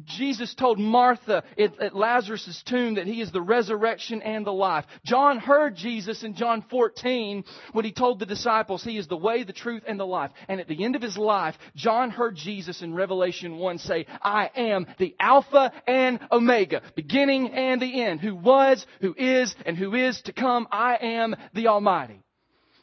Jesus 0.04 0.54
told 0.54 0.78
Martha 0.78 1.42
at, 1.58 1.96
Lazarus' 1.96 2.62
tomb 2.66 2.96
that 2.96 3.06
he 3.06 3.20
is 3.20 3.32
the 3.32 3.40
resurrection 3.40 4.20
and 4.22 4.46
the 4.46 4.52
life. 4.52 4.84
John 5.04 5.38
heard 5.38 5.74
Jesus 5.76 6.22
in 6.22 6.34
John 6.34 6.64
14 6.70 7.44
when 7.72 7.84
he 7.84 7.92
told 7.92 8.18
the 8.18 8.26
disciples 8.26 8.84
he 8.84 8.98
is 8.98 9.08
the 9.08 9.16
way, 9.16 9.42
the 9.42 9.52
truth, 9.52 9.82
and 9.86 9.98
the 9.98 10.06
life. 10.06 10.30
And 10.48 10.60
at 10.60 10.68
the 10.68 10.84
end 10.84 10.96
of 10.96 11.02
his 11.02 11.16
life, 11.16 11.56
John 11.74 12.10
heard 12.10 12.36
Jesus 12.36 12.82
in 12.82 12.94
Revelation 12.94 13.56
1 13.56 13.78
say, 13.78 14.06
I 14.22 14.50
am 14.54 14.86
the 14.98 15.16
Alpha 15.18 15.72
and 15.86 16.20
Omega, 16.30 16.82
beginning 16.94 17.50
and 17.50 17.80
the 17.80 18.02
end, 18.02 18.20
who 18.20 18.34
was, 18.34 18.86
who 19.00 19.14
is, 19.16 19.54
and 19.64 19.76
who 19.76 19.94
is 19.94 20.20
to 20.22 20.32
come. 20.32 20.68
I 20.70 20.96
am 20.96 21.34
the 21.54 21.68
Almighty. 21.68 22.20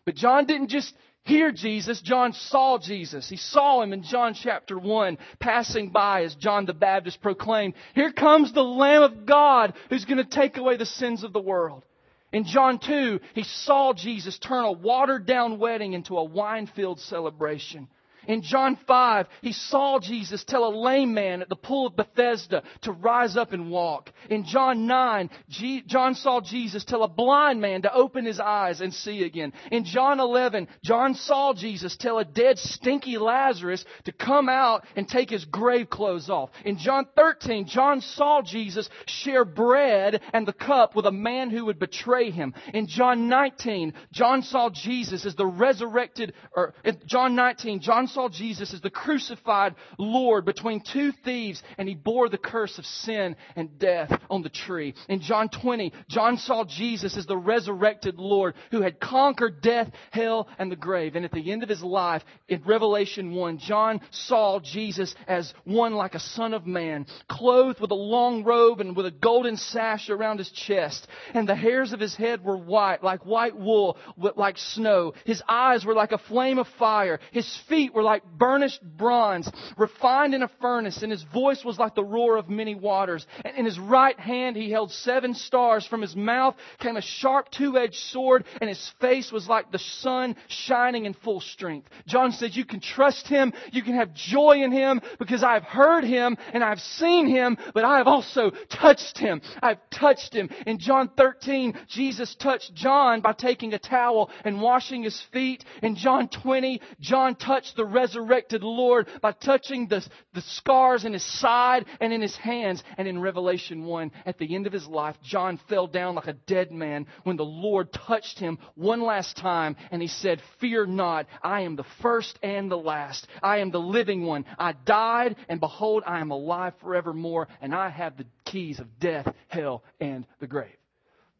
But 0.05 0.15
John 0.15 0.45
didn't 0.45 0.67
just 0.69 0.93
hear 1.23 1.51
Jesus, 1.51 2.01
John 2.01 2.33
saw 2.33 2.77
Jesus. 2.77 3.29
He 3.29 3.37
saw 3.37 3.81
him 3.81 3.93
in 3.93 4.03
John 4.03 4.33
chapter 4.33 4.77
1 4.77 5.17
passing 5.39 5.89
by 5.89 6.23
as 6.23 6.35
John 6.35 6.65
the 6.65 6.73
Baptist 6.73 7.21
proclaimed, 7.21 7.73
Here 7.95 8.11
comes 8.11 8.53
the 8.53 8.63
Lamb 8.63 9.03
of 9.03 9.25
God 9.25 9.73
who's 9.89 10.05
going 10.05 10.17
to 10.17 10.23
take 10.25 10.57
away 10.57 10.77
the 10.77 10.85
sins 10.85 11.23
of 11.23 11.33
the 11.33 11.41
world. 11.41 11.83
In 12.31 12.45
John 12.45 12.79
2, 12.79 13.19
he 13.35 13.43
saw 13.43 13.93
Jesus 13.93 14.39
turn 14.39 14.65
a 14.65 14.71
watered 14.71 15.25
down 15.27 15.59
wedding 15.59 15.93
into 15.93 16.17
a 16.17 16.23
wine 16.23 16.67
filled 16.75 16.99
celebration. 16.99 17.87
In 18.27 18.41
John 18.41 18.77
5, 18.87 19.27
he 19.41 19.51
saw 19.51 19.99
Jesus 19.99 20.43
tell 20.43 20.65
a 20.65 20.75
lame 20.75 21.13
man 21.13 21.41
at 21.41 21.49
the 21.49 21.55
pool 21.55 21.87
of 21.87 21.95
Bethesda 21.95 22.63
to 22.81 22.91
rise 22.91 23.35
up 23.35 23.51
and 23.51 23.69
walk. 23.69 24.11
In 24.29 24.45
John 24.45 24.87
9, 24.87 25.29
G- 25.49 25.83
John 25.85 26.15
saw 26.15 26.41
Jesus 26.41 26.85
tell 26.85 27.03
a 27.03 27.07
blind 27.07 27.61
man 27.61 27.81
to 27.83 27.93
open 27.93 28.25
his 28.25 28.39
eyes 28.39 28.81
and 28.81 28.93
see 28.93 29.23
again. 29.23 29.53
In 29.71 29.83
John 29.83 30.19
11, 30.19 30.67
John 30.83 31.15
saw 31.15 31.53
Jesus 31.53 31.97
tell 31.97 32.19
a 32.19 32.25
dead, 32.25 32.57
stinky 32.57 33.17
Lazarus 33.17 33.85
to 34.05 34.11
come 34.11 34.49
out 34.49 34.85
and 34.95 35.07
take 35.07 35.29
his 35.29 35.45
grave 35.45 35.89
clothes 35.89 36.29
off. 36.29 36.49
In 36.63 36.77
John 36.77 37.05
13, 37.15 37.67
John 37.67 38.01
saw 38.01 38.41
Jesus 38.41 38.89
share 39.05 39.45
bread 39.45 40.21
and 40.33 40.47
the 40.47 40.53
cup 40.53 40.95
with 40.95 41.05
a 41.05 41.11
man 41.11 41.49
who 41.49 41.65
would 41.65 41.79
betray 41.79 42.31
him. 42.31 42.53
In 42.73 42.87
John 42.87 43.27
19, 43.27 43.93
John 44.11 44.43
saw 44.43 44.69
Jesus 44.69 45.25
as 45.25 45.35
the 45.35 45.45
resurrected, 45.45 46.33
or 46.55 46.73
in 46.83 46.99
John 47.05 47.35
19, 47.35 47.81
John 47.81 48.07
saw 48.13 48.29
Jesus 48.29 48.73
as 48.73 48.81
the 48.81 48.89
crucified 48.89 49.75
Lord 49.97 50.45
between 50.45 50.81
two 50.81 51.11
thieves, 51.23 51.61
and 51.77 51.87
he 51.87 51.95
bore 51.95 52.29
the 52.29 52.37
curse 52.37 52.77
of 52.77 52.85
sin 52.85 53.35
and 53.55 53.77
death 53.79 54.11
on 54.29 54.41
the 54.41 54.49
tree. 54.49 54.93
In 55.09 55.21
John 55.21 55.49
20, 55.49 55.93
John 56.07 56.37
saw 56.37 56.63
Jesus 56.63 57.17
as 57.17 57.25
the 57.25 57.37
resurrected 57.37 58.15
Lord 58.17 58.55
who 58.71 58.81
had 58.81 58.99
conquered 58.99 59.61
death, 59.61 59.91
hell, 60.11 60.47
and 60.57 60.71
the 60.71 60.75
grave. 60.75 61.15
And 61.15 61.25
at 61.25 61.31
the 61.31 61.51
end 61.51 61.63
of 61.63 61.69
his 61.69 61.83
life, 61.83 62.23
in 62.47 62.61
Revelation 62.63 63.33
1, 63.33 63.57
John 63.59 64.01
saw 64.11 64.59
Jesus 64.59 65.15
as 65.27 65.53
one 65.63 65.93
like 65.93 66.15
a 66.15 66.19
son 66.19 66.53
of 66.53 66.65
man, 66.65 67.05
clothed 67.29 67.79
with 67.79 67.91
a 67.91 67.95
long 67.95 68.43
robe 68.43 68.79
and 68.79 68.95
with 68.95 69.05
a 69.05 69.11
golden 69.11 69.57
sash 69.57 70.09
around 70.09 70.37
his 70.37 70.51
chest. 70.51 71.07
And 71.33 71.47
the 71.47 71.55
hairs 71.55 71.93
of 71.93 71.99
his 71.99 72.15
head 72.15 72.43
were 72.43 72.57
white, 72.57 73.03
like 73.03 73.25
white 73.25 73.57
wool, 73.57 73.97
like 74.35 74.57
snow. 74.57 75.13
His 75.25 75.41
eyes 75.47 75.85
were 75.85 75.93
like 75.95 76.11
a 76.11 76.17
flame 76.17 76.59
of 76.59 76.67
fire. 76.79 77.19
His 77.31 77.57
feet 77.69 77.93
were 77.93 78.02
were 78.03 78.09
like 78.09 78.23
burnished 78.37 78.81
bronze, 78.81 79.49
refined 79.77 80.33
in 80.33 80.43
a 80.43 80.49
furnace, 80.61 81.01
and 81.01 81.11
his 81.11 81.23
voice 81.23 81.63
was 81.63 81.79
like 81.79 81.95
the 81.95 82.03
roar 82.03 82.37
of 82.37 82.49
many 82.49 82.75
waters. 82.75 83.25
And 83.43 83.57
in 83.57 83.65
his 83.65 83.79
right 83.79 84.19
hand 84.19 84.55
he 84.55 84.69
held 84.69 84.91
seven 84.91 85.33
stars. 85.33 85.87
From 85.87 86.01
his 86.01 86.15
mouth 86.15 86.55
came 86.79 86.97
a 86.97 87.01
sharp 87.01 87.49
two-edged 87.49 87.95
sword, 87.95 88.45
and 88.59 88.69
his 88.69 88.91
face 88.99 89.31
was 89.31 89.47
like 89.47 89.71
the 89.71 89.79
sun 89.79 90.35
shining 90.47 91.05
in 91.05 91.13
full 91.13 91.41
strength. 91.41 91.89
John 92.07 92.31
says 92.31 92.55
you 92.55 92.65
can 92.65 92.79
trust 92.79 93.27
him, 93.27 93.53
you 93.71 93.81
can 93.81 93.95
have 93.95 94.13
joy 94.13 94.61
in 94.63 94.71
him, 94.71 95.01
because 95.19 95.43
I've 95.43 95.63
heard 95.63 96.03
him 96.03 96.37
and 96.53 96.63
I've 96.63 96.79
seen 96.79 97.27
him, 97.27 97.57
but 97.73 97.85
I 97.85 97.97
have 97.97 98.07
also 98.07 98.51
touched 98.69 99.17
him. 99.17 99.41
I've 99.61 99.79
touched 99.89 100.33
him. 100.33 100.49
In 100.67 100.79
John 100.79 101.09
13, 101.15 101.77
Jesus 101.87 102.35
touched 102.35 102.73
John 102.73 103.21
by 103.21 103.33
taking 103.33 103.73
a 103.73 103.79
towel 103.79 104.29
and 104.43 104.61
washing 104.61 105.03
his 105.03 105.21
feet. 105.31 105.63
In 105.81 105.95
John 105.95 106.27
20, 106.27 106.81
John 106.99 107.35
touched 107.35 107.75
the 107.75 107.85
resurrected 107.93 108.63
Lord 108.63 109.07
by 109.21 109.31
touching 109.31 109.87
the, 109.87 110.05
the 110.33 110.41
scars 110.41 111.05
in 111.05 111.13
his 111.13 111.23
side 111.39 111.85
and 112.01 112.11
in 112.11 112.21
his 112.21 112.35
hands. 112.35 112.83
And 112.97 113.07
in 113.07 113.21
Revelation 113.21 113.85
1, 113.85 114.11
at 114.25 114.37
the 114.37 114.55
end 114.55 114.67
of 114.67 114.73
his 114.73 114.87
life, 114.87 115.15
John 115.23 115.59
fell 115.69 115.87
down 115.87 116.15
like 116.15 116.27
a 116.27 116.33
dead 116.33 116.71
man 116.71 117.07
when 117.23 117.37
the 117.37 117.45
Lord 117.45 117.93
touched 117.93 118.39
him 118.39 118.57
one 118.75 119.01
last 119.01 119.37
time 119.37 119.75
and 119.91 120.01
he 120.01 120.07
said, 120.07 120.41
Fear 120.59 120.87
not, 120.87 121.27
I 121.41 121.61
am 121.61 121.75
the 121.75 121.85
first 122.01 122.37
and 122.41 122.69
the 122.69 122.77
last. 122.77 123.27
I 123.41 123.59
am 123.59 123.71
the 123.71 123.79
living 123.79 124.25
one. 124.25 124.45
I 124.57 124.73
died 124.73 125.35
and 125.47 125.59
behold, 125.59 126.03
I 126.05 126.19
am 126.19 126.31
alive 126.31 126.73
forevermore 126.81 127.47
and 127.61 127.73
I 127.73 127.89
have 127.89 128.17
the 128.17 128.25
keys 128.45 128.79
of 128.79 128.99
death, 128.99 129.27
hell, 129.47 129.83
and 129.99 130.25
the 130.39 130.47
grave. 130.47 130.75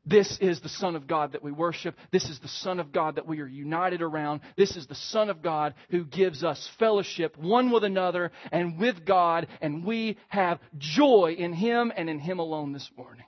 This 0.05 0.37
is 0.41 0.59
the 0.59 0.69
Son 0.69 0.95
of 0.95 1.07
God 1.07 1.31
that 1.31 1.43
we 1.43 1.51
worship. 1.51 1.95
This 2.11 2.29
is 2.29 2.39
the 2.39 2.49
Son 2.49 2.79
of 2.79 2.91
God 2.91 3.15
that 3.15 3.27
we 3.27 3.39
are 3.39 3.47
united 3.47 4.01
around. 4.01 4.41
This 4.57 4.75
is 4.75 4.85
the 4.85 4.95
Son 4.95 5.29
of 5.29 5.41
God 5.41 5.75
who 5.89 6.03
gives 6.03 6.43
us 6.43 6.69
fellowship 6.77 7.37
one 7.37 7.71
with 7.71 7.85
another 7.85 8.31
and 8.51 8.77
with 8.77 9.05
God, 9.05 9.47
and 9.61 9.85
we 9.85 10.17
have 10.27 10.59
joy 10.77 11.35
in 11.37 11.53
Him 11.53 11.93
and 11.95 12.09
in 12.09 12.19
Him 12.19 12.39
alone 12.39 12.73
this 12.73 12.89
morning. 12.97 13.25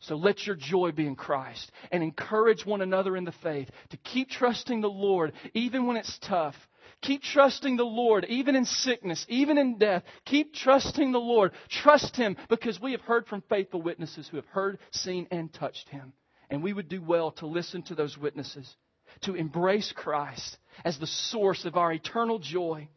So 0.00 0.16
let 0.16 0.46
your 0.46 0.56
joy 0.56 0.92
be 0.92 1.06
in 1.06 1.16
Christ 1.16 1.70
and 1.90 2.02
encourage 2.02 2.64
one 2.64 2.82
another 2.82 3.16
in 3.16 3.24
the 3.24 3.32
faith 3.42 3.68
to 3.90 3.96
keep 3.96 4.30
trusting 4.30 4.80
the 4.80 4.88
Lord 4.88 5.32
even 5.54 5.86
when 5.86 5.96
it's 5.96 6.18
tough. 6.18 6.54
Keep 7.02 7.22
trusting 7.22 7.76
the 7.76 7.84
Lord, 7.84 8.24
even 8.28 8.56
in 8.56 8.64
sickness, 8.64 9.24
even 9.28 9.56
in 9.56 9.78
death. 9.78 10.02
Keep 10.24 10.54
trusting 10.54 11.12
the 11.12 11.20
Lord. 11.20 11.52
Trust 11.68 12.16
Him 12.16 12.36
because 12.48 12.80
we 12.80 12.92
have 12.92 13.00
heard 13.02 13.26
from 13.26 13.42
faithful 13.48 13.80
witnesses 13.80 14.26
who 14.28 14.36
have 14.36 14.46
heard, 14.46 14.78
seen, 14.90 15.28
and 15.30 15.52
touched 15.52 15.88
Him. 15.88 16.12
And 16.50 16.62
we 16.62 16.72
would 16.72 16.88
do 16.88 17.00
well 17.00 17.30
to 17.32 17.46
listen 17.46 17.82
to 17.84 17.94
those 17.94 18.18
witnesses, 18.18 18.74
to 19.22 19.34
embrace 19.34 19.92
Christ 19.94 20.58
as 20.84 20.98
the 20.98 21.06
source 21.06 21.64
of 21.64 21.76
our 21.76 21.92
eternal 21.92 22.40
joy. 22.40 22.88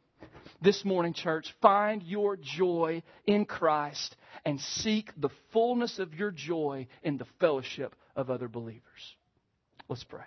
This 0.62 0.84
morning, 0.84 1.14
church, 1.14 1.54
find 1.62 2.02
your 2.02 2.38
joy 2.38 3.04
in 3.26 3.46
Christ 3.46 4.16
and 4.46 4.60
seek 4.60 5.12
the 5.18 5.30
fullness 5.54 6.00
of 6.00 6.14
your 6.14 6.32
joy 6.32 6.88
in 7.04 7.18
the 7.18 7.26
fellowship 7.40 7.96
of 8.16 8.30
other 8.30 8.48
believers. 8.48 8.82
Let's 9.90 10.04
pray. 10.04 10.24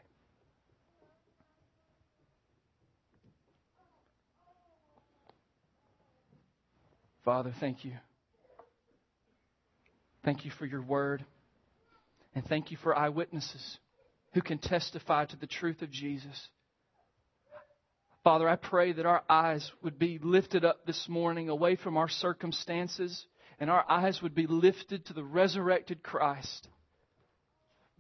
Father, 7.25 7.53
thank 7.59 7.85
you. 7.85 7.93
Thank 10.25 10.45
you 10.45 10.51
for 10.51 10.67
your 10.67 10.83
word. 10.83 11.25
And 12.35 12.45
thank 12.45 12.71
you 12.71 12.77
for 12.77 12.97
eyewitnesses 12.97 13.79
who 14.35 14.43
can 14.43 14.59
testify 14.59 15.25
to 15.27 15.37
the 15.37 15.47
truth 15.47 15.83
of 15.83 15.91
Jesus. 15.91 16.49
Father, 18.25 18.49
I 18.49 18.57
pray 18.57 18.93
that 18.93 19.07
our 19.07 19.23
eyes 19.29 19.71
would 19.83 19.99
be 19.99 20.19
lifted 20.23 20.65
up 20.65 20.87
this 20.87 21.09
morning 21.09 21.49
away 21.49 21.77
from 21.77 21.97
our 21.97 22.09
circumstances 22.09 23.27
and 23.61 23.71
our 23.71 23.85
eyes 23.89 24.21
would 24.23 24.35
be 24.35 24.47
lifted 24.47 25.07
to 25.07 25.13
the 25.13 25.23
resurrected 25.23 26.03
Christ, 26.03 26.69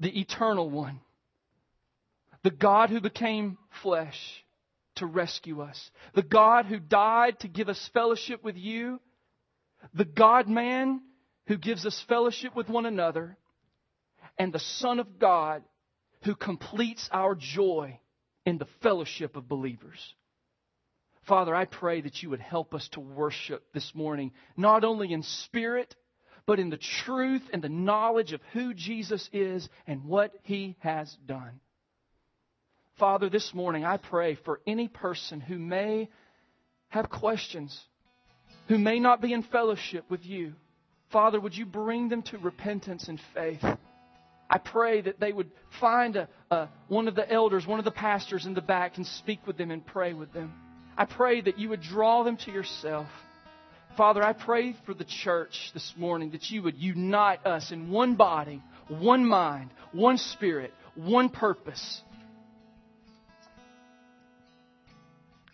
the 0.00 0.18
eternal 0.18 0.68
one, 0.68 1.00
the 2.42 2.50
God 2.50 2.90
who 2.90 3.00
became 3.00 3.58
flesh 3.82 4.44
to 4.96 5.06
rescue 5.06 5.60
us, 5.60 5.90
the 6.14 6.22
God 6.22 6.66
who 6.66 6.78
died 6.78 7.40
to 7.40 7.48
give 7.48 7.68
us 7.68 7.90
fellowship 7.92 8.42
with 8.42 8.56
you, 8.56 9.00
the 9.92 10.04
God 10.04 10.48
man 10.48 11.00
who 11.46 11.56
gives 11.58 11.84
us 11.84 12.04
fellowship 12.08 12.56
with 12.56 12.68
one 12.68 12.86
another, 12.86 13.36
and 14.38 14.52
the 14.52 14.58
Son 14.58 14.98
of 14.98 15.18
God 15.18 15.62
who 16.22 16.34
completes 16.34 17.08
our 17.12 17.34
joy 17.34 18.00
in 18.46 18.58
the 18.58 18.66
fellowship 18.82 19.36
of 19.36 19.48
believers. 19.48 20.14
Father, 21.26 21.54
I 21.54 21.64
pray 21.64 22.00
that 22.02 22.22
you 22.22 22.30
would 22.30 22.40
help 22.40 22.74
us 22.74 22.88
to 22.92 23.00
worship 23.00 23.64
this 23.72 23.94
morning, 23.94 24.32
not 24.56 24.84
only 24.84 25.12
in 25.12 25.22
spirit, 25.22 25.94
but 26.46 26.58
in 26.58 26.70
the 26.70 26.80
truth 27.04 27.42
and 27.52 27.62
the 27.62 27.68
knowledge 27.68 28.32
of 28.32 28.40
who 28.52 28.74
Jesus 28.74 29.28
is 29.32 29.68
and 29.86 30.04
what 30.04 30.32
he 30.42 30.76
has 30.80 31.14
done. 31.26 31.60
Father, 32.98 33.30
this 33.30 33.54
morning 33.54 33.84
I 33.84 33.96
pray 33.96 34.36
for 34.44 34.60
any 34.66 34.88
person 34.88 35.40
who 35.40 35.58
may 35.58 36.08
have 36.88 37.08
questions, 37.10 37.78
who 38.68 38.78
may 38.78 38.98
not 38.98 39.20
be 39.20 39.32
in 39.32 39.42
fellowship 39.42 40.04
with 40.10 40.24
you. 40.24 40.54
Father, 41.10 41.38
would 41.38 41.56
you 41.56 41.66
bring 41.66 42.08
them 42.08 42.22
to 42.22 42.38
repentance 42.38 43.08
and 43.08 43.20
faith? 43.34 43.62
I 44.50 44.58
pray 44.58 45.00
that 45.00 45.20
they 45.20 45.32
would 45.32 45.50
find 45.80 46.16
a, 46.16 46.28
a, 46.50 46.68
one 46.88 47.08
of 47.08 47.14
the 47.14 47.30
elders, 47.30 47.66
one 47.66 47.78
of 47.78 47.84
the 47.84 47.90
pastors 47.90 48.46
in 48.46 48.54
the 48.54 48.60
back, 48.60 48.96
and 48.96 49.06
speak 49.06 49.46
with 49.46 49.56
them 49.56 49.70
and 49.70 49.84
pray 49.84 50.12
with 50.12 50.32
them. 50.32 50.52
I 50.96 51.06
pray 51.06 51.40
that 51.40 51.58
you 51.58 51.70
would 51.70 51.82
draw 51.82 52.22
them 52.22 52.36
to 52.38 52.52
yourself. 52.52 53.08
Father, 53.96 54.22
I 54.22 54.32
pray 54.32 54.76
for 54.86 54.94
the 54.94 55.04
church 55.04 55.70
this 55.72 55.94
morning 55.96 56.32
that 56.32 56.50
you 56.50 56.62
would 56.62 56.76
unite 56.76 57.46
us 57.46 57.70
in 57.70 57.90
one 57.90 58.16
body, 58.16 58.62
one 58.88 59.24
mind, 59.24 59.70
one 59.92 60.18
spirit, 60.18 60.72
one 60.94 61.28
purpose. 61.28 62.02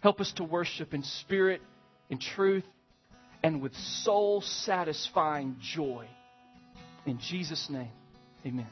Help 0.01 0.21
us 0.21 0.33
to 0.33 0.45
worship 0.45 0.95
in 0.95 1.03
spirit, 1.03 1.61
in 2.09 2.19
truth, 2.19 2.65
and 3.43 3.61
with 3.61 3.75
soul 3.75 4.41
satisfying 4.41 5.57
joy. 5.61 6.07
In 7.07 7.19
Jesus' 7.19 7.69
name, 7.71 7.93
amen. 8.47 8.67